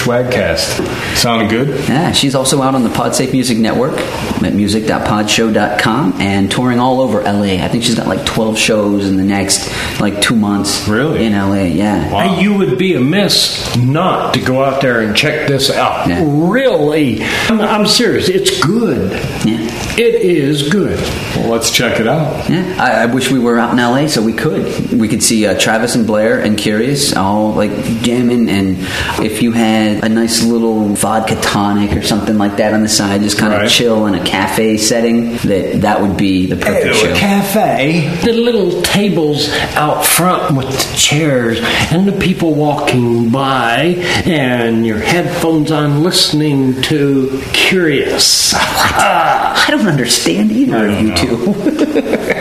Schwagcast. 0.08 1.18
Sounded 1.18 1.49
good? 1.49 1.68
Yeah, 1.89 2.14
she's 2.14 2.34
also 2.34 2.62
out 2.62 2.76
on 2.76 2.84
the 2.84 2.89
PodSafe 2.89 3.34
Music 3.34 3.58
Network 3.58 3.97
at 4.41 4.53
music.podshow.com 4.53 6.22
and 6.22 6.49
touring 6.49 6.80
all 6.80 7.01
over 7.01 7.22
LA. 7.24 7.62
I 7.62 7.68
think 7.68 7.84
she's 7.84 7.95
got 7.95 8.08
like 8.08 8.26
12 8.26 8.58
shows 8.58 9.05
in 9.05 9.18
the 9.18 9.24
next 9.26 9.68
like 10.00 10.22
two 10.22 10.36
months. 10.36 10.88
Really? 10.88 11.26
In 11.26 11.34
LA, 11.34 11.64
yeah. 11.64 12.04
Hey, 12.04 12.41
you 12.41 12.58
would 12.58 12.78
be 12.78 12.95
amiss 12.95 13.76
not 13.78 14.34
to 14.34 14.41
go 14.41 14.64
out 14.64 14.82
there 14.82 15.02
and 15.02 15.16
check 15.16 15.48
this 15.48 15.70
out. 15.70 16.08
Really, 16.28 17.24
I'm, 17.24 17.60
I'm 17.62 17.86
serious. 17.88 18.30
It's 18.30 18.60
good. 18.64 19.12
Yeah. 19.45 19.68
It 19.98 20.14
is 20.22 20.70
good. 20.70 21.00
Well, 21.36 21.50
let's 21.50 21.72
check 21.72 22.00
it 22.00 22.08
out. 22.08 22.48
Yeah, 22.50 22.76
I, 22.80 23.04
I 23.04 23.06
wish 23.08 23.32
we 23.32 23.39
were 23.39 23.58
out 23.58 23.72
in 23.72 23.78
LA 23.78 24.08
so 24.08 24.22
we 24.22 24.34
could. 24.34 24.91
We 24.93 25.08
could 25.08 25.24
see 25.24 25.48
uh, 25.48 25.58
Travis 25.60 25.95
and 25.95 26.06
Blair 26.06 26.39
and 26.39 26.56
Curious 26.58 27.16
all 27.16 27.54
like 27.54 27.72
jamming, 28.04 28.48
and 28.50 28.78
if 29.26 29.41
you 29.41 29.54
had 29.54 30.04
a 30.04 30.10
nice 30.10 30.43
little 30.43 30.89
vodka 30.89 31.36
tonic 31.41 31.98
or 31.98 32.04
something 32.04 32.38
like 32.38 32.58
that 32.58 32.74
on 32.74 32.84
the 32.84 32.89
side, 32.89 33.22
just 33.22 33.39
kind 33.39 33.54
of 33.54 33.70
chill 33.72 34.06
in 34.06 34.14
a 34.14 34.24
cafe 34.24 34.78
setting, 34.78 35.38
that 35.38 35.80
that 35.82 36.00
would 36.02 36.16
be 36.16 36.45
the 36.45 36.58
perfect 36.58 36.95
show. 36.95 37.16
cafe. 37.16 38.16
The 38.24 38.34
little 38.34 38.82
tables 38.84 39.50
out 39.76 39.87
front 40.04 40.56
with 40.56 40.68
the 40.68 40.98
chairs 40.98 41.60
and 41.92 42.08
the 42.08 42.20
people 42.20 42.54
walking 42.56 43.30
by, 43.30 43.96
and 44.26 44.86
your 44.86 45.00
headphones 45.00 45.72
on 45.72 46.04
listening 46.04 46.82
to 46.84 47.42
Curious. 47.54 48.54
Ah. 48.56 49.66
I 49.68 49.72
don't 49.72 49.88
understand 49.88 50.52
either 50.52 50.88
of 50.88 51.02
you 51.02 51.16
two. 51.16 52.34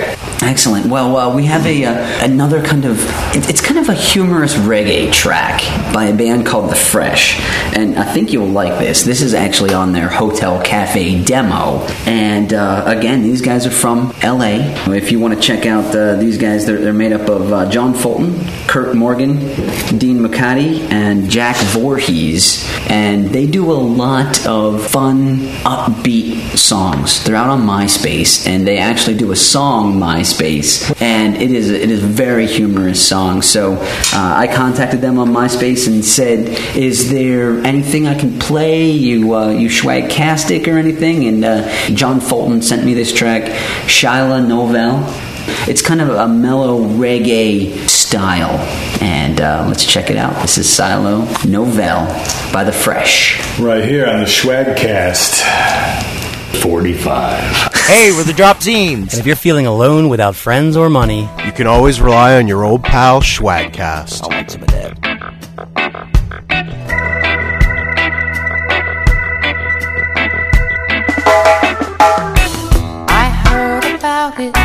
Excellent. 0.57 0.87
Well, 0.87 1.19
uh, 1.19 1.37
we 1.37 1.45
have 1.45 1.67
a 1.67 1.85
uh, 1.85 2.25
another 2.25 2.63
kind 2.63 2.87
of 2.87 2.99
it, 3.37 3.47
it's 3.51 3.61
kind 3.61 3.79
of 3.79 3.91
a 3.91 3.93
humorous 3.93 4.55
reggae 4.55 5.13
track 5.13 5.61
by 5.93 6.05
a 6.05 6.17
band 6.17 6.47
called 6.47 6.71
The 6.71 6.75
Fresh, 6.75 7.39
and 7.77 7.99
I 7.99 8.11
think 8.11 8.33
you'll 8.33 8.47
like 8.47 8.79
this. 8.79 9.03
This 9.03 9.21
is 9.21 9.35
actually 9.35 9.75
on 9.75 9.93
their 9.93 10.09
Hotel 10.09 10.59
Cafe 10.63 11.23
demo, 11.25 11.81
and 12.07 12.55
uh, 12.55 12.85
again, 12.87 13.23
these 13.23 13.43
guys 13.43 13.67
are 13.67 13.71
from 13.71 14.15
L.A. 14.23 14.61
If 14.97 15.13
you 15.13 15.21
want 15.21 15.35
to 15.35 15.41
check 15.41 15.67
out 15.67 15.95
uh, 15.95 16.15
these 16.17 16.39
guys, 16.39 16.65
they're, 16.65 16.79
they're 16.79 16.95
made 16.95 17.13
up 17.13 17.29
of 17.29 17.53
uh, 17.53 17.69
John 17.69 17.93
Fulton, 17.93 18.43
Kurt 18.67 18.97
Morgan, 18.97 19.37
Dean 19.99 20.21
McCarty, 20.21 20.91
and 20.91 21.29
Jack 21.29 21.57
Voorhees, 21.75 22.67
and 22.89 23.27
they 23.27 23.47
do 23.47 23.71
a 23.71 23.75
lot 23.75 24.47
of 24.47 24.87
fun, 24.87 25.41
upbeat 25.67 26.57
songs. 26.57 27.23
They're 27.25 27.37
out 27.37 27.51
on 27.51 27.61
MySpace, 27.61 28.47
and 28.47 28.67
they 28.67 28.79
actually 28.79 29.19
do 29.19 29.33
a 29.33 29.37
song 29.37 30.01
MySpace, 30.01 30.46
and 30.47 31.37
it 31.37 31.51
is 31.51 31.71
it 31.71 31.91
is 31.91 32.03
a 32.03 32.07
very 32.07 32.47
humorous 32.47 33.07
song. 33.07 33.43
So 33.43 33.75
uh, 33.75 34.35
I 34.37 34.47
contacted 34.47 35.01
them 35.01 35.19
on 35.19 35.29
MySpace 35.29 35.87
and 35.87 36.05
said, 36.05 36.49
"Is 36.77 37.11
there 37.11 37.59
anything 37.61 38.07
I 38.07 38.19
can 38.19 38.39
play? 38.39 38.91
You 38.91 39.35
uh, 39.35 39.51
you 39.51 39.69
swagcastic 39.69 40.69
or 40.69 40.79
anything?" 40.79 41.27
And 41.27 41.45
uh, 41.45 41.69
John 41.89 42.21
Fulton 42.21 42.63
sent 42.63 42.85
me 42.85 42.95
this 42.95 43.13
track, 43.13 43.51
Shiloh 43.89 44.41
Nouvel. 44.41 45.05
It's 45.69 45.83
kind 45.83 46.01
of 46.01 46.11
a 46.11 46.29
mellow 46.29 46.81
reggae 46.81 47.89
style, 47.89 48.59
and 49.01 49.41
uh, 49.41 49.65
let's 49.69 49.85
check 49.85 50.11
it 50.11 50.17
out. 50.17 50.41
This 50.43 50.59
is 50.59 50.73
Shiloh 50.73 51.25
Nouvel 51.47 52.07
by 52.53 52.65
The 52.65 52.73
Fresh. 52.73 53.59
Right 53.59 53.85
here 53.85 54.07
on 54.07 54.21
the 54.21 54.27
Schwagcast. 54.27 55.43
45. 56.63 57.76
Hey, 57.87 58.11
we're 58.11 58.25
the 58.25 58.33
Drop 58.33 58.57
Zines. 58.57 59.13
And 59.13 59.21
if 59.21 59.27
you're 59.27 59.37
feeling 59.37 59.65
alone 59.65 60.09
without 60.09 60.35
friends 60.35 60.77
or 60.77 60.91
money, 60.91 61.29
You 61.47 61.53
can 61.53 61.69
always 61.69 62.01
rely 62.01 62.37
on 62.37 62.49
your 62.49 62.65
old 62.65 62.83
pal 62.83 63.21
Schwagcast. 63.21 64.25
I 64.25 64.35
want 64.35 64.51
some 64.51 64.63
of 64.63 64.69
that. 64.69 64.99
I 73.09 73.29
heard 73.47 73.85
about 73.95 74.41
it 74.41 74.57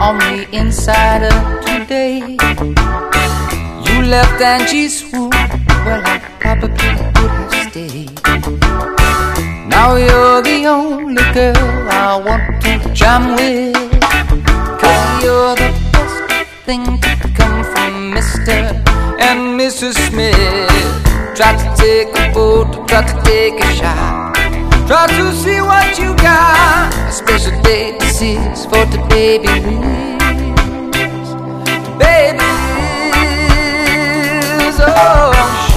on 0.00 0.18
the 0.18 0.48
insider 0.52 1.34
today. 1.66 2.20
You 3.90 4.02
left 4.06 4.40
Angie's 4.40 5.00
swoop, 5.00 5.32
well, 5.32 6.02
I 6.06 6.20
probably 6.38 6.68
would 6.70 7.32
have 7.32 7.70
stayed. 7.72 8.67
Now 9.78 9.94
you're 9.94 10.42
the 10.42 10.66
only 10.66 11.22
girl 11.32 11.54
I 11.88 12.20
want 12.26 12.60
to 12.62 12.92
jam 12.92 13.36
with. 13.36 13.76
Cause 14.80 15.22
you're 15.22 15.54
the 15.54 15.70
best 15.92 16.18
thing 16.66 16.84
to 16.84 17.28
come 17.38 17.62
from 17.62 18.12
Mr. 18.12 18.74
and 19.20 19.40
Mrs. 19.56 19.94
Smith. 20.08 20.34
Try 21.36 21.54
to 21.54 21.68
take 21.76 22.08
a 22.08 22.32
boat, 22.34 22.88
try 22.88 23.02
to 23.06 23.22
take 23.22 23.62
a 23.62 23.72
shot. 23.72 24.34
Try 24.88 25.06
to 25.06 25.32
see 25.32 25.60
what 25.60 25.96
you 25.96 26.12
got. 26.16 26.92
A 27.08 27.12
special 27.12 27.54
day 27.62 27.96
this 28.00 28.20
is 28.20 28.64
for 28.64 28.84
the 28.86 28.98
baby. 29.08 29.46
Babies, 32.02 32.40
oh. 34.80 35.67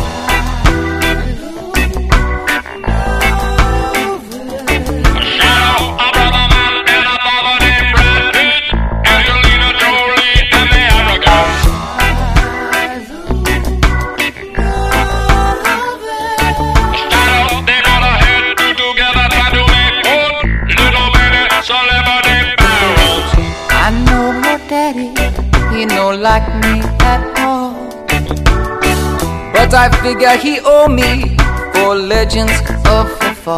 I 29.83 29.89
figure 30.03 30.37
he 30.37 30.59
owe 30.63 30.87
me 30.87 31.35
for 31.73 31.95
legends 31.95 32.53
of 32.85 33.09
the 33.17 33.33
fall. 33.33 33.57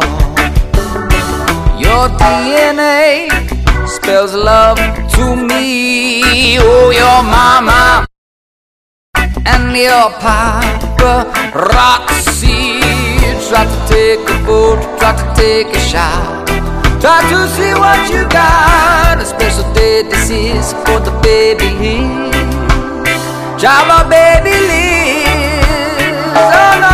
Your 1.78 2.08
DNA 2.16 3.28
spells 3.86 4.32
love 4.32 4.78
to 5.16 5.36
me. 5.36 6.56
Oh, 6.58 6.88
your 7.02 7.20
mama 7.22 8.06
and 9.44 9.76
your 9.76 10.08
papa 10.24 11.28
Roxy. 11.52 12.80
Try 13.46 13.66
to 13.68 13.78
take 13.86 14.24
a 14.26 14.38
boat, 14.46 14.80
try 14.98 15.12
to 15.12 15.26
take 15.36 15.76
a 15.76 15.80
shot. 15.80 16.48
Try 17.02 17.20
to 17.28 17.46
see 17.52 17.74
what 17.74 18.00
you 18.08 18.26
got. 18.30 19.18
A 19.20 19.26
special 19.26 19.70
day 19.74 20.04
this 20.04 20.30
is 20.30 20.72
for 20.84 21.00
the 21.00 21.12
baby. 21.22 22.00
Java 23.60 24.08
baby. 24.08 25.03
Oh 26.36 26.93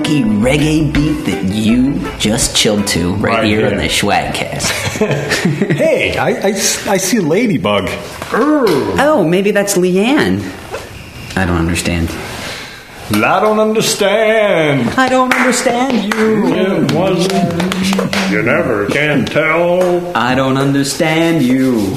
Groovunky 0.00 0.24
reggae 0.42 0.92
beat 0.92 1.24
that 1.24 1.44
you 1.44 2.00
just 2.18 2.56
chilled 2.56 2.86
to 2.88 3.14
right, 3.14 3.34
Right 3.38 3.44
here 3.44 3.66
in 3.66 3.72
here. 3.72 3.82
the 3.82 3.86
Schwagcast. 3.86 4.70
hey, 5.76 6.16
I 6.16 6.48
I 6.92 6.96
see 6.96 7.20
Ladybug. 7.20 7.88
Oh, 8.32 9.26
maybe 9.28 9.50
that's 9.50 9.76
Leanne. 9.76 10.40
I 11.36 11.44
don't 11.44 11.56
understand. 11.58 12.08
I 13.12 13.40
don't 13.40 13.58
understand. 13.58 14.88
I 14.98 15.08
don't 15.08 15.34
understand 15.34 16.14
you. 16.14 16.46
It 16.54 16.92
wasn't. 16.92 18.30
You 18.30 18.42
never 18.42 18.86
can 18.86 19.26
tell. 19.26 20.16
I 20.16 20.34
don't 20.34 20.56
understand 20.56 21.42
you. 21.42 21.94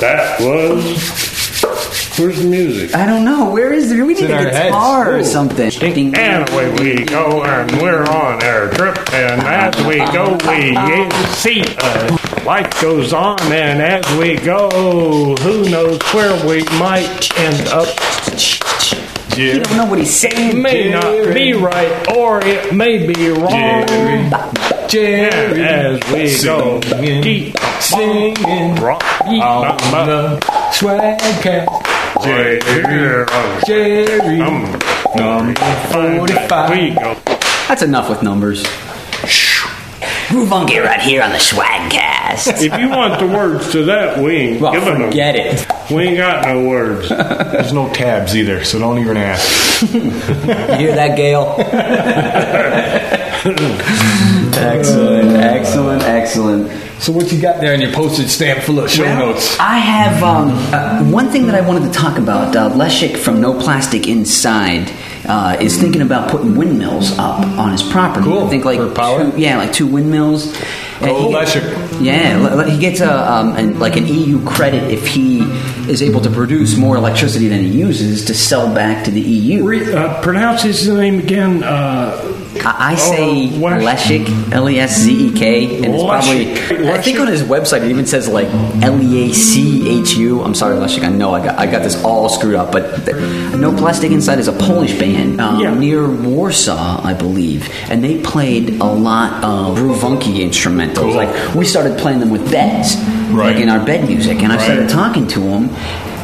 That 0.00 0.40
was. 0.40 1.27
Where's 2.18 2.42
the 2.42 2.48
music? 2.48 2.96
I 2.96 3.06
don't 3.06 3.24
know. 3.24 3.50
Where 3.50 3.72
is 3.72 3.92
it? 3.92 4.02
We 4.02 4.14
need 4.14 4.24
in 4.24 4.32
a 4.32 4.50
guitar 4.50 5.12
or 5.12 5.18
Ooh. 5.18 5.24
something. 5.24 5.70
And 6.16 6.48
away 6.50 6.72
we 6.72 7.04
go, 7.04 7.44
and 7.44 7.70
we're 7.80 8.02
on 8.02 8.42
our 8.42 8.68
trip. 8.70 8.98
And 9.14 9.40
as 9.42 9.76
we 9.86 9.98
go, 9.98 10.32
we 10.48 10.74
see 11.36 11.62
uh, 11.78 12.18
life 12.44 12.80
goes 12.82 13.12
on. 13.12 13.40
And 13.52 13.80
as 13.80 14.18
we 14.18 14.34
go, 14.34 14.68
who 15.36 15.70
knows 15.70 16.00
where 16.12 16.34
we 16.44 16.64
might 16.80 17.30
end 17.38 17.68
up. 17.68 17.86
You 19.36 19.60
don't 19.60 19.76
know 19.76 19.86
what 19.86 20.00
he's 20.00 20.12
saying. 20.12 20.56
It 20.56 20.60
May 20.60 20.90
not 20.90 21.32
be 21.32 21.52
right, 21.52 22.16
or 22.16 22.44
it 22.44 22.74
may 22.74 23.06
be 23.06 23.28
wrong. 23.28 23.86
Jerry, 24.88 25.60
And 25.60 26.00
as 26.02 26.12
we 26.12 26.44
go, 26.44 26.80
singing, 26.80 27.22
keep 27.22 27.58
singing 27.78 28.74
rock, 28.76 29.04
on 29.22 29.76
the 30.08 30.40
Schwagcast. 30.72 31.97
Jerry, 32.22 32.58
Jerry, 33.66 34.38
number 34.38 35.54
45. 35.92 36.70
We 36.70 36.90
go. 36.90 37.14
That's 37.68 37.82
enough 37.82 38.08
with 38.08 38.22
numbers. 38.22 38.62
Groove 40.28 40.48
Funky 40.50 40.78
right 40.78 41.00
here 41.00 41.22
on 41.22 41.30
the 41.30 41.38
Schwagcast. 41.38 42.62
If 42.62 42.78
you 42.78 42.90
want 42.90 43.18
the 43.18 43.26
words 43.26 43.72
to 43.72 43.84
that, 43.86 44.18
we 44.18 44.32
ain't 44.36 44.60
Well, 44.60 44.72
giving 44.72 44.98
them. 44.98 45.10
forget 45.10 45.34
it. 45.36 45.66
We 45.90 46.02
ain't 46.08 46.18
got 46.18 46.44
no 46.46 46.66
words. 46.68 47.08
There's 47.08 47.72
no 47.72 47.90
tabs 47.94 48.36
either, 48.36 48.62
so 48.62 48.78
don't 48.78 48.98
even 48.98 49.16
ask. 49.16 49.80
You 49.94 50.00
hear 50.10 50.94
that, 50.94 51.16
Gail? 51.16 51.54
excellent, 54.58 55.30
excellent, 55.36 56.02
excellent. 56.02 56.70
So 57.00 57.12
what 57.12 57.30
you 57.30 57.40
got 57.40 57.60
there 57.60 57.72
in 57.74 57.80
your 57.80 57.92
postage 57.92 58.28
stamp 58.28 58.60
full 58.64 58.80
of 58.80 58.90
show 58.90 59.04
Well, 59.04 59.28
notes? 59.32 59.56
I 59.60 59.78
have 59.78 60.22
um, 60.24 60.50
uh, 60.74 61.04
one 61.12 61.28
thing 61.30 61.46
that 61.46 61.54
I 61.54 61.60
wanted 61.60 61.92
to 61.92 61.96
talk 61.96 62.18
about. 62.18 62.56
Uh, 62.56 62.68
Leszek 62.70 63.16
from 63.16 63.40
No 63.40 63.54
Plastic 63.58 64.08
Inside 64.08 64.90
uh, 65.26 65.56
is 65.60 65.78
thinking 65.78 66.02
about 66.02 66.28
putting 66.30 66.56
windmills 66.56 67.16
up 67.18 67.40
on 67.58 67.70
his 67.70 67.82
property. 67.84 68.24
Cool. 68.24 68.46
I 68.46 68.50
think 68.50 68.64
like 68.64 68.78
For 68.80 68.92
power? 68.92 69.30
Two, 69.30 69.38
yeah, 69.38 69.58
like 69.58 69.72
two 69.72 69.86
windmills. 69.86 70.52
Go 70.98 71.28
he. 71.28 72.04
Yeah, 72.04 72.32
l- 72.40 72.60
l- 72.60 72.68
he 72.68 72.76
gets 72.76 73.00
a 73.00 73.32
um, 73.32 73.54
an, 73.56 73.78
like 73.78 73.96
an 73.96 74.08
EU 74.08 74.44
credit 74.44 74.90
if 74.90 75.06
he 75.06 75.42
is 75.88 76.02
able 76.02 76.20
to 76.22 76.30
produce 76.30 76.76
more 76.76 76.96
electricity 76.96 77.46
than 77.46 77.60
he 77.60 77.68
uses 77.68 78.24
to 78.24 78.34
sell 78.34 78.74
back 78.74 79.04
to 79.04 79.12
the 79.12 79.20
EU. 79.20 79.64
Re- 79.64 79.92
uh, 79.94 80.20
pronounce 80.22 80.62
his 80.62 80.88
name 80.88 81.20
again. 81.20 81.62
Uh, 81.62 82.16
I, 82.64 82.92
I 82.92 82.94
say 82.96 83.50
Oh, 83.62 83.66
L 84.52 84.68
E 84.70 84.78
S 84.80 84.98
Z 85.00 85.28
E 85.28 85.32
K, 85.32 85.76
and 85.76 85.94
it's 85.94 86.02
probably. 86.04 86.52
I 86.90 87.00
think 87.00 87.20
on 87.20 87.26
his 87.26 87.42
website 87.42 87.82
it 87.82 87.90
even 87.90 88.06
says 88.06 88.28
like 88.28 88.48
L 88.82 89.00
E 89.02 89.30
A 89.30 89.34
C 89.34 90.00
H 90.00 90.14
U. 90.16 90.42
I'm 90.42 90.54
sorry, 90.54 90.76
Leszek. 90.76 91.04
I 91.04 91.08
know 91.08 91.34
I 91.34 91.44
got 91.44 91.58
I 91.58 91.66
got 91.66 91.82
this 91.82 92.02
all 92.04 92.28
screwed 92.28 92.54
up, 92.54 92.72
but 92.72 93.04
the, 93.04 93.12
No 93.56 93.76
Plastic 93.76 94.10
Inside 94.12 94.38
is 94.38 94.48
a 94.48 94.52
Polish 94.52 94.98
band 94.98 95.40
um, 95.40 95.60
Yeah. 95.60 95.74
near 95.74 96.08
Warsaw, 96.08 97.00
I 97.04 97.14
believe, 97.14 97.68
and 97.90 98.02
they 98.02 98.20
played 98.20 98.80
a 98.80 98.84
lot 98.86 99.44
of 99.44 99.76
Groovunky 99.78 100.38
instrumentals. 100.46 100.96
Cool. 100.96 101.14
Like 101.14 101.54
we 101.54 101.64
started 101.64 101.98
playing 101.98 102.20
them 102.20 102.30
with 102.30 102.50
beds, 102.50 102.96
Right. 103.30 103.52
like 103.54 103.62
in 103.62 103.68
our 103.68 103.84
bed 103.84 104.08
music, 104.08 104.42
and 104.42 104.52
I 104.52 104.58
started 104.62 104.88
talking 104.88 105.26
to 105.28 105.40
him. 105.40 105.70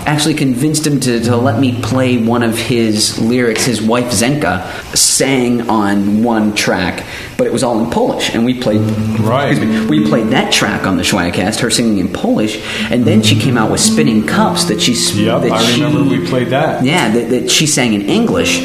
Actually, 0.06 0.34
convinced 0.34 0.86
him 0.86 1.00
to, 1.00 1.18
to 1.20 1.34
let 1.36 1.58
me 1.58 1.80
play 1.80 2.18
one 2.18 2.42
of 2.42 2.58
his 2.58 3.18
lyrics. 3.18 3.64
His 3.64 3.80
wife 3.80 4.06
Zenka 4.12 4.62
sang 4.94 5.68
on 5.70 6.22
one 6.22 6.54
track, 6.54 7.06
but 7.38 7.46
it 7.46 7.52
was 7.52 7.62
all 7.64 7.82
in 7.82 7.90
Polish, 7.90 8.34
and 8.34 8.44
we 8.44 8.60
played. 8.60 8.80
Right. 9.18 9.58
Me, 9.58 9.86
we 9.86 10.06
played 10.06 10.26
that 10.28 10.52
track 10.52 10.86
on 10.86 10.98
the 10.98 11.02
Schwagcast, 11.02 11.60
her 11.60 11.70
singing 11.70 11.98
in 11.98 12.12
Polish, 12.12 12.62
and 12.90 13.04
then 13.04 13.22
she 13.22 13.38
came 13.40 13.56
out 13.56 13.70
with 13.70 13.80
spinning 13.80 14.26
cups 14.26 14.64
that 14.64 14.80
she. 14.82 14.92
Yep, 15.24 15.42
that 15.42 15.52
I 15.52 15.62
she- 15.64 15.82
remember 15.82 16.08
we 16.08 16.26
played 16.26 16.48
that. 16.48 16.84
yeah, 16.84 17.08
that, 17.10 17.30
that 17.30 17.50
she 17.50 17.66
sang 17.66 17.94
in 17.94 18.02
English, 18.02 18.60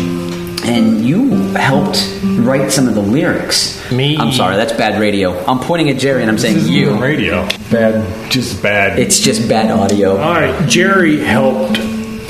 and 0.65 1.05
you 1.05 1.29
helped 1.55 1.97
write 2.23 2.71
some 2.71 2.87
of 2.87 2.95
the 2.95 3.01
lyrics. 3.01 3.77
Me. 3.91 4.17
I'm 4.17 4.31
sorry, 4.31 4.55
that's 4.55 4.73
bad 4.73 4.99
radio. 4.99 5.37
I'm 5.45 5.59
pointing 5.59 5.89
at 5.89 5.97
Jerry 5.97 6.21
and 6.21 6.29
I'm 6.29 6.37
saying 6.37 6.57
isn't 6.57 6.71
you. 6.71 6.97
radio. 7.01 7.47
Bad, 7.71 8.31
just 8.31 8.61
bad. 8.61 8.99
It's 8.99 9.19
just 9.19 9.47
bad 9.49 9.71
audio. 9.71 10.17
all 10.17 10.33
right, 10.33 10.67
Jerry 10.69 11.17
helped 11.19 11.79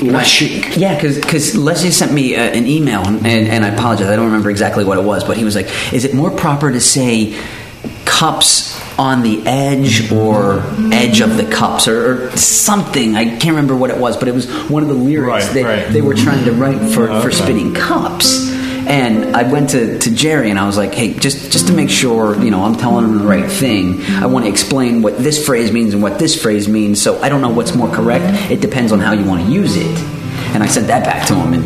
Leszek. 0.00 0.76
Yeah, 0.76 0.94
because 1.00 1.56
Leslie 1.56 1.90
sent 1.90 2.12
me 2.12 2.34
uh, 2.34 2.40
an 2.40 2.66
email, 2.66 3.06
and, 3.06 3.26
and 3.26 3.64
I 3.64 3.68
apologize, 3.68 4.08
I 4.08 4.16
don't 4.16 4.26
remember 4.26 4.50
exactly 4.50 4.84
what 4.84 4.96
it 4.98 5.04
was, 5.04 5.24
but 5.24 5.36
he 5.36 5.44
was 5.44 5.54
like, 5.54 5.66
"Is 5.92 6.04
it 6.06 6.14
more 6.14 6.30
proper 6.30 6.72
to 6.72 6.80
say 6.80 7.38
cups 8.20 8.78
on 8.98 9.22
the 9.22 9.40
edge 9.46 10.12
or 10.12 10.62
edge 10.92 11.20
of 11.20 11.36
the 11.38 11.44
cups 11.50 11.88
or, 11.88 12.26
or 12.28 12.36
something?" 12.36 13.16
I 13.16 13.24
can't 13.24 13.54
remember 13.56 13.74
what 13.74 13.90
it 13.90 13.96
was, 13.96 14.16
but 14.16 14.28
it 14.28 14.34
was 14.34 14.46
one 14.68 14.82
of 14.82 14.88
the 14.88 14.94
lyrics 14.94 15.46
Right, 15.46 15.54
that 15.54 15.64
right. 15.64 15.92
they 15.92 16.02
were 16.02 16.14
trying 16.14 16.44
to 16.44 16.52
write 16.52 16.78
for, 16.92 17.08
uh-huh, 17.10 17.22
for 17.22 17.28
Okay. 17.28 17.36
spinning 17.36 17.72
cups. 17.74 18.50
And 18.86 19.36
I 19.36 19.44
went 19.44 19.70
to, 19.70 19.98
to 20.00 20.10
Jerry 20.10 20.50
and 20.50 20.58
I 20.58 20.66
was 20.66 20.76
like, 20.76 20.92
hey, 20.94 21.14
just, 21.14 21.52
just 21.52 21.68
to 21.68 21.72
make 21.72 21.90
sure, 21.90 22.34
you 22.42 22.50
know, 22.50 22.64
I'm 22.64 22.74
telling 22.74 23.04
him 23.04 23.18
the 23.18 23.24
right 23.26 23.48
thing, 23.48 24.00
I 24.24 24.26
want 24.26 24.46
to 24.46 24.50
explain 24.50 25.00
what 25.02 25.16
this 25.18 25.44
phrase 25.46 25.70
means 25.70 25.94
and 25.94 26.02
what 26.02 26.18
this 26.18 26.34
phrase 26.40 26.66
means. 26.68 27.00
So 27.00 27.20
I 27.22 27.28
don't 27.28 27.40
know 27.40 27.50
what's 27.50 27.74
more 27.74 27.88
correct. 27.88 28.24
It 28.50 28.60
depends 28.60 28.90
on 28.90 28.98
how 28.98 29.12
you 29.12 29.24
want 29.24 29.44
to 29.46 29.50
use 29.52 29.76
it. 29.76 29.96
And 30.54 30.62
I 30.62 30.66
sent 30.66 30.88
that 30.88 31.04
back 31.04 31.26
to 31.28 31.34
him 31.34 31.52
and, 31.54 31.64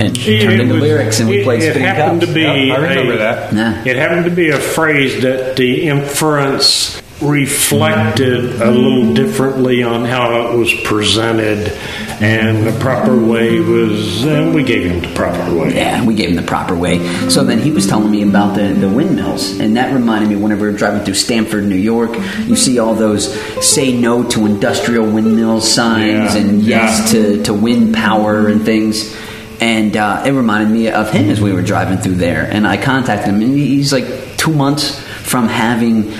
and 0.00 0.14
turned 0.14 0.60
into 0.60 0.74
was- 0.74 0.82
lyrics 0.82 1.20
and 1.20 1.28
we 1.28 1.38
it, 1.40 1.44
played 1.44 1.62
it 1.62 1.70
spinning 1.70 1.88
happened 1.88 2.20
cups. 2.20 2.28
to 2.32 2.34
be 2.34 2.42
Yep, 2.42 2.78
I 2.78 2.80
remember 2.80 3.14
a- 3.14 3.18
that. 3.18 3.52
Yeah. 3.52 3.84
It 3.84 3.96
happened 3.96 4.24
to 4.24 4.30
be 4.30 4.50
a 4.50 4.58
phrase 4.58 5.22
that 5.22 5.56
the 5.56 5.82
inference 5.88 7.00
reflected 7.20 8.62
a 8.62 8.70
little 8.70 9.12
differently 9.12 9.82
on 9.82 10.04
how 10.04 10.48
it 10.52 10.56
was 10.56 10.72
presented, 10.84 11.72
and 12.20 12.64
the 12.64 12.72
proper 12.78 13.16
way 13.16 13.58
was. 13.58 14.24
And 14.24 14.54
we 14.54 14.62
gave 14.62 14.88
him 14.88 15.00
the 15.00 15.12
proper 15.16 15.52
way. 15.54 15.74
Yeah, 15.74 16.04
we 16.04 16.14
gave 16.14 16.30
him 16.30 16.36
the 16.36 16.42
proper 16.42 16.76
way. 16.76 16.98
So 17.28 17.42
then 17.42 17.58
he 17.58 17.72
was 17.72 17.88
telling 17.88 18.10
me 18.10 18.22
about 18.22 18.54
the, 18.54 18.68
the 18.68 18.88
windmills, 18.88 19.58
and 19.58 19.76
that 19.76 19.92
reminded 19.92 20.30
me 20.30 20.36
whenever 20.36 20.66
we 20.66 20.72
were 20.72 20.78
driving 20.78 21.04
through 21.04 21.14
Stamford, 21.14 21.64
New 21.66 21.74
York, 21.74 22.14
you 22.46 22.54
see 22.54 22.78
all 22.78 22.94
those 22.94 23.32
say 23.66 23.92
no 23.96 24.22
to 24.30 24.46
industrial 24.46 25.10
windmill 25.10 25.60
signs 25.60 26.34
Yeah, 26.36 26.40
and 26.40 26.62
yes 26.62 27.12
yeah. 27.12 27.20
to, 27.20 27.42
to 27.44 27.54
wind 27.54 27.94
power 27.94 28.46
and 28.46 28.64
things. 28.64 29.12
And 29.60 29.96
uh, 29.96 30.22
it 30.24 30.32
reminded 30.32 30.72
me 30.72 30.88
of 30.88 31.10
him 31.10 31.28
as 31.30 31.40
we 31.40 31.52
were 31.52 31.62
driving 31.62 31.98
through 31.98 32.14
there. 32.14 32.48
And 32.50 32.66
I 32.66 32.76
contacted 32.76 33.34
him, 33.34 33.42
and 33.42 33.56
he's 33.56 33.92
like 33.92 34.36
two 34.36 34.52
months 34.52 35.00
from 35.00 35.48
having 35.48 36.12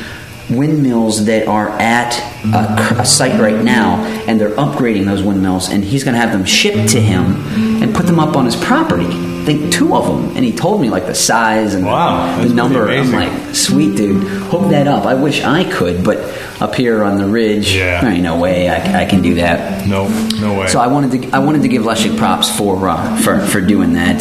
windmills 0.51 1.27
that 1.27 1.47
are 1.47 1.69
at 1.79 2.19
a, 2.45 3.01
a 3.01 3.05
site 3.05 3.39
right 3.41 3.63
now, 3.63 4.03
and 4.27 4.41
they're 4.41 4.57
upgrading 4.57 5.05
those 5.05 5.23
windmills, 5.23 5.71
and 5.71 5.85
he's 5.85 6.05
going 6.05 6.15
to 6.15 6.21
have 6.21 6.33
them 6.33 6.45
shipped 6.45 6.91
to 6.91 7.01
him 7.01 7.37
and 7.83 7.95
put 7.95 8.07
them 8.07 8.19
up 8.19 8.37
on 8.37 8.45
his 8.45 8.57
property. 8.57 9.07
I 9.49 9.53
think 9.57 9.73
two 9.73 9.95
of 9.97 10.05
them, 10.05 10.37
and 10.37 10.45
he 10.45 10.53
told 10.53 10.79
me 10.79 10.91
like 10.91 11.07
the 11.07 11.15
size 11.15 11.73
and 11.73 11.87
Wow, 11.87 12.37
the 12.37 12.43
that's 12.43 12.53
number. 12.55 12.85
pretty 12.85 13.01
I'm 13.01 13.13
like, 13.13 13.55
sweet 13.55 13.97
dude, 13.97 14.23
hook 14.25 14.69
that 14.73 14.87
up. 14.87 15.07
I 15.07 15.15
wish 15.15 15.43
I 15.43 15.65
could, 15.65 16.05
but 16.05 16.19
up 16.61 16.75
here 16.75 17.03
on 17.03 17.17
the 17.17 17.25
ridge, 17.27 17.75
Yeah. 17.75 18.03
there 18.03 18.11
ain't 18.13 18.23
no 18.23 18.39
way 18.39 18.69
I, 18.69 19.03
I 19.03 19.05
can 19.07 19.23
do 19.23 19.37
that. 19.37 19.87
No, 19.89 20.07
no 20.39 20.59
way. 20.61 20.67
So 20.67 20.81
I 20.81 20.89
wanted 20.89 21.23
to 21.23 21.31
I 21.35 21.39
wanted 21.39 21.63
to 21.63 21.69
give 21.69 21.85
Leszek 21.85 22.19
props 22.19 22.55
for 22.55 22.89
uh, 22.91 23.17
for 23.23 23.41
for 23.47 23.63
doing 23.63 23.95
that. 23.95 24.21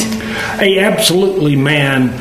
Hey, 0.60 0.80
absolutely, 0.80 1.58
man. 1.58 2.18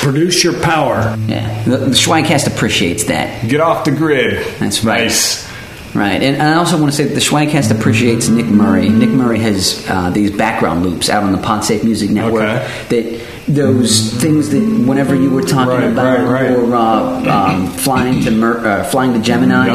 Produce 0.00 0.42
your 0.42 0.58
power. 0.60 1.16
Yeah, 1.28 1.62
the, 1.62 1.76
the 1.76 1.86
Schwagcast 1.90 2.52
appreciates 2.52 3.04
that. 3.04 3.46
Get 3.48 3.60
off 3.60 3.84
the 3.84 3.92
grid. 3.92 4.44
That's 4.58 4.82
right. 4.82 5.02
Nice. 5.04 5.47
Right, 5.94 6.22
and 6.22 6.40
I 6.42 6.54
also 6.54 6.78
want 6.78 6.90
to 6.92 6.96
say 6.96 7.04
that 7.04 7.14
the 7.14 7.20
Schwagcast 7.20 7.76
appreciates 7.76 8.28
Nick 8.28 8.44
Murray. 8.46 8.88
Nick 8.90 9.08
Murray 9.08 9.38
has 9.40 9.84
uh, 9.88 10.10
these 10.10 10.30
background 10.30 10.84
loops 10.84 11.08
out 11.08 11.22
on 11.22 11.32
the 11.32 11.38
PodSafe 11.38 11.82
Music 11.82 12.10
Network. 12.10 12.42
Okay. 12.42 12.84
That 12.90 13.26
those 13.48 14.12
things 14.20 14.50
that 14.50 14.60
whenever 14.86 15.14
you 15.14 15.30
were 15.30 15.40
talking 15.42 15.68
Right, 15.74 15.84
about 15.84 16.18
right, 16.28 16.42
right. 16.42 16.50
your 16.50 16.74
uh, 16.74 17.48
um, 17.54 17.66
flying 17.68 18.22
to 18.24 18.30
Mer- 18.30 18.64
uh, 18.66 18.84
flying 18.84 19.14
to 19.14 19.18
Gemini, 19.20 19.70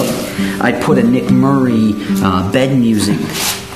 I 0.61 0.71
put 0.83 0.99
a 0.99 1.03
Nick 1.03 1.31
Murray 1.31 1.93
uh, 2.21 2.51
bed 2.51 2.77
music. 2.77 3.19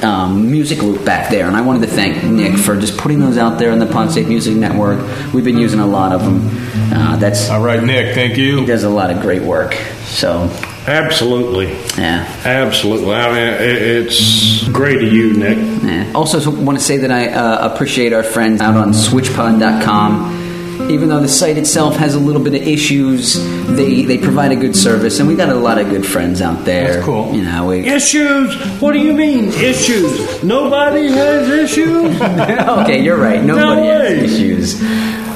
Um, 0.04 0.52
music 0.52 0.84
loop 0.84 1.04
back 1.04 1.32
there, 1.32 1.48
and 1.48 1.58
I 1.58 1.62
wanted 1.62 1.82
to 1.82 1.88
thank 1.88 2.24
Nick 2.24 2.56
for 2.60 2.80
just 2.80 3.00
putting 3.00 3.20
those 3.20 3.40
out 3.40 3.58
there 3.58 3.72
on 3.72 3.80
the 3.80 3.88
PodSafe 3.88 4.28
Music 4.28 4.56
Network. 4.56 5.00
We've 5.34 5.44
been 5.44 5.58
using 5.58 5.80
a 5.80 5.88
lot 5.88 6.12
of 6.12 6.22
them. 6.24 6.48
Uh, 6.94 7.16
that's 7.18 7.50
all 7.50 7.62
right, 7.62 7.84
Nick. 7.84 8.14
Thank 8.14 8.38
you. 8.38 8.60
He 8.60 8.66
does 8.68 8.84
a 8.84 8.90
lot 8.92 9.10
of 9.10 9.22
great 9.22 9.42
work. 9.42 9.74
So 10.06 10.50
Absolutely. 10.88 11.74
yeah, 12.02 12.26
Absolutely. 12.46 13.14
I 13.14 13.28
mean, 13.30 13.54
it's 13.60 14.68
great 14.70 15.04
of 15.04 15.12
you, 15.12 15.34
Nick. 15.34 15.58
Yeah. 15.84 16.12
Also, 16.16 16.50
want 16.50 16.78
to 16.78 16.84
say 16.84 16.98
that 16.98 17.12
I 17.12 17.28
uh, 17.28 17.74
appreciate 17.74 18.14
our 18.14 18.24
friends 18.24 18.62
out 18.62 18.76
on 18.78 18.94
SwitchPod.com. 18.94 20.46
Even 20.90 21.10
though 21.10 21.20
the 21.20 21.28
site 21.28 21.58
itself 21.58 21.98
has 21.98 22.14
a 22.16 22.20
little 22.20 22.42
bit 22.42 22.54
of 22.54 22.62
issues, 22.66 23.34
they 23.76 24.04
they 24.04 24.18
provide 24.18 24.52
a 24.52 24.56
good 24.56 24.76
service, 24.76 25.20
and 25.20 25.28
we 25.28 25.36
got 25.36 25.50
a 25.50 25.56
lot 25.56 25.80
of 25.80 25.90
good 25.90 26.06
friends 26.06 26.40
out 26.40 26.64
there. 26.66 26.94
That's 26.94 27.06
cool. 27.06 27.34
You 27.36 27.42
know, 27.42 27.66
we, 27.68 27.80
Issues? 27.86 28.56
What 28.80 28.94
do 28.94 29.00
you 29.00 29.12
mean, 29.12 29.46
issues? 29.50 30.44
Nobody 30.44 31.08
has 31.10 31.50
issues? 31.50 32.22
okay, 32.22 33.02
you're 33.04 33.18
right. 33.18 33.44
Nobody 33.44 33.82
No 33.82 34.00
has 34.00 34.32
issues. 34.32 34.80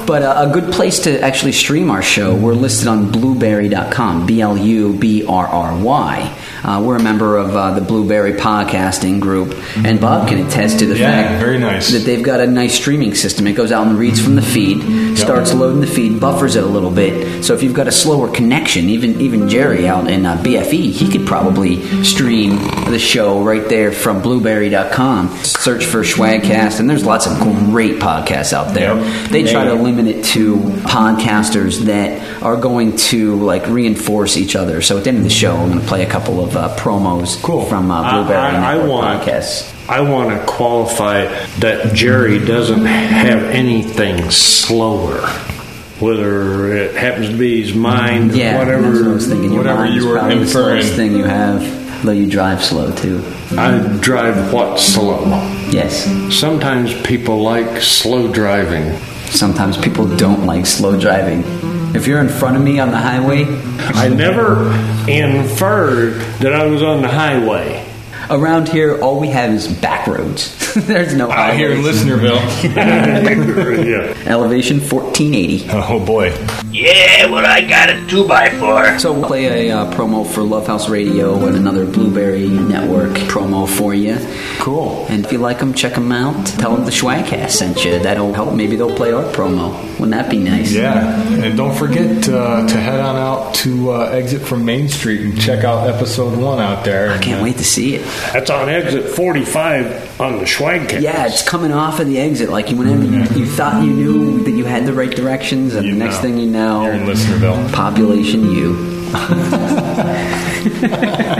But 0.06 0.22
uh, 0.22 0.46
a 0.48 0.52
good 0.52 0.72
place 0.72 1.00
to 1.00 1.20
actually 1.20 1.52
stream 1.52 1.90
our 1.90 2.02
show, 2.02 2.34
we're 2.34 2.54
listed 2.54 2.88
on 2.88 3.10
blubrry.com, 3.12 4.26
B 4.26 4.40
L 4.40 4.56
U 4.56 4.92
B 4.98 5.24
R 5.26 5.46
R 5.46 5.76
Y. 5.78 6.38
Uh, 6.64 6.80
we're 6.84 6.96
a 6.96 7.02
member 7.02 7.36
of 7.38 7.56
uh, 7.56 7.72
the 7.74 7.80
Blubrry 7.80 8.34
Podcasting 8.34 9.20
Group, 9.20 9.54
and 9.76 10.00
Bob 10.00 10.28
can 10.28 10.46
attest 10.46 10.78
to 10.78 10.86
the 10.86 10.96
Yeah, 10.96 11.10
fact 11.10 11.40
very 11.40 11.58
nice. 11.58 11.90
that 11.90 12.00
they've 12.00 12.22
got 12.22 12.40
a 12.40 12.46
nice 12.46 12.74
streaming 12.74 13.14
system. 13.16 13.46
It 13.48 13.54
goes 13.54 13.72
out 13.72 13.86
and 13.88 13.98
reads 13.98 14.20
from 14.20 14.36
the 14.36 14.42
feed, 14.42 15.16
starts 15.18 15.52
loading 15.54 15.80
the 15.80 15.86
feed, 15.88 16.20
buffers 16.20 16.54
it 16.54 16.62
a 16.62 16.66
little 16.66 16.90
bit. 16.92 17.42
So 17.44 17.54
if 17.54 17.62
you've 17.64 17.74
got 17.74 17.88
a 17.88 17.92
slower 17.92 18.30
connection, 18.32 18.88
even 18.90 19.20
even 19.20 19.48
Jerry 19.48 19.88
out 19.88 20.08
in 20.10 20.24
uh, 20.24 20.36
BFE, 20.36 20.92
he 20.92 21.08
could 21.10 21.26
probably 21.26 21.82
stream 22.04 22.56
the 22.90 22.98
show 22.98 23.42
right 23.42 23.68
there 23.68 23.90
from 23.90 24.22
Blubrry.com. 24.22 25.30
Search 25.38 25.84
for 25.84 26.02
Schwagcast, 26.02 26.78
and 26.80 26.88
there's 26.88 27.04
lots 27.04 27.26
of 27.26 27.38
great 27.40 27.98
podcasts 28.00 28.52
out 28.52 28.72
there. 28.74 28.94
They 29.28 29.42
try 29.50 29.64
to 29.64 29.74
limit 29.94 30.16
it 30.16 30.24
to 30.24 30.56
podcasters 30.56 31.84
that 31.84 32.42
are 32.42 32.56
going 32.56 32.96
to 32.96 33.36
like 33.36 33.66
reinforce 33.68 34.36
each 34.36 34.56
other. 34.56 34.80
So 34.82 34.98
at 34.98 35.04
the 35.04 35.10
end 35.10 35.18
of 35.18 35.24
the 35.24 35.30
show, 35.30 35.56
I'm 35.56 35.68
going 35.68 35.80
to 35.80 35.86
play 35.86 36.04
a 36.04 36.10
couple 36.10 36.42
of 36.42 36.56
uh, 36.56 36.74
promos 36.76 37.40
cool. 37.42 37.64
from 37.66 37.90
uh, 37.90 38.10
Blubrry 38.10 38.36
I, 38.36 38.72
I 38.72 38.74
Network 38.74 38.90
want, 38.90 39.22
podcasts. 39.22 39.88
I 39.88 40.00
want 40.00 40.38
to 40.38 40.46
qualify 40.46 41.24
that 41.60 41.92
Jerry 41.94 42.38
doesn't 42.44 42.84
have 42.86 43.42
anything 43.44 44.30
slower 44.30 45.28
whether 46.00 46.72
it 46.76 46.96
happens 46.96 47.28
to 47.28 47.36
be 47.38 47.62
his 47.62 47.74
mind, 47.76 48.34
Yeah, 48.34 48.58
whatever. 48.58 48.90
that's 48.90 49.02
what 49.02 49.10
I 49.10 49.14
was 49.14 49.28
thinking. 49.28 49.52
Your 49.52 49.62
mind 49.62 49.96
is 49.96 50.04
probably 50.04 50.38
the 50.38 50.46
slowest 50.48 50.94
thing 50.94 51.12
you 51.16 51.22
have, 51.22 52.04
though 52.04 52.10
you 52.10 52.28
drive 52.28 52.60
slow 52.64 52.90
too. 52.92 53.22
I 53.56 53.78
drive 54.00 54.52
what 54.52 54.80
slow? 54.80 55.24
Yes. 55.70 56.04
Sometimes 56.36 57.00
people 57.02 57.40
like 57.42 57.80
slow 57.80 58.32
driving. 58.32 58.98
Sometimes 59.32 59.76
people 59.78 60.06
don't 60.16 60.46
like 60.46 60.66
slow 60.66 60.98
driving. 60.98 61.42
If 61.96 62.06
you're 62.06 62.20
in 62.20 62.28
front 62.28 62.56
of 62.56 62.62
me 62.62 62.78
on 62.78 62.90
the 62.90 62.98
highway, 62.98 63.44
I 63.78 64.08
never 64.08 64.72
inferred 65.08 66.20
that 66.40 66.52
I 66.52 66.66
was 66.66 66.82
on 66.82 67.02
the 67.02 67.08
highway. 67.08 67.91
Around 68.32 68.70
here, 68.70 68.98
all 69.02 69.20
we 69.20 69.28
have 69.28 69.52
is 69.52 69.68
back 69.68 70.06
roads. 70.06 70.74
There's 70.86 71.14
no 71.14 71.30
Out 71.30 71.54
here 71.54 71.72
in 71.72 71.82
highways. 71.82 72.02
yeah. 72.64 74.14
Elevation 74.26 74.78
1480. 74.78 75.66
Oh 75.68 76.02
boy. 76.02 76.28
Yeah, 76.70 77.26
well, 77.30 77.44
I 77.44 77.60
got 77.60 77.90
a 77.90 77.92
2x4. 77.92 78.98
So 78.98 79.12
we'll 79.12 79.26
play 79.26 79.68
a 79.68 79.76
uh, 79.76 79.92
promo 79.92 80.26
for 80.26 80.42
Love 80.42 80.66
House 80.66 80.88
Radio 80.88 81.46
and 81.46 81.56
another 81.56 81.84
Blubrry 81.84 82.48
Network 82.48 83.10
promo 83.28 83.68
for 83.68 83.92
you. 83.92 84.16
Cool. 84.58 85.04
And 85.10 85.26
if 85.26 85.30
you 85.30 85.36
like 85.36 85.58
them, 85.58 85.74
check 85.74 85.92
them 85.92 86.10
out. 86.10 86.46
Tell 86.46 86.74
them 86.74 86.86
the 86.86 86.90
Schwagcast 86.90 87.50
sent 87.50 87.84
you. 87.84 87.98
That'll 87.98 88.32
help. 88.32 88.54
Maybe 88.54 88.76
they'll 88.76 88.96
play 88.96 89.12
our 89.12 89.24
promo. 89.24 89.78
Wouldn't 90.00 90.12
that 90.12 90.30
be 90.30 90.38
nice? 90.38 90.72
Yeah, 90.72 91.20
and 91.44 91.54
don't 91.54 91.76
forget 91.76 92.26
uh, 92.30 92.66
to 92.66 92.76
head 92.76 93.00
on 93.00 93.16
out 93.16 93.54
to 93.56 93.92
uh, 93.92 94.04
Exit 94.06 94.40
from 94.40 94.64
Main 94.64 94.88
Street 94.88 95.20
and 95.20 95.38
check 95.38 95.64
out 95.64 95.86
episode 95.86 96.38
one 96.38 96.60
out 96.60 96.84
there. 96.86 97.10
I 97.10 97.18
can't 97.18 97.42
wait 97.42 97.58
to 97.58 97.64
see 97.64 97.96
it. 97.96 98.06
That's 98.32 98.50
on 98.50 98.68
exit 98.68 99.14
45 99.14 100.20
on 100.20 100.38
the 100.38 100.44
Schwagcast. 100.44 101.00
Yeah, 101.00 101.26
it's 101.26 101.46
coming 101.46 101.72
off 101.72 102.00
of 102.00 102.06
the 102.06 102.18
exit. 102.18 102.50
Like 102.50 102.70
you, 102.70 102.76
whenever 102.76 103.02
mm-hmm. 103.02 103.38
you 103.38 103.46
thought 103.46 103.84
you 103.84 103.92
knew 103.92 104.42
that 104.44 104.52
you 104.52 104.64
had 104.64 104.86
the 104.86 104.92
right 104.92 105.10
directions, 105.10 105.74
and 105.74 105.86
the 105.86 105.92
next 105.92 106.16
know. 106.16 106.22
thing 106.22 106.38
you 106.38 106.46
know, 106.46 106.84
You're 106.84 106.94
in 106.94 107.02
Listenerville. 107.02 107.72
population 107.72 108.50
U. 108.50 108.92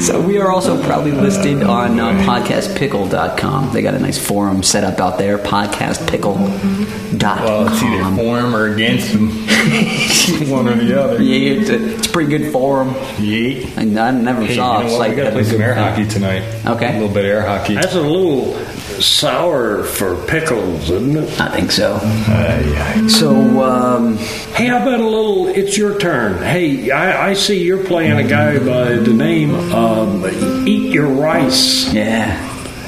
so 0.00 0.20
we 0.20 0.38
are 0.38 0.50
also 0.50 0.82
probably 0.84 1.12
listed 1.12 1.62
on 1.62 1.98
uh, 2.00 2.12
podcastpickle.com. 2.26 3.72
They 3.72 3.82
got 3.82 3.94
a 3.94 3.98
nice 3.98 4.24
forum 4.24 4.62
set 4.62 4.84
up 4.84 4.98
out 5.00 5.18
there, 5.18 5.38
podcastpickle.com. 5.38 7.44
Well, 7.44 7.68
it's 7.68 7.82
either 7.82 8.16
for 8.16 8.40
him 8.40 8.54
or 8.54 8.74
against 8.74 9.08
him. 9.08 9.28
One 10.50 10.68
or 10.68 10.74
the 10.76 11.00
other. 11.02 11.22
Yeah, 11.22 11.60
it's 11.60 11.70
a, 11.70 11.94
it's 11.96 12.08
a 12.08 12.10
pretty 12.10 12.36
good 12.38 12.52
forum. 12.52 12.90
Yeet. 13.16 13.76
I, 13.78 14.08
I 14.08 14.10
never 14.10 14.44
Hey, 14.44 14.56
saw 14.56 14.80
you 14.80 14.86
a 14.86 14.88
know 14.88 14.92
what? 14.92 14.98
site 14.98 15.10
We 15.10 15.16
gotta 15.16 15.30
that 15.30 15.32
play 15.32 15.40
was 15.40 15.48
some 15.48 15.56
good 15.58 15.64
air 15.64 15.74
for 15.74 15.80
that. 15.80 15.90
hockey 15.98 16.08
tonight. 16.08 16.66
Okay. 16.66 16.90
A 16.90 16.92
little 17.00 17.14
bit 17.14 17.24
of 17.24 17.30
air 17.30 17.42
hockey. 17.46 17.74
That's 17.74 17.94
a 17.94 18.00
little 18.00 18.54
sour 19.02 19.82
for 19.84 20.16
pickles, 20.26 20.90
isn't 20.90 21.16
it? 21.16 21.40
I 21.40 21.48
think 21.50 21.70
so. 21.72 21.98
Uh, 22.02 23.08
So, 23.08 23.62
um, 23.62 24.16
Hey, 24.54 24.66
how 24.66 24.78
about 24.82 25.00
a 25.00 25.04
little? 25.08 25.48
It's 25.48 25.76
your 25.76 25.98
turn. 25.98 26.42
Hey, 26.42 26.90
I, 26.90 27.30
I 27.30 27.32
see 27.34 27.62
you're 27.62 27.84
playing 27.84 28.18
a 28.18 28.28
guy 28.28 28.58
by 28.58 28.94
the 28.94 29.12
name 29.12 29.54
of 29.72 30.24
Eat 30.66 30.92
Your 30.92 31.08
Rice. 31.08 31.92
yeah, 31.92 32.34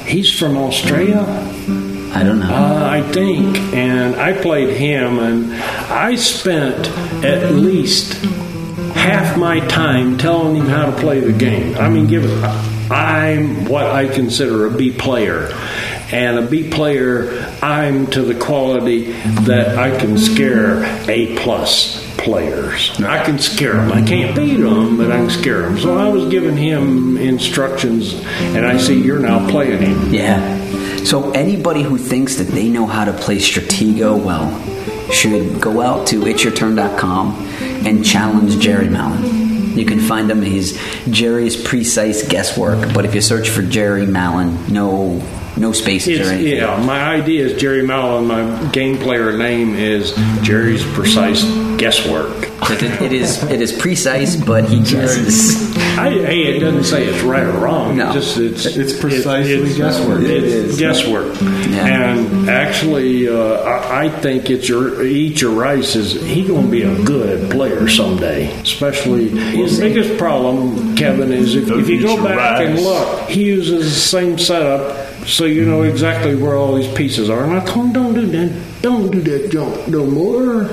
He's 0.05 0.31
from 0.37 0.57
Australia, 0.57 1.21
I 2.13 2.23
don't 2.23 2.39
know. 2.39 2.47
uh, 2.53 2.87
I 2.89 3.01
think, 3.11 3.57
and 3.73 4.15
I 4.15 4.33
played 4.41 4.75
him, 4.77 5.19
and 5.19 5.53
I 5.91 6.15
spent 6.15 6.87
at 7.23 7.51
least 7.53 8.13
half 8.95 9.37
my 9.37 9.59
time 9.67 10.17
telling 10.17 10.55
him 10.55 10.65
how 10.67 10.85
to 10.87 10.91
play 10.93 11.19
the 11.19 11.33
game. 11.33 11.75
I 11.77 11.89
mean, 11.89 12.07
give 12.07 12.23
it. 12.25 12.43
I'm 12.89 13.65
what 13.65 13.85
I 13.85 14.07
consider 14.07 14.65
a 14.65 14.71
B 14.71 14.91
player. 14.91 15.49
And 16.11 16.39
a 16.39 16.41
B 16.41 16.69
player, 16.69 17.29
I'm 17.61 18.07
to 18.07 18.21
the 18.21 18.35
quality 18.35 19.11
that 19.41 19.77
I 19.77 19.97
can 19.97 20.17
scare 20.17 20.83
A 21.09 21.35
plus 21.37 22.05
players. 22.17 22.99
I 23.01 23.23
can 23.23 23.39
scare 23.39 23.73
them. 23.73 23.91
I 23.91 24.01
can't 24.05 24.35
beat 24.35 24.57
them, 24.57 24.97
but 24.97 25.11
I 25.11 25.17
can 25.17 25.29
scare 25.29 25.61
them. 25.63 25.77
So 25.79 25.97
I 25.97 26.09
was 26.09 26.29
giving 26.29 26.57
him 26.57 27.17
instructions, 27.17 28.13
and 28.39 28.65
I 28.65 28.77
see 28.77 29.01
you're 29.01 29.19
now 29.19 29.49
playing 29.49 29.81
him. 29.81 30.13
Yeah. 30.13 30.57
So 31.03 31.31
anybody 31.31 31.83
who 31.83 31.97
thinks 31.97 32.35
that 32.35 32.47
they 32.47 32.69
know 32.69 32.85
how 32.85 33.05
to 33.05 33.13
play 33.13 33.37
Stratego 33.37 34.21
well 34.21 34.51
should 35.11 35.61
go 35.61 35.81
out 35.81 36.07
to 36.07 36.21
itsyourturn.com 36.21 37.35
and 37.87 38.03
challenge 38.03 38.59
Jerry 38.59 38.89
Mallen. 38.89 39.77
You 39.77 39.85
can 39.85 39.99
find 39.99 40.29
him. 40.29 40.41
He's 40.41 40.77
Jerry's 41.05 41.61
precise 41.61 42.27
guesswork. 42.27 42.93
But 42.93 43.05
if 43.05 43.15
you 43.15 43.21
search 43.21 43.49
for 43.49 43.61
Jerry 43.61 44.05
Mallen, 44.05 44.73
no 44.73 45.21
no 45.57 45.71
spaces 45.71 46.19
It's, 46.19 46.29
or 46.29 46.33
anything. 46.33 46.57
yeah, 46.57 46.83
my 46.85 47.01
idea 47.03 47.45
is 47.45 47.59
Jerry 47.59 47.81
Mallen. 47.85 48.27
My 48.27 48.71
game 48.71 48.97
player 48.97 49.35
name 49.37 49.75
is 49.75 50.13
Jerry's 50.41 50.83
Precise 50.93 51.43
Guesswork. 51.77 52.49
It, 52.69 52.83
it 53.01 53.13
is 53.13 53.43
it 53.43 53.61
is 53.61 53.71
precise, 53.71 54.35
but 54.35 54.67
he 54.69 54.79
guesses. 54.79 55.75
I, 55.97 56.09
hey, 56.09 56.55
it 56.55 56.59
doesn't 56.59 56.83
say 56.85 57.05
it's 57.05 57.23
right 57.23 57.43
or 57.43 57.51
wrong. 57.59 57.97
No. 57.97 58.07
It's 58.07 58.35
just 58.35 58.37
it's 58.37 58.65
It's 58.65 58.99
precisely 58.99 59.53
it's, 59.53 59.77
guesswork. 59.77 60.21
It's 60.21 60.29
It 60.29 60.43
is. 60.43 60.79
guesswork. 60.79 61.39
Yeah. 61.41 61.85
And 61.87 62.49
actually, 62.49 63.27
uh, 63.29 63.35
I, 63.63 64.05
I 64.05 64.09
think 64.09 64.49
it's 64.49 64.67
your 64.67 65.03
eat 65.03 65.39
your 65.41 65.51
rice 65.51 65.95
is 65.95 66.13
he 66.23 66.45
going 66.45 66.65
to 66.65 66.71
be 66.71 66.81
a 66.83 67.03
good 67.03 67.49
player 67.51 67.87
someday. 67.87 68.51
Especially 68.61 69.29
his 69.29 69.79
biggest 69.79 70.17
problem, 70.17 70.95
Kevin, 70.95 71.31
is 71.31 71.55
if, 71.55 71.69
if 71.69 71.87
you 71.89 72.01
go 72.01 72.15
Your 72.15 72.23
back 72.23 72.61
and 72.65 72.79
look, 72.79 73.29
he 73.29 73.45
uses 73.45 73.93
the 73.93 73.99
same 73.99 74.37
setup. 74.37 75.06
So 75.27 75.43
you 75.45 75.65
know 75.65 75.83
exactly 75.83 76.35
where 76.35 76.55
all 76.55 76.73
these 76.75 76.91
pieces 76.93 77.29
are, 77.29 77.43
and 77.43 77.53
I 77.53 77.63
told 77.65 77.87
him, 77.87 77.93
"Don't 77.93 78.13
do 78.13 78.25
that, 78.27 78.81
don't 78.81 79.11
do 79.11 79.21
that 79.21 79.51
junk 79.51 79.87
no 79.89 80.05
more. 80.05 80.69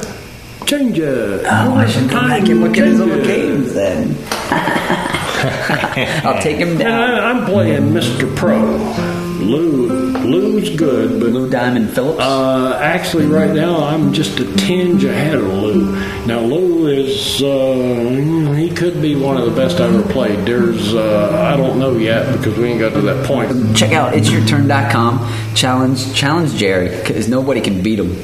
Change 0.65 0.99
it. 0.99 1.43
Oh, 1.45 1.75
I 1.75 1.87
should 1.87 2.09
go 2.09 2.21
back 2.21 2.49
and 2.49 2.61
look 2.61 2.79
at 2.79 2.87
his 2.87 3.01
Change 3.01 3.23
games 3.23 3.75
then. 3.75 4.17
I'll 6.25 6.41
take 6.41 6.57
him 6.57 6.71
And 6.71 6.79
down. 6.79 7.11
I, 7.11 7.31
I'm 7.31 7.45
playing 7.45 7.91
Mr. 7.91 8.35
Pro. 8.35 9.24
Lou, 9.41 9.89
Lou's 10.25 10.71
good, 10.77 11.21
but 11.21 11.31
Lou 11.31 11.51
Diamond 11.51 11.91
Phillips. 11.95 12.21
uh, 12.21 12.79
actually, 12.81 13.27
right 13.27 13.53
now 13.53 13.85
I'm 13.85 14.13
just 14.13 14.39
a 14.41 14.57
tinge 14.57 15.05
ahead 15.05 15.35
of 15.35 15.43
Lou. 15.47 15.93
Now 16.27 16.41
Lou 16.41 16.87
is 16.87 17.43
uh, 17.43 18.53
he 18.57 18.71
could 18.71 19.03
be 19.03 19.17
one 19.17 19.37
of 19.37 19.45
the 19.45 19.51
best 19.55 19.81
I 19.81 19.87
ever 19.89 20.03
played. 20.13 20.47
There's 20.47 20.95
uh, 20.95 21.51
I 21.53 21.57
don't 21.57 21.79
know 21.79 21.97
yet 21.97 22.37
because 22.39 22.57
we 22.57 22.69
ain't 22.69 22.81
got 22.81 22.93
to 22.95 23.01
that 23.03 23.27
point. 23.27 23.77
Check 23.77 23.93
out 23.93 24.15
itsyourturn.com. 24.15 25.55
Challenge 25.55 26.15
challenge 26.15 26.55
Jerry 26.55 26.89
because 26.89 27.29
nobody 27.29 27.61
can 27.61 27.83
beat 27.83 27.99
him. 27.99 28.17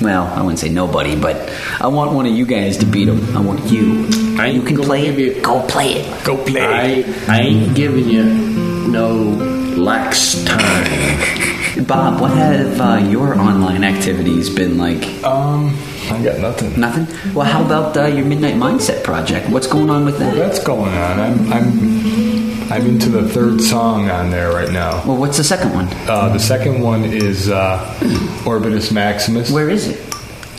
Well, 0.00 0.24
I 0.26 0.40
wouldn't 0.42 0.58
say 0.58 0.68
nobody, 0.70 1.14
but 1.14 1.36
I 1.80 1.86
want 1.88 2.12
one 2.12 2.26
of 2.26 2.32
you 2.32 2.46
guys 2.46 2.78
to 2.78 2.86
beat 2.86 3.08
him. 3.08 3.36
I 3.36 3.40
want 3.40 3.70
you. 3.70 4.08
I 4.38 4.48
you 4.48 4.62
can 4.62 4.76
play 4.78 5.02
give 5.04 5.18
it. 5.18 5.36
you- 5.36 5.42
Go 5.42 5.64
play 5.66 5.94
it. 5.94 6.24
Go 6.24 6.36
play. 6.44 6.62
I 6.62 7.04
I 7.28 7.40
ain't 7.40 7.74
giving 7.76 8.08
you 8.08 8.24
no 8.24 9.53
lax 9.76 10.42
time. 10.44 11.84
Bob, 11.86 12.20
what 12.20 12.30
have 12.32 12.80
uh, 12.80 12.96
your 13.08 13.34
online 13.38 13.82
activities 13.84 14.48
been 14.48 14.78
like? 14.78 15.02
Um, 15.24 15.76
I 16.10 16.22
got 16.22 16.38
nothing. 16.38 16.78
Nothing. 16.78 17.34
Well, 17.34 17.46
how 17.46 17.64
about 17.64 17.96
uh, 17.96 18.06
your 18.06 18.24
Midnight 18.24 18.54
Mindset 18.54 19.02
project? 19.02 19.48
What's 19.50 19.66
going 19.66 19.90
on 19.90 20.04
with 20.04 20.18
that? 20.18 20.34
That's 20.34 20.62
going 20.62 20.92
on. 20.94 21.18
I'm 21.20 21.52
I'm 21.52 22.72
I'm 22.72 22.86
into 22.86 23.08
the 23.08 23.28
third 23.28 23.60
song 23.60 24.08
on 24.08 24.30
there 24.30 24.52
right 24.52 24.70
now. 24.70 25.04
Well, 25.06 25.16
what's 25.16 25.36
the 25.36 25.44
second 25.44 25.72
one? 25.74 25.88
Uh, 26.08 26.28
the 26.32 26.38
second 26.38 26.80
one 26.80 27.04
is 27.04 27.50
uh, 27.50 27.78
Orbitus 28.44 28.92
Maximus. 28.92 29.50
Where 29.50 29.68
is 29.68 29.88
it? 29.88 30.00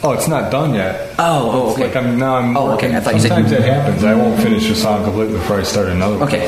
Oh, 0.04 0.12
it's 0.12 0.28
not 0.28 0.52
done 0.52 0.76
yet. 0.76 1.16
Oh, 1.18 1.50
oh, 1.50 1.66
It's 1.72 1.76
okay. 1.80 1.88
like 1.88 1.96
I'm 1.96 2.20
now 2.20 2.36
I'm 2.36 2.56
Oh, 2.56 2.72
okay. 2.74 2.96
I 2.96 3.00
thought 3.00 3.16
you 3.16 3.22
said- 3.22 3.30
Sometimes 3.30 3.50
that 3.52 3.62
happens. 3.64 4.04
I 4.04 4.14
won't 4.14 4.40
finish 4.40 4.70
a 4.70 4.76
song 4.76 5.04
completely 5.04 5.38
before 5.38 5.60
I 5.60 5.64
start 5.64 5.88
another 5.88 6.20
one. 6.20 6.28
Okay. 6.28 6.46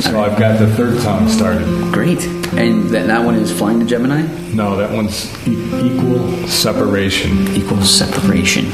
So 0.00 0.20
I've 0.20 0.38
got 0.38 0.58
the 0.58 0.66
third 0.74 0.98
song 1.00 1.28
started. 1.28 1.66
Great. 1.92 2.24
And 2.54 2.88
that, 2.90 3.06
that 3.06 3.24
one 3.24 3.34
is 3.36 3.56
Flying 3.56 3.80
to 3.80 3.86
Gemini? 3.86 4.22
No, 4.54 4.76
that 4.76 4.90
one's 4.90 5.26
e- 5.46 5.52
equal 5.86 6.48
separation. 6.48 7.48
Equal 7.54 7.80
separation. 7.82 8.66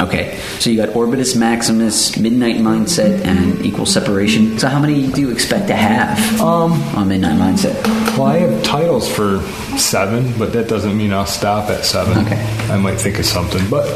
Okay. 0.00 0.38
So 0.58 0.70
you 0.70 0.76
got 0.76 0.90
Orbitus 0.90 1.36
Maximus, 1.38 2.18
Midnight 2.18 2.56
Mindset, 2.56 3.24
and 3.24 3.64
Equal 3.64 3.86
Separation. 3.86 4.58
So 4.58 4.68
how 4.68 4.78
many 4.80 5.10
do 5.10 5.20
you 5.20 5.30
expect 5.30 5.68
to 5.68 5.74
have 5.76 6.40
Um, 6.40 6.72
on 6.96 7.08
Midnight 7.08 7.38
Mindset? 7.38 7.74
well, 8.16 8.24
I 8.26 8.38
have 8.38 8.62
titles 8.64 9.08
for 9.10 9.40
seven, 9.78 10.36
but 10.38 10.52
that 10.54 10.68
doesn't 10.68 10.96
mean 10.96 11.12
I'll 11.12 11.26
stop 11.26 11.70
at 11.70 11.84
seven. 11.84 12.18
Okay. 12.26 12.42
I 12.70 12.76
might 12.78 12.96
think 12.98 13.18
of 13.18 13.26
something, 13.26 13.62
but 13.70 13.86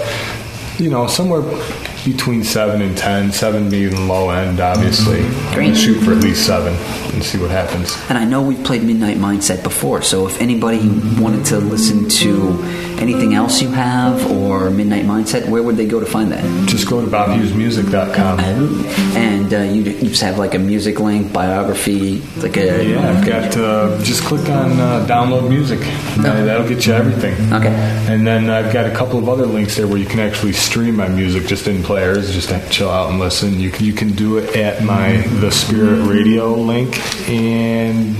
you 0.79 0.89
know, 0.91 1.07
somewhere 1.07 1.43
between 2.05 2.45
seven 2.45 2.83
and 2.83 2.97
ten. 2.97 3.33
Seven 3.33 3.69
being 3.69 3.91
the 3.91 4.01
low 4.01 4.31
end, 4.31 4.61
obviously. 4.61 5.23
Great. 5.55 5.77
Shoot 5.77 6.01
for 6.03 6.13
at 6.13 6.23
least 6.23 6.47
seven 6.47 6.75
and 7.13 7.23
see 7.23 7.39
what 7.39 7.51
happens. 7.51 7.97
And 8.09 8.17
I 8.17 8.25
know 8.25 8.43
we've 8.43 8.63
played 8.65 8.83
Midnight 8.83 9.17
Mindset 9.17 9.63
before, 9.63 10.03
so 10.03 10.27
if 10.27 10.41
anybody 10.41 10.89
wanted 11.21 11.45
to 11.47 11.59
listen 11.59 12.09
to 12.09 12.59
anything 13.01 13.35
else 13.35 13.61
you 13.63 13.71
have 13.71 14.31
or 14.31 14.71
Midnight 14.71 15.05
Mindset, 15.05 15.49
where 15.49 15.63
would 15.63 15.77
they 15.77 15.87
go 15.87 16.01
to 16.01 16.07
find 16.07 16.31
that? 16.33 16.69
Just 16.69 16.89
go 16.89 17.01
to 17.01 17.11
bobhughesmusic.com. 17.11 18.41
And 19.17 19.53
uh, 19.53 19.59
you, 19.59 19.83
you 19.83 20.09
just 20.09 20.23
have 20.23 20.39
like 20.39 20.55
a 20.55 20.59
music 20.59 21.01
link, 21.01 21.33
biography, 21.33 22.21
like 22.39 22.57
a. 22.57 22.85
Yeah, 22.85 23.11
I've 23.11 23.27
got 23.27 23.57
uh, 23.57 24.03
just 24.03 24.23
click 24.23 24.49
on 24.49 24.73
uh, 24.73 25.07
download 25.09 25.49
music. 25.49 25.81
Uh, 25.81 26.45
that'll 26.45 26.69
get 26.69 26.87
you 26.87 26.93
everything. 26.93 27.35
Okay. 27.53 27.75
And 28.09 28.27
then 28.27 28.51
I've 28.51 28.73
got 28.73 28.87
a 28.87 28.95
couple 28.95 29.19
of 29.19 29.29
other 29.29 29.47
links 29.47 29.77
there 29.77 29.87
where 29.87 29.99
you 29.99 30.07
can 30.07 30.21
actually 30.21 30.53
stream 30.53 30.97
my 30.97 31.09
music 31.09 31.47
just 31.47 31.67
in 31.67 31.83
players, 31.95 32.32
just 32.32 32.51
to 32.51 32.68
chill 32.70 32.88
out 32.88 33.11
and 33.11 33.18
listen. 33.18 33.59
You 33.59 33.68
can, 33.72 33.84
you 33.84 33.93
can 33.93 34.12
do 34.12 34.38
it 34.38 34.55
at 34.55 34.84
my 34.84 35.16
The 35.41 35.51
Spirit 35.51 36.07
Radio 36.07 36.55
link, 36.55 36.97
and 37.28 38.14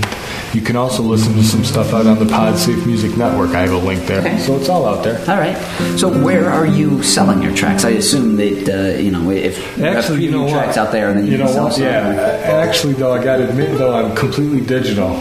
you 0.53 0.59
can 0.59 0.75
also 0.75 1.01
listen 1.03 1.33
to 1.35 1.43
some 1.43 1.63
stuff 1.63 1.93
out 1.93 2.05
on 2.05 2.19
the 2.19 2.25
PodSafe 2.25 2.85
Music 2.85 3.15
Network. 3.15 3.51
I 3.51 3.61
have 3.61 3.71
a 3.71 3.77
link 3.77 4.05
there, 4.07 4.19
Okay. 4.19 4.37
so 4.39 4.57
it's 4.57 4.67
all 4.67 4.85
out 4.85 5.05
there. 5.05 5.19
All 5.21 5.39
right. 5.39 5.55
So 5.97 6.09
where 6.21 6.49
are 6.49 6.65
you 6.65 7.01
selling 7.01 7.41
your 7.41 7.55
tracks? 7.55 7.85
I 7.85 7.91
assume 7.91 8.35
that 8.35 8.67
uh, 8.67 8.99
you 8.99 9.09
know 9.09 9.31
if 9.31 9.57
Actually, 9.79 10.23
you 10.25 10.31
preview 10.31 10.33
know 10.33 10.43
what? 10.43 10.51
tracks 10.51 10.75
out 10.77 10.91
there, 10.91 11.13
then 11.13 11.25
you, 11.25 11.31
You 11.31 11.37
can 11.37 11.45
know 11.45 11.51
sell 11.53 11.63
what? 11.65 11.73
some. 11.75 11.83
Yeah. 11.83 12.65
Actually, 12.67 12.93
though, 12.95 13.13
I 13.13 13.23
got 13.23 13.37
to 13.37 13.47
admit, 13.49 13.77
though, 13.77 13.93
I'm 13.95 14.13
completely 14.17 14.59
digital. 14.59 15.17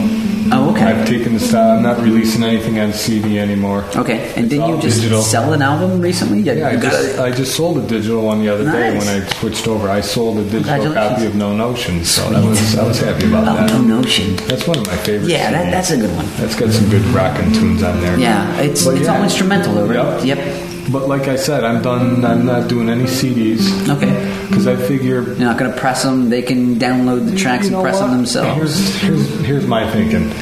Oh, 0.52 0.70
okay. 0.72 0.84
I've 0.84 1.06
taken 1.06 1.34
the 1.34 1.40
style. 1.40 1.76
I'm 1.76 1.82
not 1.82 2.00
releasing 2.02 2.42
anything 2.42 2.78
on 2.78 2.92
CD 2.92 3.38
anymore. 3.38 3.84
Okay. 3.94 4.32
And 4.36 4.48
didn't 4.50 4.68
you 4.68 4.80
just 4.80 4.96
digital. 5.00 5.22
sell 5.22 5.52
an 5.52 5.62
album 5.62 6.00
recently? 6.00 6.40
Yeah, 6.40 6.52
I 6.68 6.72
you 6.72 6.80
got 6.80 6.92
just, 6.92 7.18
I 7.18 7.30
just 7.30 7.54
sold 7.56 7.78
a 7.78 7.86
digital 7.86 8.22
one 8.24 8.40
the 8.40 8.48
other 8.48 8.64
day 8.64 8.98
when 8.98 9.06
I 9.08 9.24
switched 9.38 9.68
over. 9.68 9.88
I 9.88 10.00
sold 10.00 10.38
a 10.38 10.44
digital 10.50 10.92
copy 10.92 11.26
of 11.26 11.34
No 11.36 11.54
Notion, 11.56 12.04
so 12.04 12.28
that 12.30 12.44
was 12.44 12.76
I 12.76 12.84
was 12.86 13.00
happy 13.00 13.26
about 13.28 13.46
Oh, 13.48 13.54
that. 13.54 13.70
No 13.70 14.00
Notion. 14.00 14.36
That's 14.48 14.66
one 14.66 14.78
of 14.78 14.86
my 14.86 14.96
favorites. 14.96 15.30
Yeah, 15.30 15.50
that, 15.52 15.70
that's 15.70 15.90
a 15.90 15.96
good 15.96 16.14
one. 16.16 16.26
That's 16.36 16.56
got 16.58 16.70
some 16.70 16.88
good 16.90 17.02
rockin' 17.14 17.52
tunes 17.52 17.82
on 17.82 18.00
there. 18.00 18.18
Yeah, 18.18 18.60
it's 18.60 18.84
But 18.84 18.96
it's 18.96 19.06
yeah. 19.06 19.16
all 19.16 19.22
instrumental, 19.22 19.74
right? 19.86 20.24
Yep. 20.24 20.38
Yep. 20.38 20.79
But 20.92 21.08
like 21.08 21.28
I 21.28 21.36
said, 21.36 21.64
I'm 21.64 21.82
done. 21.82 22.24
I'm 22.24 22.44
not 22.46 22.68
doing 22.68 22.88
any 22.88 23.04
CDs. 23.04 23.88
Okay. 23.88 24.46
Because 24.48 24.66
I 24.66 24.76
figure 24.76 25.22
You're 25.22 25.36
not 25.36 25.58
going 25.58 25.70
to 25.72 25.76
press 25.78 26.02
them. 26.02 26.28
They 26.30 26.42
can 26.42 26.76
download 26.76 27.30
the 27.30 27.36
tracks 27.36 27.66
You 27.66 27.72
know 27.72 27.78
and 27.78 27.84
press 27.84 28.00
them 28.00 28.10
themselves. 28.10 28.56
Here's, 28.56 28.96
here's, 29.00 29.40
here's 29.46 29.66
my 29.66 29.90
thinking. 29.92 30.32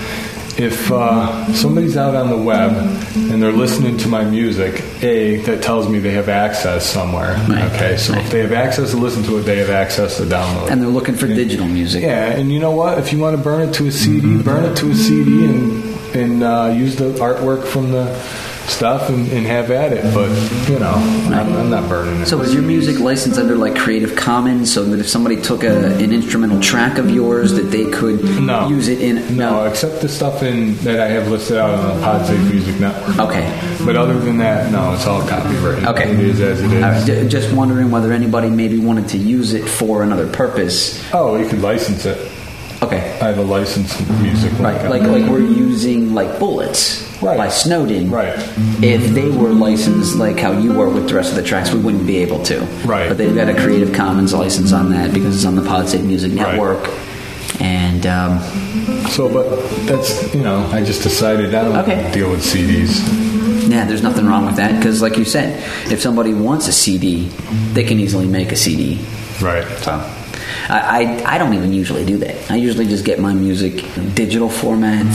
If 0.60 0.90
uh, 0.90 1.52
somebody's 1.54 1.96
out 1.96 2.16
on 2.16 2.30
the 2.30 2.36
web 2.36 2.72
and 3.14 3.40
they're 3.40 3.52
listening 3.52 3.96
to 3.98 4.08
my 4.08 4.24
music, 4.24 4.82
A, 5.04 5.36
that 5.42 5.62
tells 5.62 5.88
me 5.88 6.00
they 6.00 6.10
have 6.12 6.28
access 6.28 6.84
somewhere. 6.84 7.36
Okay, 7.74 7.96
so 7.96 8.12
if 8.14 8.28
they 8.32 8.40
have 8.40 8.50
access 8.50 8.90
to 8.90 8.96
listen 8.96 9.22
to 9.24 9.38
it, 9.38 9.42
they 9.42 9.58
have 9.58 9.70
access 9.70 10.16
to 10.16 10.24
download. 10.24 10.68
and 10.70 10.82
they're 10.82 10.88
looking 10.88 11.14
for 11.14 11.28
digital 11.28 11.66
music. 11.68 12.02
Yeah, 12.02 12.32
and 12.32 12.50
you 12.50 12.58
know 12.58 12.72
what? 12.72 12.98
If 12.98 13.12
you 13.12 13.20
want 13.20 13.36
to 13.36 13.42
burn 13.42 13.68
it 13.68 13.72
to 13.74 13.86
a 13.86 13.92
CD, 13.92 14.42
burn 14.42 14.64
it 14.64 14.76
to 14.78 14.90
a 14.90 14.94
CD 14.96 15.44
and 15.44 15.84
and 16.16 16.42
uh, 16.42 16.74
use 16.74 16.96
the 16.96 17.12
artwork 17.20 17.64
from 17.64 17.92
the 17.92 18.06
stuff 18.68 19.08
and, 19.08 19.26
and 19.32 19.46
have 19.46 19.70
at 19.70 19.92
it. 19.92 20.02
But 20.14 20.28
you 20.68 20.78
know, 20.78 20.92
I'm, 21.34 21.52
I'm 21.56 21.70
not 21.70 21.88
burning 21.88 22.20
it. 22.22 22.26
So 22.26 22.40
is 22.40 22.52
your 22.54 22.62
music 22.62 22.98
licensed 23.00 23.38
under 23.38 23.56
like 23.56 23.76
Creative 23.76 24.14
Commons, 24.14 24.72
so 24.72 24.84
that 24.84 24.98
if 25.00 25.08
somebody 25.08 25.40
took 25.40 25.64
a, 25.64 25.94
an 25.96 26.12
instrumental 26.12 26.60
track 26.60 26.98
of 26.98 27.10
yours, 27.10 27.52
that 27.52 27.64
they 27.70 27.90
could 27.90 28.22
No. 28.40 28.68
use 28.68 28.88
it 28.88 29.00
in? 29.00 29.36
No, 29.36 29.64
except 29.64 30.00
the 30.02 30.08
stuff 30.08 30.42
in 30.42 30.76
that 30.78 31.00
I 31.00 31.08
have 31.08 31.28
listed 31.28 31.56
out 31.56 31.70
on 31.78 31.98
the 31.98 32.04
PodSafe 32.04 32.50
Music 32.50 32.78
Network. 32.80 33.18
Okay. 33.18 33.76
But 33.84 33.96
other 33.96 34.18
than 34.18 34.38
that, 34.38 34.70
no, 34.70 34.92
it's 34.94 35.06
all 35.06 35.26
copyrighted. 35.26 35.84
Okay. 35.88 36.12
It 36.12 36.20
is 36.20 36.40
as 36.40 36.60
it 36.60 36.72
is. 36.72 36.82
Right, 36.82 37.06
ju- 37.06 37.28
just 37.28 37.52
wondering 37.54 37.90
whether 37.90 38.12
anybody 38.12 38.50
maybe 38.50 38.78
wanted 38.78 39.08
to 39.08 39.18
use 39.18 39.54
it 39.54 39.68
for 39.68 40.02
another 40.02 40.26
purpose. 40.30 41.02
Oh, 41.14 41.36
you 41.36 41.48
could 41.48 41.60
license 41.62 42.04
it. 42.06 42.30
Okay. 42.82 42.98
I 43.20 43.26
have 43.28 43.38
a 43.38 43.42
licensed 43.42 43.98
music. 44.20 44.52
Right, 44.58 44.88
like 44.88 45.02
like 45.02 45.28
we're 45.28 45.40
using 45.40 46.14
like 46.14 46.38
bullets 46.38 47.07
Right. 47.20 47.36
by 47.36 47.48
Snowden. 47.48 48.10
Right. 48.10 48.34
If 48.82 49.12
they 49.14 49.28
were 49.30 49.50
licensed 49.50 50.16
like 50.16 50.38
how 50.38 50.52
you 50.52 50.72
were 50.72 50.88
with 50.88 51.08
the 51.08 51.14
rest 51.14 51.30
of 51.30 51.36
the 51.36 51.42
tracks, 51.42 51.72
we 51.72 51.80
wouldn't 51.80 52.06
be 52.06 52.18
able 52.18 52.42
to. 52.44 52.60
Right. 52.86 53.08
But 53.08 53.18
they've 53.18 53.34
got 53.34 53.48
a 53.48 53.54
Creative 53.54 53.92
Commons 53.92 54.32
license 54.32 54.72
on 54.72 54.90
that 54.92 55.12
because 55.12 55.34
it's 55.36 55.44
on 55.44 55.56
the 55.56 55.62
PodSafe 55.62 56.04
Music 56.04 56.30
Right. 56.32 56.52
Network. 56.52 56.88
And 57.60 58.06
um, 58.06 58.38
So, 59.10 59.28
but 59.32 59.48
that's 59.86 60.32
you 60.34 60.42
know, 60.42 60.64
I 60.72 60.84
just 60.84 61.02
decided 61.02 61.54
I 61.54 61.64
don't 61.64 61.76
Okay. 61.78 62.10
deal 62.12 62.30
with 62.30 62.40
CDs. 62.44 63.00
yeah, 63.68 63.84
there's 63.84 64.02
nothing 64.02 64.26
wrong 64.26 64.46
with 64.46 64.56
that 64.56 64.76
because, 64.76 65.02
like 65.02 65.16
you 65.18 65.24
said, 65.24 65.58
if 65.90 66.00
somebody 66.00 66.34
wants 66.34 66.68
a 66.68 66.72
CD, 66.72 67.28
they 67.72 67.82
can 67.84 67.98
easily 67.98 68.26
make 68.26 68.52
a 68.52 68.56
CD. 68.56 69.04
Right. 69.42 69.66
So. 69.78 70.00
I, 70.70 71.04
I, 71.24 71.34
I 71.34 71.38
don't 71.38 71.54
even 71.54 71.72
usually 71.72 72.04
do 72.04 72.18
that. 72.18 72.50
I 72.50 72.56
usually 72.56 72.86
just 72.86 73.04
get 73.04 73.18
my 73.18 73.32
music 73.32 73.96
in 73.96 74.14
digital 74.14 74.48
format. 74.50 75.06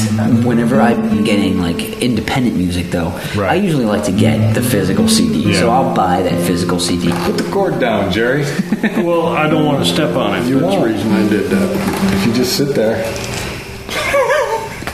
Whenever 0.44 0.82
I'm 0.82 1.24
getting 1.24 1.60
like 1.60 2.02
independent 2.02 2.56
music, 2.56 2.88
though, 2.92 3.10
Right. 3.36 3.52
I 3.52 3.56
usually 3.56 3.86
like 3.86 4.04
to 4.06 4.12
get 4.12 4.54
the 4.56 4.62
physical 4.62 5.08
CD. 5.08 5.52
Yeah. 5.52 5.60
So 5.60 5.70
I'll 5.70 5.94
buy 5.96 6.22
that 6.24 6.46
physical 6.48 6.80
CD. 6.80 7.10
Put 7.26 7.38
the 7.38 7.50
cord 7.52 7.80
down, 7.80 8.12
Jerry. 8.12 8.46
Well, 9.04 9.28
I 9.30 9.48
don't 9.50 9.66
want 9.66 9.80
to 9.86 9.90
step 9.90 10.14
on 10.18 10.38
it. 10.42 10.46
You 10.46 10.60
That's 10.60 10.76
won't. 10.76 10.92
reason 10.92 11.12
I 11.14 11.30
did 11.30 11.50
that. 11.52 12.14
if 12.20 12.28
you 12.28 12.34
just 12.34 12.58
sit 12.58 12.76
there. 12.76 12.98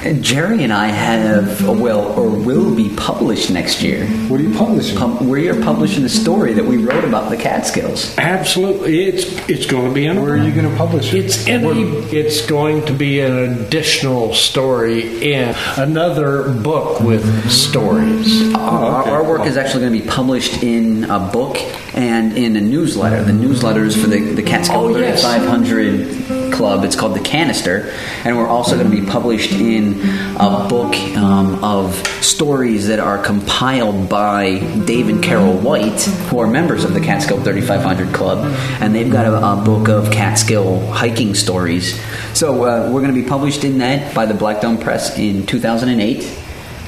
And 0.01 0.23
Jerry 0.23 0.63
and 0.63 0.71
I 0.71 0.87
have, 0.87 1.67
well, 1.67 2.17
or 2.17 2.29
will 2.29 2.73
be 2.73 2.95
published 2.95 3.49
next 3.51 3.81
year. 3.81 4.07
What 4.29 4.39
are 4.39 4.43
you 4.43 4.53
publishing? 4.57 4.97
Pub- 4.97 5.21
we 5.21 5.49
are 5.49 5.61
publishing 5.61 6.05
a 6.05 6.09
story 6.09 6.53
that 6.53 6.63
we 6.63 6.77
wrote 6.77 7.03
about 7.03 7.29
the 7.29 7.35
Catskills. 7.35 8.17
Absolutely, 8.17 9.03
it's 9.03 9.25
it's 9.49 9.65
going 9.65 9.89
to 9.89 9.93
be 9.93 10.05
in. 10.05 10.21
Where 10.21 10.35
are 10.35 10.37
you 10.37 10.53
going 10.53 10.69
to 10.71 10.77
publish 10.77 11.13
it? 11.13 11.25
It's 11.25 11.47
in 11.47 11.65
a, 11.65 11.71
it's 12.15 12.45
going 12.45 12.85
to 12.85 12.93
be 12.93 13.19
an 13.19 13.33
additional 13.59 14.33
story 14.33 15.33
in 15.33 15.53
another 15.75 16.53
book 16.53 17.01
with 17.01 17.51
stories. 17.51 18.53
Our, 18.55 19.03
our 19.09 19.23
work 19.27 19.45
is 19.47 19.57
actually 19.57 19.81
going 19.81 19.93
to 19.93 19.99
be 19.99 20.07
published 20.07 20.63
in 20.63 21.03
a 21.09 21.19
book 21.19 21.57
and 21.93 22.37
in 22.37 22.55
a 22.55 22.61
newsletter. 22.61 23.21
The 23.23 23.33
newsletters 23.33 23.99
for 24.01 24.07
the, 24.07 24.19
the 24.33 24.43
Catskill 24.43 24.79
Oh, 24.79 24.97
yes. 24.97 25.23
3500 25.23 26.38
Club. 26.59 26.83
It's 26.83 26.97
called 26.97 27.15
The 27.15 27.21
Canister. 27.21 27.89
And 28.25 28.37
we're 28.37 28.45
also 28.45 28.75
going 28.77 28.91
to 28.91 29.01
be 29.01 29.07
published 29.07 29.53
in 29.53 29.93
a 30.35 30.67
book 30.67 30.93
um, 31.15 31.63
of 31.63 31.95
stories 32.21 32.87
that 32.87 32.99
are 32.99 33.17
compiled 33.17 34.09
by 34.09 34.59
Dave 34.83 35.07
and 35.07 35.23
Carol 35.23 35.53
White, 35.53 36.01
who 36.27 36.39
are 36.39 36.47
members 36.47 36.83
of 36.83 36.93
the 36.93 36.99
Catskill 36.99 37.41
3500 37.41 38.13
Club. 38.13 38.39
And 38.81 38.93
they've 38.93 39.09
got 39.09 39.25
a, 39.25 39.37
a 39.37 39.63
book 39.63 39.87
of 39.87 40.11
Catskill 40.11 40.85
hiking 40.91 41.33
stories. 41.33 41.97
So 42.33 42.65
uh, 42.65 42.91
we're 42.91 42.99
going 42.99 43.15
to 43.15 43.21
be 43.21 43.29
published 43.29 43.63
in 43.63 43.77
that 43.77 44.13
by 44.13 44.25
the 44.25 44.33
Black 44.33 44.59
Dome 44.59 44.79
Press 44.79 45.17
in 45.17 45.45
2008. 45.45 46.39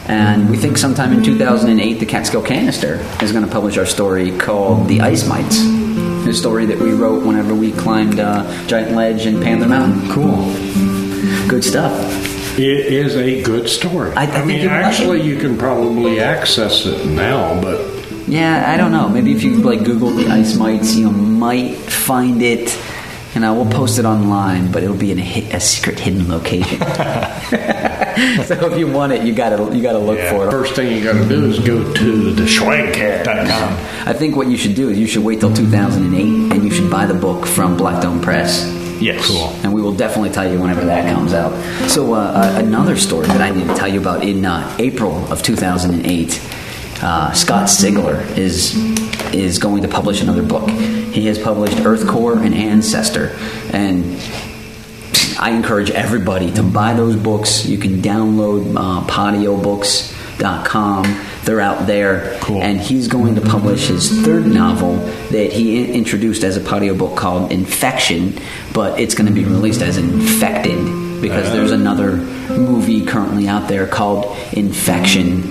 And 0.08 0.50
we 0.50 0.58
think 0.58 0.78
sometime 0.78 1.14
in 1.14 1.24
2008, 1.24 1.94
the 1.94 2.06
Catskill 2.06 2.44
Canister 2.44 2.96
is 3.24 3.32
going 3.32 3.46
to 3.46 3.52
publish 3.52 3.78
our 3.78 3.86
story 3.86 4.38
called 4.38 4.90
The 4.90 5.00
Ice 5.00 5.26
Mites. 5.26 5.91
The 6.32 6.38
story 6.38 6.66
that 6.68 6.80
we 6.80 6.94
wrote 6.94 7.26
whenever 7.26 7.54
we 7.54 7.74
climbed 7.74 8.18
uh, 8.18 8.46
Giant 8.66 8.96
Ledge 8.96 9.26
and 9.26 9.44
Panther 9.44 9.68
Mountain. 9.68 10.10
Cool. 10.12 10.46
Good 11.50 11.62
stuff. 11.62 11.92
It 12.58 12.86
is 12.86 13.18
a 13.18 13.42
good 13.44 13.68
story. 13.68 14.14
I- 14.14 14.24
I 14.24 14.26
think 14.28 14.46
mean, 14.46 14.62
you'd 14.62 14.68
like 14.72 14.86
actually, 14.86 15.24
you 15.24 15.36
can 15.38 15.58
probably 15.58 16.22
access 16.22 16.86
it 16.86 17.06
now, 17.06 17.60
but 17.62 17.82
Yeah, 18.30 18.64
I 18.66 18.78
don't 18.78 18.94
know. 18.94 19.10
Maybe 19.10 19.34
if 19.34 19.44
you 19.44 19.56
like 19.58 19.84
Google 19.84 20.10
the 20.12 20.28
ice 20.30 20.56
mites, 20.56 20.96
you 20.96 21.12
might 21.12 21.76
find 21.76 22.42
it. 22.42 22.70
And 23.34 23.46
I 23.46 23.52
will 23.52 23.66
post 23.66 23.98
it 23.98 24.06
online, 24.06 24.72
but 24.72 24.84
it'll 24.84 24.96
be 24.96 25.12
in 25.12 25.20
a, 25.20 25.52
a 25.52 25.60
secret 25.60 26.00
hidden 26.00 26.28
location. 26.28 26.80
so 28.44 28.72
if 28.72 28.78
you 28.78 28.88
want 28.88 29.14
it, 29.14 29.24
you 29.24 29.34
gotta 29.34 29.74
you 29.76 29.82
gotta 29.82 29.98
look 29.98 30.20
for 30.30 30.48
it. 30.48 30.52
first 30.52 30.76
thing 30.76 30.96
you 30.96 31.02
got 31.02 31.14
to 31.14 31.28
do 31.30 31.46
is 31.46 31.60
go 31.60 31.94
to 31.94 32.34
the 32.34 32.44
schwagcast.com. 32.44 34.08
I 34.08 34.14
think 34.14 34.36
what 34.36 34.48
you 34.48 34.58
should 34.58 34.76
do 34.76 34.90
is 34.90 35.00
you 35.00 35.08
should 35.08 35.24
wait 35.24 35.40
till 35.40 35.54
2008 35.54 36.52
and 36.52 36.64
you 36.64 36.72
should 36.72 36.92
buy 36.92 37.06
the 37.06 37.14
book 37.14 37.46
from 37.46 37.78
Black 37.78 38.02
Dome 38.02 38.22
Press. 38.22 38.66
Yes. 39.02 39.26
Cool. 39.26 39.48
And 39.64 39.74
we 39.74 39.82
will 39.82 39.94
definitely 39.94 40.30
tell 40.30 40.52
you 40.52 40.60
whenever 40.60 40.86
that 40.86 41.12
comes 41.14 41.34
out. 41.34 41.54
So, 41.90 42.14
uh, 42.14 42.20
uh, 42.20 42.60
another 42.64 42.96
story 42.96 43.28
that 43.28 43.42
I 43.42 43.50
need 43.50 43.68
to 43.68 43.76
tell 43.76 43.88
you 43.88 44.00
about 44.00 44.24
in 44.24 44.46
uh, 44.46 44.76
April 44.78 45.32
of 45.32 45.42
2008, 45.42 46.42
uh, 47.02 47.32
Scott 47.32 47.68
Sigler 47.68 48.38
is 48.38 48.76
is 49.34 49.60
going 49.60 49.84
to 49.84 49.88
publish 49.88 50.22
another 50.22 50.44
book. 50.44 50.70
He 50.70 51.26
has 51.28 51.38
published 51.38 51.78
EarthCore 51.78 52.46
and 52.46 52.54
Ancestor, 52.54 53.34
and 53.74 54.20
I 55.40 55.52
encourage 55.52 55.90
everybody 55.90 56.52
to 56.52 56.64
buy 56.64 56.94
those 56.94 57.16
books. 57.16 57.66
You 57.66 57.78
can 57.78 58.02
download 58.02 58.76
uh, 58.76 59.08
podiobooks.com. 59.08 61.06
They're 61.44 61.62
out 61.62 61.88
there. 61.88 62.38
Cool. 62.42 62.62
And 62.62 62.80
he's 62.80 63.08
going 63.08 63.34
to 63.36 63.42
publish 63.42 63.88
his 63.88 64.10
third 64.24 64.46
novel 64.46 64.98
that 65.32 65.52
he 65.52 65.84
in- 65.84 65.92
introduced 65.96 66.44
as 66.44 66.58
a 66.58 66.60
podio 66.60 66.96
book 66.98 67.18
called 67.18 67.52
Infection, 67.52 68.36
but 68.74 69.00
it's 69.00 69.16
going 69.16 69.28
to 69.28 69.34
be 69.34 69.44
released 69.44 69.82
as 69.82 69.98
Infected 69.98 70.78
because 71.22 71.52
there's 71.52 71.72
another 71.72 72.18
movie 72.18 73.06
currently 73.06 73.48
out 73.48 73.68
there 73.68 73.88
called 73.88 74.26
Infection, 74.54 75.44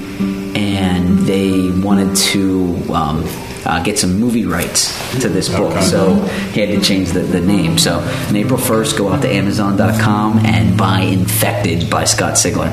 and 0.56 1.18
they 1.20 1.70
wanted 1.70 2.16
to. 2.16 2.76
Um, 2.92 3.24
uh, 3.66 3.82
get 3.82 3.98
some 3.98 4.18
movie 4.18 4.46
rights 4.46 4.96
to 5.20 5.28
this 5.28 5.48
book. 5.48 5.80
So 5.82 6.14
he 6.52 6.60
had 6.60 6.70
to 6.70 6.80
change 6.80 7.10
the, 7.10 7.20
the 7.20 7.40
name. 7.40 7.78
So 7.78 7.98
on 7.98 8.36
April 8.36 8.58
1st, 8.58 8.98
go 8.98 9.12
out 9.12 9.22
to 9.22 9.28
Amazon.com 9.28 10.38
and 10.46 10.76
buy 10.76 11.00
Infected 11.00 11.90
by 11.90 12.04
Scott 12.04 12.34
Sigler. 12.34 12.70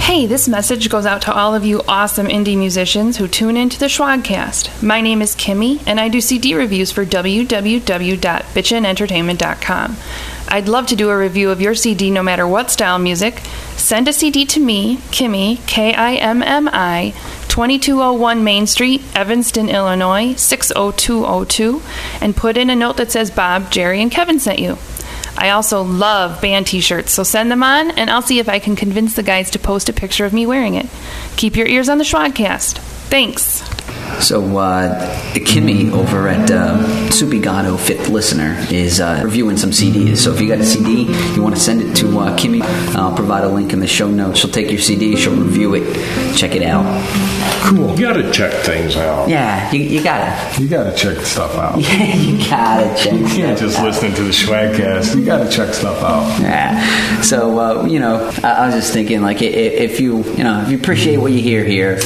Hey, 0.00 0.26
this 0.26 0.48
message 0.48 0.88
goes 0.88 1.06
out 1.06 1.22
to 1.22 1.32
all 1.32 1.54
of 1.54 1.64
you 1.64 1.82
awesome 1.86 2.26
indie 2.26 2.58
musicians 2.58 3.16
who 3.16 3.28
tune 3.28 3.56
into 3.56 3.78
the 3.78 3.86
Schwagcast. 3.86 4.82
My 4.82 5.00
name 5.00 5.22
is 5.22 5.36
Kimmy, 5.36 5.80
and 5.86 6.00
I 6.00 6.08
do 6.08 6.20
CD 6.20 6.54
reviews 6.54 6.90
for 6.90 7.04
www.bitchinentertainment.com. 7.04 9.96
I'd 10.48 10.68
love 10.68 10.88
to 10.88 10.96
do 10.96 11.10
a 11.10 11.16
review 11.16 11.50
of 11.50 11.60
your 11.60 11.76
CD 11.76 12.10
no 12.10 12.24
matter 12.24 12.48
what 12.48 12.72
style 12.72 12.98
music. 12.98 13.38
Send 13.76 14.08
a 14.08 14.12
CD 14.12 14.44
to 14.46 14.58
me, 14.58 14.96
Kimmy, 15.12 15.64
K 15.68 15.94
I 15.94 16.14
M 16.14 16.42
M 16.42 16.68
I, 16.72 17.14
2201 17.50 18.44
Main 18.44 18.66
Street, 18.66 19.02
Evanston, 19.12 19.68
Illinois, 19.68 20.34
60202, 20.36 21.82
and 22.20 22.36
put 22.36 22.56
in 22.56 22.70
a 22.70 22.76
note 22.76 22.96
that 22.96 23.10
says 23.10 23.30
Bob, 23.30 23.72
Jerry, 23.72 24.00
and 24.00 24.10
Kevin 24.10 24.38
sent 24.38 24.60
you. 24.60 24.78
I 25.36 25.50
also 25.50 25.82
love 25.82 26.40
band 26.40 26.68
t 26.68 26.80
shirts, 26.80 27.12
so 27.12 27.24
send 27.24 27.50
them 27.50 27.64
on, 27.64 27.90
and 27.90 28.08
I'll 28.08 28.22
see 28.22 28.38
if 28.38 28.48
I 28.48 28.60
can 28.60 28.76
convince 28.76 29.14
the 29.14 29.24
guys 29.24 29.50
to 29.50 29.58
post 29.58 29.88
a 29.88 29.92
picture 29.92 30.24
of 30.24 30.32
me 30.32 30.46
wearing 30.46 30.74
it. 30.74 30.86
Keep 31.36 31.56
your 31.56 31.66
ears 31.66 31.88
on 31.88 31.98
the 31.98 32.04
Schwagcast. 32.04 32.78
Thanks. 33.10 33.79
So, 34.20 34.58
uh, 34.58 34.98
Kimmy 35.34 35.90
over 35.92 36.28
at 36.28 36.50
uh, 36.50 36.76
Supigato 37.08 37.78
Fifth 37.78 38.08
Listener 38.08 38.56
is 38.70 39.00
uh, 39.00 39.20
reviewing 39.24 39.56
some 39.56 39.70
CDs. 39.70 40.18
So, 40.18 40.32
if 40.32 40.40
you 40.40 40.48
got 40.48 40.58
a 40.58 40.64
CD, 40.64 41.02
you 41.34 41.42
want 41.42 41.54
to 41.54 41.60
send 41.60 41.80
it 41.82 41.94
to 41.96 42.18
uh, 42.18 42.36
Kimmy, 42.36 42.62
I'll 42.94 43.14
provide 43.14 43.44
a 43.44 43.48
link 43.48 43.72
in 43.72 43.80
the 43.80 43.86
show 43.86 44.08
notes. 44.08 44.40
She'll 44.40 44.50
take 44.50 44.70
your 44.70 44.80
CD, 44.80 45.16
she'll 45.16 45.34
review 45.36 45.74
it, 45.74 46.36
check 46.36 46.54
it 46.54 46.62
out. 46.62 46.84
Cool. 47.64 47.90
You 47.90 48.06
gotta 48.06 48.30
check 48.32 48.52
things 48.64 48.96
out. 48.96 49.28
Yeah, 49.28 49.70
you, 49.70 49.80
you 49.80 50.02
gotta. 50.02 50.60
You 50.60 50.68
gotta 50.68 50.94
check 50.96 51.18
stuff 51.18 51.54
out. 51.56 51.78
Yeah, 51.80 52.14
you 52.14 52.38
gotta 52.48 52.94
check. 52.96 53.12
You 53.12 53.26
can't 53.26 53.58
just 53.58 53.80
listen 53.82 54.12
to 54.14 54.22
the 54.22 54.30
Schwagcast. 54.30 55.16
You 55.16 55.24
gotta 55.24 55.48
check 55.48 55.74
stuff 55.74 56.02
out. 56.02 56.40
Yeah. 56.40 57.20
So 57.22 57.58
uh, 57.58 57.84
you 57.86 58.00
know, 58.00 58.30
I, 58.42 58.50
I 58.52 58.66
was 58.66 58.74
just 58.74 58.92
thinking, 58.92 59.22
like, 59.22 59.42
if 59.42 60.00
you 60.00 60.24
you 60.24 60.44
know, 60.44 60.62
if 60.62 60.70
you 60.70 60.78
appreciate 60.78 61.18
what 61.18 61.32
you 61.32 61.40
hear 61.40 61.64
here, 61.64 62.00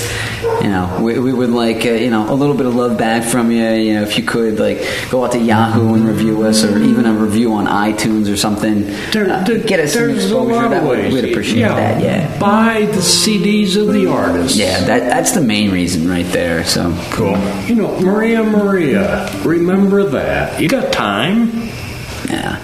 you 0.63 0.69
know, 0.69 0.99
we, 1.01 1.19
we 1.19 1.33
would 1.33 1.51
like 1.51 1.85
you 2.01 2.11
know 2.11 2.31
a 2.33 2.35
little 2.35 2.57
bit 2.57 2.67
of 2.67 2.75
love 2.75 2.97
back 2.99 3.23
from 3.25 3.51
you. 3.51 3.65
You 3.69 3.95
know, 3.95 4.03
if 4.03 4.17
you 4.19 4.25
could 4.25 4.59
like 4.59 4.79
go 5.11 5.25
out 5.25 5.33
to 5.33 5.39
Yahoo 5.39 5.95
and 5.95 6.07
review 6.07 6.43
us, 6.45 6.65
or 6.65 6.79
even 6.79 7.07
a 7.07 7.13
review 7.13 7.53
on 7.55 7.67
iTunes 7.67 8.33
or 8.33 8.37
something. 8.37 8.85
Uh, 8.91 9.45
get 9.67 9.81
us 9.81 9.95
some 9.95 10.11
exposure. 10.11 10.53
lot 10.55 10.71
That 10.71 10.85
ways. 10.85 11.13
we'd 11.13 11.31
appreciate 11.31 11.61
Yeah. 11.61 11.75
that. 11.75 12.03
Yeah. 12.03 12.39
Buy 12.39 12.87
the 12.87 13.01
CDs 13.03 13.77
of 13.77 13.93
the 13.93 14.07
artists. 14.07 14.57
Yeah, 14.57 14.81
that 14.85 15.09
that's 15.09 15.33
the 15.33 15.41
main 15.41 15.71
reason 15.71 16.09
right 16.09 16.27
there. 16.33 16.65
So 16.65 16.95
cool. 17.11 17.37
You 17.67 17.75
know, 17.77 18.01
Maria 18.01 18.43
Maria, 18.43 19.31
remember 19.45 20.05
that. 20.05 20.61
You 20.61 20.69
got 20.69 20.93
time. 20.93 21.69
Yeah. 22.31 22.59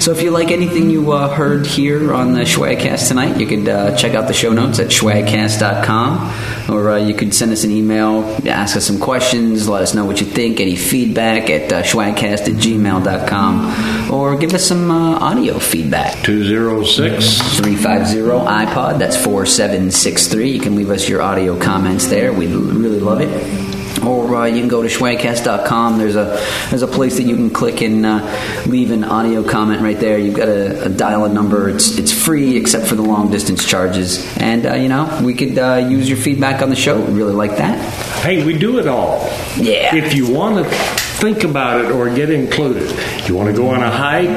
So 0.00 0.10
if 0.10 0.22
you 0.22 0.30
like 0.30 0.50
anything 0.50 0.90
you 0.90 1.12
uh, 1.12 1.34
heard 1.34 1.66
here 1.66 2.12
on 2.12 2.32
the 2.34 2.40
Schwagcast 2.40 3.08
tonight, 3.08 3.38
you 3.38 3.46
could 3.46 3.68
uh, 3.68 3.96
check 3.96 4.14
out 4.14 4.28
the 4.28 4.34
show 4.34 4.52
notes 4.52 4.78
at 4.78 4.88
schwagcast.com, 4.88 6.70
or 6.70 6.90
uh, 6.90 6.96
you 6.98 7.14
could 7.14 7.34
send 7.34 7.52
us 7.52 7.64
an 7.64 7.70
email, 7.70 8.24
ask 8.46 8.76
us 8.76 8.84
some 8.86 8.98
questions, 8.98 9.68
let 9.68 9.82
us 9.82 9.94
know 9.94 10.04
what 10.04 10.20
you 10.20 10.26
think, 10.26 10.60
any 10.60 10.76
feedback 10.76 11.48
at 11.48 11.72
uh, 11.72 11.82
schwagcast 11.82 12.48
at 12.48 12.60
gmail.com, 12.60 14.10
or 14.12 14.36
give 14.36 14.52
us 14.52 14.64
some 14.64 14.90
uh, 14.90 15.18
audio 15.18 15.58
feedback. 15.58 16.22
206 16.24 17.58
350 17.58 18.18
iPod, 18.20 18.98
that's 18.98 19.16
4763. 19.16 20.50
You 20.50 20.60
can 20.60 20.76
leave 20.76 20.90
us 20.90 21.08
your 21.08 21.22
audio 21.22 21.58
comments 21.58 22.06
there. 22.08 22.32
We'd 22.32 22.50
really 22.50 23.00
love 23.00 23.20
it 23.20 23.73
or 24.06 24.34
uh, 24.36 24.44
you 24.46 24.60
can 24.60 24.68
go 24.68 24.82
to 24.82 24.88
schwagcast.com. 24.88 25.98
There's 25.98 26.16
a 26.16 26.38
there's 26.70 26.82
a 26.82 26.86
place 26.86 27.16
that 27.16 27.24
you 27.24 27.36
can 27.36 27.50
click 27.50 27.80
and 27.82 28.04
uh, 28.04 28.64
leave 28.66 28.90
an 28.90 29.04
audio 29.04 29.42
comment 29.42 29.82
right 29.82 29.98
there. 29.98 30.18
You've 30.18 30.36
got 30.36 30.48
a, 30.48 30.86
a 30.86 30.88
dial 30.88 31.24
a 31.24 31.28
number. 31.28 31.68
It's 31.68 31.98
it's 31.98 32.12
free 32.12 32.56
except 32.56 32.86
for 32.86 32.94
the 32.94 33.02
long 33.02 33.30
distance 33.30 33.66
charges. 33.66 34.24
And 34.38 34.66
uh, 34.66 34.74
you 34.74 34.88
know 34.88 35.20
we 35.22 35.34
could 35.34 35.58
uh, 35.58 35.86
use 35.88 36.08
your 36.08 36.18
feedback 36.18 36.62
on 36.62 36.70
the 36.70 36.76
show. 36.76 37.00
We'd 37.00 37.14
really 37.14 37.34
like 37.34 37.56
that. 37.58 37.78
Hey, 38.22 38.44
we 38.44 38.56
do 38.58 38.78
it 38.78 38.86
all. 38.86 39.18
Yeah. 39.56 39.94
If 39.94 40.14
you 40.14 40.32
want 40.32 40.64
to 40.64 40.70
think 40.70 41.44
about 41.44 41.84
it 41.84 41.90
or 41.90 42.12
get 42.14 42.30
included, 42.30 42.90
you 43.28 43.34
want 43.34 43.48
to 43.48 43.56
go 43.56 43.68
on 43.68 43.82
a 43.82 43.90
hike, 43.90 44.28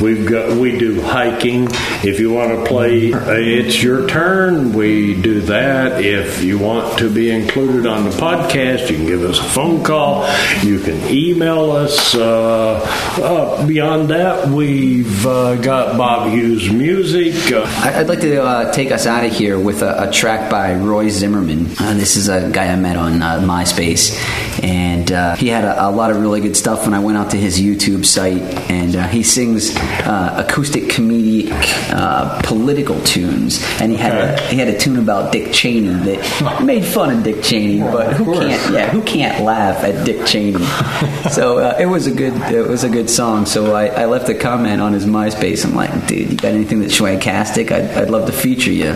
we've 0.00 0.26
got 0.26 0.56
we 0.56 0.78
do 0.78 1.00
hiking. 1.00 1.68
If 2.02 2.20
you 2.20 2.32
want 2.32 2.50
to 2.50 2.64
play, 2.64 3.12
uh, 3.12 3.32
it's 3.32 3.82
your 3.82 4.06
turn. 4.08 4.72
We 4.72 5.20
do 5.20 5.40
that. 5.42 6.04
If 6.04 6.42
you 6.42 6.58
want 6.58 6.98
to 6.98 7.10
be 7.10 7.30
included 7.30 7.86
on 7.86 8.04
the 8.04 8.10
podcast, 8.10 8.90
you 8.90 8.96
can 8.96 9.06
give 9.06 9.22
us 9.22 9.38
a 9.38 9.44
phone 9.44 9.82
call. 9.82 10.28
You 10.62 10.80
can 10.80 10.96
email 11.08 11.72
us. 11.72 12.14
Uh, 12.14 12.80
uh, 13.22 13.66
beyond 13.66 14.10
that, 14.10 14.48
we've 14.48 15.26
uh, 15.26 15.56
got 15.56 15.96
Bob 15.96 16.30
Hughes 16.30 16.70
music. 16.70 17.52
Uh, 17.52 17.64
I'd 17.82 18.08
like 18.08 18.20
to 18.20 18.42
uh, 18.42 18.72
take 18.72 18.90
us 18.92 19.06
out 19.06 19.24
of 19.24 19.32
here 19.32 19.58
with 19.58 19.82
a, 19.82 20.08
a 20.08 20.12
track 20.12 20.50
by 20.50 20.74
Roy 20.74 21.08
Zimmerman. 21.08 21.64
This 21.94 22.16
is 22.16 22.28
a 22.28 22.50
guy 22.50 22.72
I 22.72 22.76
met 22.76 22.96
on 22.96 23.14
MySpace, 23.14 24.14
and 24.62 25.38
he 25.38 25.48
had 25.48 25.64
a, 25.64 25.88
a 25.88 25.90
lot 25.90 26.10
of 26.10 26.20
really 26.20 26.40
good 26.40 26.56
stuff. 26.56 26.84
When 26.84 26.94
I 26.94 26.98
went 26.98 27.18
out 27.18 27.30
to 27.30 27.36
his 27.36 27.60
YouTube 27.60 28.04
site, 28.04 28.42
and 28.70 28.94
he 29.10 29.22
sings 29.22 29.74
uh, 30.06 30.44
acoustic 30.46 30.84
comedic 30.84 31.50
uh, 31.92 32.40
political 32.42 33.00
tunes, 33.02 33.62
and 33.80 33.90
he 33.90 33.98
had 33.98 34.14
a, 34.14 34.40
he 34.48 34.56
had 34.56 34.68
a 34.68 34.78
tune 34.78 34.98
about 34.98 35.32
Dick 35.32 35.52
Cheney 35.52 35.88
that 35.88 36.62
made 36.64 36.84
fun 36.84 37.16
of 37.16 37.24
Dick 37.24 37.42
Cheney, 37.42 37.80
but 37.80 38.12
who 38.14 38.34
can't? 38.34 38.72
Yeah, 38.72 38.88
who 38.90 39.02
can't 39.02 39.44
laugh 39.44 39.82
at 39.84 40.04
Dick 40.04 40.26
Cheney? 40.26 40.64
so 41.30 41.58
uh, 41.58 41.76
it 41.78 41.86
was 41.86 42.06
a 42.06 42.12
good 42.12 42.34
it 42.52 42.66
was 42.68 42.84
a 42.84 42.88
good 42.88 43.08
song. 43.10 43.46
So 43.46 43.74
I, 43.74 43.86
I 43.86 44.04
left 44.06 44.28
a 44.28 44.34
comment 44.34 44.80
on 44.80 44.92
his 44.92 45.06
MySpace. 45.06 45.64
I'm 45.64 45.74
like, 45.74 46.06
dude, 46.06 46.30
you 46.30 46.36
got 46.36 46.52
anything 46.52 46.80
that's 46.80 46.98
Schwagcastic? 46.98 47.70
I'd, 47.70 47.90
I'd 47.96 48.10
love 48.10 48.26
to 48.26 48.32
feature 48.32 48.72
you. 48.72 48.94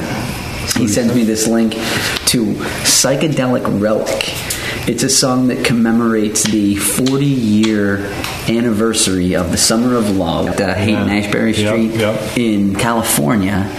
He 0.76 0.86
sends 0.86 1.14
me 1.14 1.24
this 1.24 1.48
link 1.48 1.72
to 1.72 2.44
Psychedelic 2.84 3.80
Relic. 3.80 4.57
It's 4.88 5.02
a 5.02 5.10
song 5.10 5.48
that 5.48 5.66
commemorates 5.66 6.44
the 6.44 6.76
40 6.76 7.26
year 7.26 7.98
anniversary 8.48 9.36
of 9.36 9.50
the 9.50 9.58
Summer 9.58 9.94
of 9.94 10.16
Love 10.16 10.48
at 10.48 10.60
uh, 10.60 10.74
Haight 10.74 10.94
Ashbury 10.94 11.52
Street 11.52 11.92
in 12.38 12.74
California. 12.74 13.70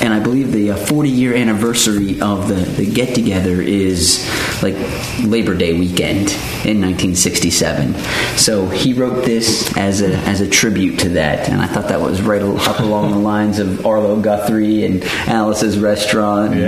And 0.00 0.12
I 0.12 0.18
believe 0.18 0.50
the 0.50 0.74
40 0.74 1.08
year 1.08 1.36
anniversary 1.36 2.20
of 2.20 2.48
the, 2.48 2.54
the 2.54 2.84
get 2.84 3.14
together 3.14 3.62
is 3.62 4.28
like 4.60 4.74
Labor 5.22 5.54
Day 5.54 5.78
weekend 5.78 6.30
in 6.66 6.80
1967. 6.82 7.94
So 8.36 8.66
he 8.66 8.92
wrote 8.92 9.24
this 9.24 9.76
as 9.76 10.02
a, 10.02 10.16
as 10.16 10.40
a 10.40 10.50
tribute 10.50 10.98
to 11.00 11.10
that. 11.10 11.48
And 11.48 11.62
I 11.62 11.68
thought 11.68 11.86
that 11.90 12.00
was 12.00 12.22
right 12.22 12.42
up 12.42 12.80
along 12.80 13.12
the 13.12 13.18
lines 13.18 13.60
of 13.60 13.86
Arlo 13.86 14.20
Guthrie 14.20 14.84
and 14.84 15.04
Alice's 15.28 15.78
Restaurant 15.78 16.54
and, 16.54 16.62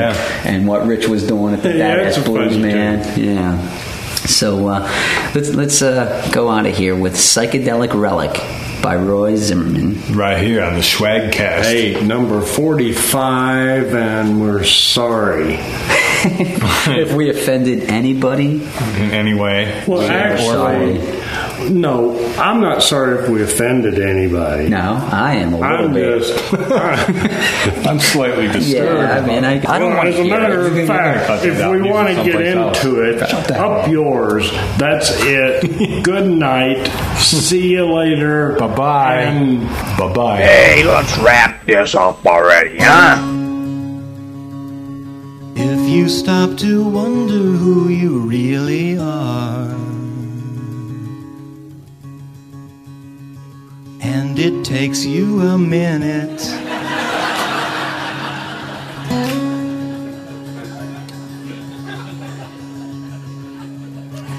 and 0.46 0.68
what 0.68 0.86
Rich 0.86 1.08
was 1.08 1.26
doing 1.26 1.54
at 1.54 1.64
the 1.64 1.68
Yeah, 1.78 1.96
Badass 1.96 2.24
Blues 2.24 2.56
Man. 2.56 3.20
Yeah. 3.20 3.87
So 4.28 4.68
uh, 4.68 5.32
let's 5.34 5.54
let's 5.54 5.82
uh, 5.82 6.30
go 6.32 6.50
out 6.50 6.66
of 6.66 6.76
here 6.76 6.94
with 6.94 7.14
Psychedelic 7.14 7.98
Relic 7.98 8.34
by 8.82 8.94
Roy 8.94 9.36
Zimmerman. 9.36 10.14
Right 10.14 10.42
here 10.42 10.62
on 10.62 10.74
the 10.74 10.80
Schwagcast. 10.80 11.62
Hey, 11.62 12.00
number 12.06 12.42
45, 12.42 13.94
and 13.94 14.40
we're 14.40 14.64
sorry. 14.64 15.56
if 16.88 17.12
we 17.14 17.30
offended 17.30 17.84
anybody 17.90 18.62
in 18.96 19.10
any 19.12 19.34
way, 19.34 19.84
Well, 19.86 19.98
we're 20.00 20.10
actually, 20.10 21.00
sorry. 21.00 21.70
no, 21.70 22.18
I'm 22.36 22.60
not 22.60 22.82
sorry 22.82 23.22
if 23.22 23.28
we 23.28 23.42
offended 23.42 23.98
anybody. 24.00 24.68
No, 24.68 24.98
I 25.10 25.34
am 25.36 25.54
a 25.54 25.58
little 25.58 25.86
I'm 25.86 25.92
bit. 25.92 26.18
just. 26.22 26.54
I'm 27.86 27.98
slightly 28.00 28.48
disturbed. 28.48 29.00
Yeah, 29.02 29.18
I 29.18 29.26
mean, 29.26 29.44
I, 29.44 29.52
I 29.54 29.78
don't 29.78 29.88
Well, 29.90 29.96
want 29.96 30.08
as 30.08 30.14
to 30.16 30.20
a 30.20 30.24
hear 30.24 30.38
matter 30.40 30.66
it. 30.66 30.80
of 30.82 30.86
fact, 30.86 31.44
if 31.44 31.58
we 31.70 31.90
want 31.90 32.08
to 32.08 32.14
get 32.24 32.40
into 32.40 33.02
it, 33.02 33.22
up 33.52 33.88
yours. 33.88 34.50
That's 34.78 35.10
it. 35.22 36.02
Good 36.04 36.26
night. 36.28 36.86
See 37.18 37.72
you 37.72 37.92
later. 37.92 38.56
Bye 38.58 38.74
bye. 38.74 39.94
Bye 39.98 40.12
bye. 40.12 40.36
Hey, 40.42 40.84
let's 40.84 41.16
wrap 41.18 41.64
this 41.66 41.94
up 41.94 42.24
already, 42.26 42.78
huh? 42.78 43.37
You 45.88 46.08
stop 46.08 46.56
to 46.58 46.88
wonder 46.88 47.32
who 47.32 47.88
you 47.88 48.18
really 48.20 48.98
are, 48.98 49.74
and 54.00 54.38
it 54.38 54.64
takes 54.64 55.04
you 55.06 55.40
a 55.40 55.58
minute. 55.58 56.42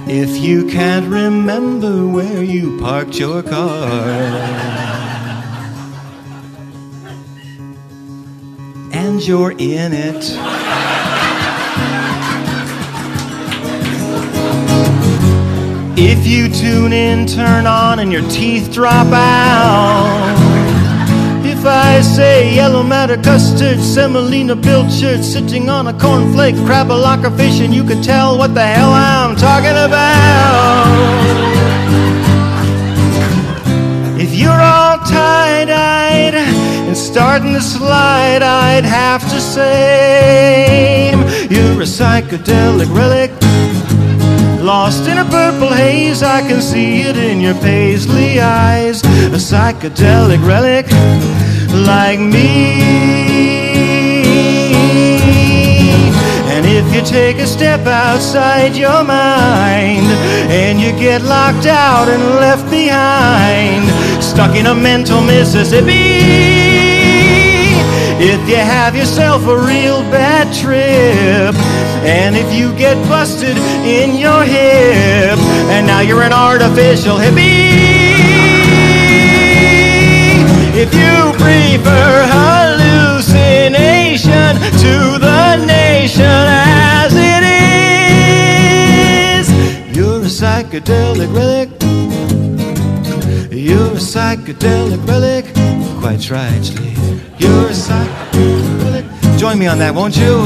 If 0.07 0.37
you 0.37 0.67
can't 0.69 1.07
remember 1.07 2.07
where 2.07 2.43
you 2.43 2.77
parked 2.79 3.17
your 3.19 3.41
car, 3.43 4.07
and 8.93 9.21
you're 9.27 9.51
in 9.51 9.93
it. 9.93 10.58
If 16.01 16.25
you 16.25 16.47
tune 16.47 16.93
in, 16.93 17.27
turn 17.27 17.67
on, 17.67 17.99
and 17.99 18.09
your 18.09 18.21
teeth 18.29 18.71
drop 18.71 19.07
out. 19.07 20.33
If 21.45 21.65
I 21.65 21.99
say 21.99 22.55
yellow 22.55 22.83
matter 22.83 23.17
custard, 23.17 23.81
semolina 23.81 24.55
pilchard, 24.55 25.25
sitting 25.25 25.69
on 25.69 25.87
a 25.87 25.93
cornflake, 25.93 26.55
crab 26.65 26.89
a 26.89 26.93
locker 26.93 27.29
fish, 27.31 27.59
and 27.59 27.73
you 27.73 27.83
could 27.83 28.01
tell 28.01 28.37
what 28.37 28.53
the 28.53 28.65
hell 28.65 28.93
I'm 28.93 29.35
talking 29.35 29.71
about. 29.71 30.87
If 34.17 34.33
you're 34.33 34.51
all 34.51 34.99
tie-dyed 34.99 36.33
and 36.33 36.95
starting 36.95 37.51
to 37.55 37.61
slide, 37.61 38.41
I'd 38.41 38.85
have 38.85 39.21
to 39.31 39.41
say 39.41 41.11
you're 41.49 41.81
a 41.81 41.85
psychedelic 41.85 42.87
relic. 42.95 43.28
Lost 44.69 45.07
in 45.07 45.17
a 45.17 45.25
purple 45.25 45.73
haze, 45.73 46.21
I 46.21 46.41
can 46.47 46.61
see 46.61 47.01
it 47.01 47.17
in 47.17 47.41
your 47.41 47.55
paisley 47.55 48.39
eyes. 48.39 49.01
A 49.33 49.39
psychedelic 49.49 50.45
relic 50.45 50.85
like 51.87 52.19
me. 52.19 52.79
And 56.53 56.67
if 56.67 56.85
you 56.93 57.01
take 57.01 57.37
a 57.37 57.47
step 57.47 57.87
outside 57.87 58.75
your 58.75 59.03
mind 59.03 60.05
and 60.51 60.79
you 60.79 60.91
get 60.91 61.23
locked 61.23 61.65
out 61.65 62.07
and 62.07 62.21
left 62.35 62.69
behind, 62.69 63.89
stuck 64.23 64.55
in 64.55 64.67
a 64.67 64.75
mental 64.75 65.19
Mississippi. 65.19 66.68
If 68.21 68.49
you 68.49 68.57
have 68.57 68.97
yourself 68.97 69.47
a 69.47 69.57
real 69.57 70.01
bad 70.11 70.53
trip, 70.53 71.55
and 72.03 72.35
if 72.35 72.53
you 72.53 72.73
get 72.77 72.97
busted 73.07 73.55
in 73.87 74.13
your 74.15 74.43
hip, 74.43 75.39
and 75.71 75.87
now 75.87 76.01
you're 76.01 76.23
an 76.23 76.33
artificial 76.33 77.15
hippie. 77.15 78.17
If 80.75 80.93
you 80.93 81.31
prefer 81.39 82.27
hallucination 82.35 84.59
to 84.83 85.17
the 85.17 85.55
nation 85.65 86.25
as 86.25 87.13
it 87.15 87.43
is, 89.39 89.49
you're 89.95 90.21
a 90.21 90.27
psychedelic 90.27 91.31
relic. 91.33 91.69
You're 93.49 93.93
a 93.93 93.95
psychedelic 93.95 95.07
relic, 95.07 95.45
quite 96.09 96.31
rightly. 96.31 96.89
You're 97.37 97.67
a 97.67 97.71
psychedelic. 97.71 99.37
Join 99.37 99.59
me 99.59 99.67
on 99.67 99.77
that, 99.77 99.93
won't 99.93 100.17
you? 100.17 100.41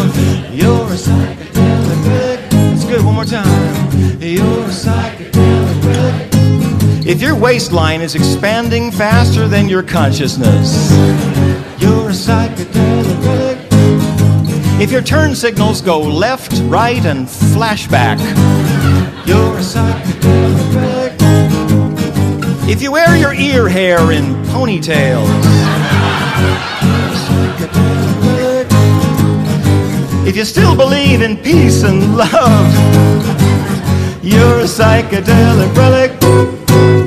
You're 0.51 0.87
a 0.87 0.97
psychedelic. 0.97 2.39
It's 2.73 2.83
good, 2.83 3.05
one 3.05 3.15
more 3.15 3.23
time. 3.23 3.89
You're 4.19 4.43
a 4.43 4.73
psychedelic. 4.83 6.27
If 7.05 7.21
your 7.21 7.35
waistline 7.35 8.01
is 8.01 8.13
expanding 8.13 8.91
faster 8.91 9.47
than 9.47 9.69
your 9.69 9.83
consciousness, 9.83 10.91
you're 11.79 12.09
a 12.09 12.17
psychedelic. 12.25 13.57
If 14.81 14.91
your 14.91 15.01
turn 15.01 15.33
signals 15.33 15.79
go 15.79 16.01
left, 16.01 16.51
right, 16.65 17.05
and 17.05 17.25
flashback, 17.25 18.19
you're 19.25 19.57
a 19.57 19.61
psychedelic. 19.61 20.62
If 22.65 22.81
you 22.81 22.93
wear 22.93 23.17
your 23.17 23.33
ear 23.33 23.67
hair 23.67 24.13
in 24.13 24.23
ponytails, 24.45 25.27
if 30.25 30.37
you 30.37 30.45
still 30.45 30.73
believe 30.75 31.21
in 31.21 31.35
peace 31.37 31.83
and 31.83 32.15
love, 32.15 32.73
you're 34.23 34.59
a 34.59 34.63
psychedelic 34.63 35.75
relic 35.75 36.13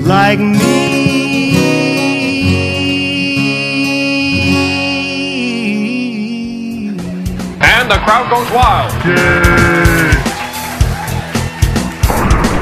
like 0.06 0.38
me. 0.38 1.56
And 7.62 7.90
the 7.90 7.96
crowd 8.04 8.28
goes 8.30 8.50
wild. 8.52 8.92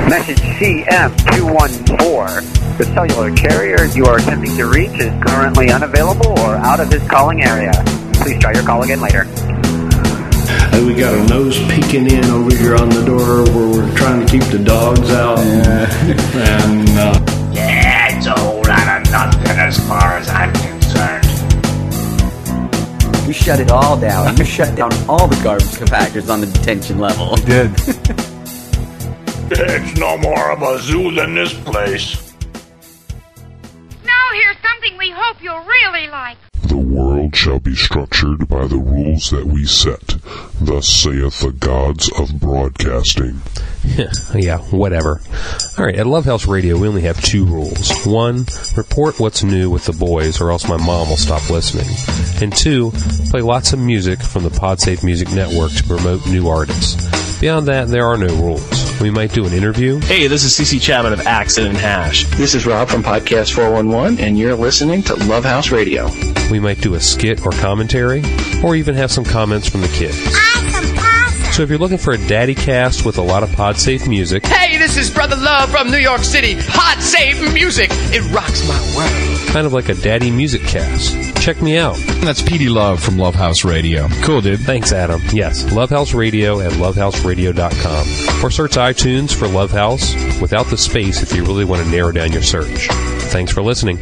Message 0.08 0.38
CM214. 0.38 2.63
The 2.76 2.84
cellular 2.86 3.32
carrier 3.36 3.84
you 3.94 4.04
are 4.06 4.18
attempting 4.18 4.56
to 4.56 4.66
reach 4.66 4.90
is 4.98 5.12
currently 5.22 5.70
unavailable 5.70 6.36
or 6.40 6.56
out 6.56 6.80
of 6.80 6.90
his 6.90 7.06
calling 7.08 7.40
area. 7.42 7.70
Please 8.14 8.40
try 8.40 8.52
your 8.52 8.64
call 8.64 8.82
again 8.82 9.00
later. 9.00 9.24
Hey, 10.70 10.84
we 10.84 10.94
got 10.94 11.14
a 11.14 11.24
nose 11.28 11.56
peeking 11.70 12.10
in 12.10 12.24
over 12.24 12.52
here 12.56 12.74
on 12.74 12.88
the 12.88 13.04
door 13.04 13.44
where 13.54 13.68
we're 13.70 13.96
trying 13.96 14.26
to 14.26 14.30
keep 14.30 14.42
the 14.50 14.58
dogs 14.58 15.08
out. 15.12 15.38
Yeah. 15.38 15.86
and 16.66 16.88
uh, 16.98 17.52
Yeah, 17.52 18.16
it's 18.16 18.26
a 18.26 18.32
whole 18.32 18.62
lot 18.62 19.06
of 19.06 19.12
nothing 19.12 19.56
as 19.56 19.78
far 19.86 20.16
as 20.18 20.28
I'm 20.28 20.52
concerned. 20.52 21.24
You 23.28 23.32
shut 23.32 23.60
it 23.60 23.70
all 23.70 23.96
down. 23.96 24.36
You 24.36 24.44
shut 24.44 24.74
down 24.74 24.90
all 25.08 25.28
the 25.28 25.40
garbage 25.44 25.68
compactors 25.68 26.28
on 26.28 26.40
the 26.40 26.48
detention 26.48 26.98
level. 26.98 27.36
did. 27.36 27.70
It's 29.56 30.00
no 30.00 30.16
more 30.18 30.50
of 30.52 30.62
a 30.62 30.78
zoo 30.80 31.12
than 31.12 31.34
this 31.34 31.52
place. 31.52 32.23
Now 34.64 34.70
here's 34.70 34.80
something 34.80 34.98
we 34.98 35.10
hope 35.10 35.42
you'll 35.42 35.64
really 35.64 36.08
like. 36.08 36.36
The 36.62 36.78
world 36.78 37.36
shall 37.36 37.60
be 37.60 37.74
structured 37.74 38.48
by 38.48 38.66
the 38.66 38.78
rules 38.78 39.30
that 39.30 39.46
we 39.46 39.66
set. 39.66 40.16
Thus 40.60 40.88
saith 40.88 41.40
the 41.40 41.52
gods 41.52 42.10
of 42.18 42.40
broadcasting. 42.40 43.42
yeah, 44.34 44.58
whatever. 44.70 45.20
All 45.78 45.84
right, 45.84 45.94
at 45.94 46.06
Love 46.06 46.24
House 46.24 46.46
Radio, 46.46 46.78
we 46.78 46.88
only 46.88 47.02
have 47.02 47.22
two 47.22 47.44
rules. 47.44 48.04
One, 48.06 48.46
report 48.76 49.20
what's 49.20 49.44
new 49.44 49.70
with 49.70 49.84
the 49.84 49.92
boys, 49.92 50.40
or 50.40 50.50
else 50.50 50.66
my 50.66 50.78
mom 50.78 51.10
will 51.10 51.16
stop 51.16 51.48
listening. 51.50 51.86
And 52.42 52.54
two, 52.56 52.92
play 53.30 53.42
lots 53.42 53.72
of 53.72 53.78
music 53.78 54.20
from 54.20 54.42
the 54.42 54.50
PodSafe 54.50 55.04
Music 55.04 55.30
Network 55.30 55.72
to 55.72 55.84
promote 55.84 56.26
new 56.26 56.48
artists. 56.48 57.23
Beyond 57.40 57.68
that, 57.68 57.88
there 57.88 58.06
are 58.06 58.16
no 58.16 58.28
rules. 58.36 59.00
We 59.02 59.10
might 59.10 59.32
do 59.32 59.44
an 59.46 59.52
interview. 59.52 60.00
Hey, 60.00 60.28
this 60.28 60.44
is 60.44 60.52
CC 60.56 60.80
Chapman 60.80 61.12
of 61.12 61.26
Accident 61.26 61.76
Hash. 61.76 62.24
This 62.36 62.54
is 62.54 62.64
Rob 62.64 62.88
from 62.88 63.02
Podcast 63.02 63.52
411, 63.54 64.18
and 64.18 64.38
you're 64.38 64.54
listening 64.54 65.02
to 65.02 65.14
Love 65.26 65.44
House 65.44 65.70
Radio. 65.70 66.08
We 66.50 66.58
might 66.58 66.80
do 66.80 66.94
a 66.94 67.00
skit 67.00 67.44
or 67.44 67.50
commentary, 67.52 68.22
or 68.62 68.76
even 68.76 68.94
have 68.94 69.10
some 69.12 69.24
comments 69.24 69.68
from 69.68 69.82
the 69.82 69.88
kids. 69.88 70.16
So 71.54 71.62
if 71.62 71.68
you're 71.68 71.78
looking 71.78 71.98
for 71.98 72.14
a 72.14 72.18
daddy 72.26 72.54
cast 72.54 73.04
with 73.04 73.18
a 73.18 73.22
lot 73.22 73.42
of 73.42 73.50
PodSafe 73.50 74.08
music, 74.08 74.46
Hey, 74.46 74.78
this 74.78 74.96
is 74.96 75.10
Brother 75.10 75.36
Love 75.36 75.70
from 75.70 75.90
New 75.90 75.98
York 75.98 76.22
City. 76.22 76.54
PodSafe 76.54 77.52
Music. 77.52 77.90
It 77.92 78.22
rocks 78.34 78.66
my 78.66 78.78
world. 78.96 79.48
kind 79.48 79.66
of 79.66 79.72
like 79.74 79.88
a 79.90 79.94
daddy 79.94 80.30
music 80.30 80.62
cast, 80.62 81.14
check 81.44 81.60
me 81.60 81.76
out. 81.76 81.98
That's 82.22 82.40
Petey 82.40 82.70
Love 82.70 83.02
from 83.02 83.18
Love 83.18 83.34
House 83.34 83.66
Radio. 83.66 84.08
Cool, 84.22 84.40
dude. 84.40 84.60
Thanks, 84.60 84.92
Adam. 84.92 85.20
Yes, 85.30 85.70
Love 85.74 85.90
House 85.90 86.14
Radio 86.14 86.60
at 86.60 86.72
lovehouseradio.com. 86.72 88.42
Or 88.42 88.50
search 88.50 88.72
iTunes 88.72 89.34
for 89.34 89.46
Love 89.46 89.70
House 89.70 90.14
without 90.40 90.64
the 90.68 90.78
space 90.78 91.22
if 91.22 91.36
you 91.36 91.44
really 91.44 91.66
want 91.66 91.84
to 91.84 91.90
narrow 91.90 92.12
down 92.12 92.32
your 92.32 92.42
search. 92.42 92.88
Thanks 93.28 93.52
for 93.52 93.60
listening. 93.60 93.98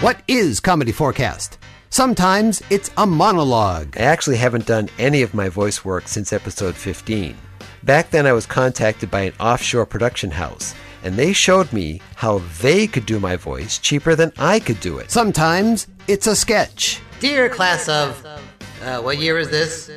What 0.00 0.20
is 0.26 0.58
Comedy 0.58 0.90
Forecast? 0.90 1.58
Sometimes 1.88 2.60
it's 2.68 2.90
a 2.96 3.06
monologue. 3.06 3.96
I 3.96 4.02
actually 4.02 4.38
haven't 4.38 4.66
done 4.66 4.88
any 4.98 5.22
of 5.22 5.34
my 5.34 5.48
voice 5.48 5.84
work 5.84 6.08
since 6.08 6.32
episode 6.32 6.74
15. 6.74 7.36
Back 7.84 8.10
then, 8.10 8.26
I 8.26 8.32
was 8.32 8.44
contacted 8.44 9.08
by 9.08 9.20
an 9.20 9.34
offshore 9.38 9.86
production 9.86 10.32
house, 10.32 10.74
and 11.04 11.16
they 11.16 11.32
showed 11.32 11.72
me 11.72 12.00
how 12.16 12.38
they 12.60 12.86
could 12.86 13.06
do 13.06 13.20
my 13.20 13.36
voice 13.36 13.78
cheaper 13.78 14.16
than 14.16 14.32
I 14.38 14.58
could 14.58 14.80
do 14.80 14.98
it. 14.98 15.10
Sometimes 15.10 15.86
it's 16.08 16.26
a 16.26 16.34
sketch. 16.34 17.00
Dear 17.20 17.48
class 17.48 17.88
of. 17.88 18.24
Uh, 18.82 19.00
what 19.00 19.18
year 19.18 19.38
is 19.38 19.48
this? 19.50 19.90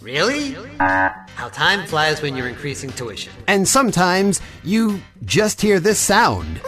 Really? 0.00 0.56
How 0.78 1.48
time 1.52 1.86
flies 1.86 2.20
when 2.20 2.36
you're 2.36 2.48
increasing 2.48 2.90
tuition. 2.90 3.32
And 3.46 3.66
sometimes 3.66 4.40
you 4.64 5.00
just 5.24 5.60
hear 5.60 5.78
this 5.80 5.98
sound. 5.98 6.60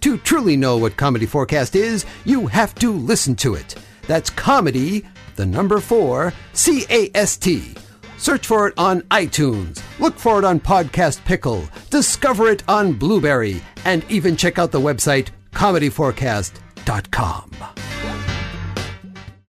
to 0.00 0.16
truly 0.18 0.56
know 0.56 0.76
what 0.78 0.96
Comedy 0.96 1.26
Forecast 1.26 1.76
is, 1.76 2.06
you 2.24 2.46
have 2.46 2.74
to 2.76 2.92
listen 2.92 3.34
to 3.36 3.54
it. 3.54 3.74
That's 4.06 4.30
comedy, 4.30 5.04
the 5.36 5.46
number 5.46 5.80
four, 5.80 6.32
C 6.52 6.84
A 6.90 7.10
S 7.14 7.36
T. 7.36 7.74
Search 8.20 8.46
for 8.46 8.68
it 8.68 8.74
on 8.76 9.00
iTunes, 9.10 9.82
look 9.98 10.18
for 10.18 10.38
it 10.38 10.44
on 10.44 10.60
Podcast 10.60 11.24
Pickle, 11.24 11.64
discover 11.88 12.48
it 12.50 12.62
on 12.68 12.92
Blubrry, 12.92 13.62
and 13.86 14.04
even 14.10 14.36
check 14.36 14.58
out 14.58 14.70
the 14.72 14.78
website 14.78 15.28
comedy4cast.com. 15.52 17.50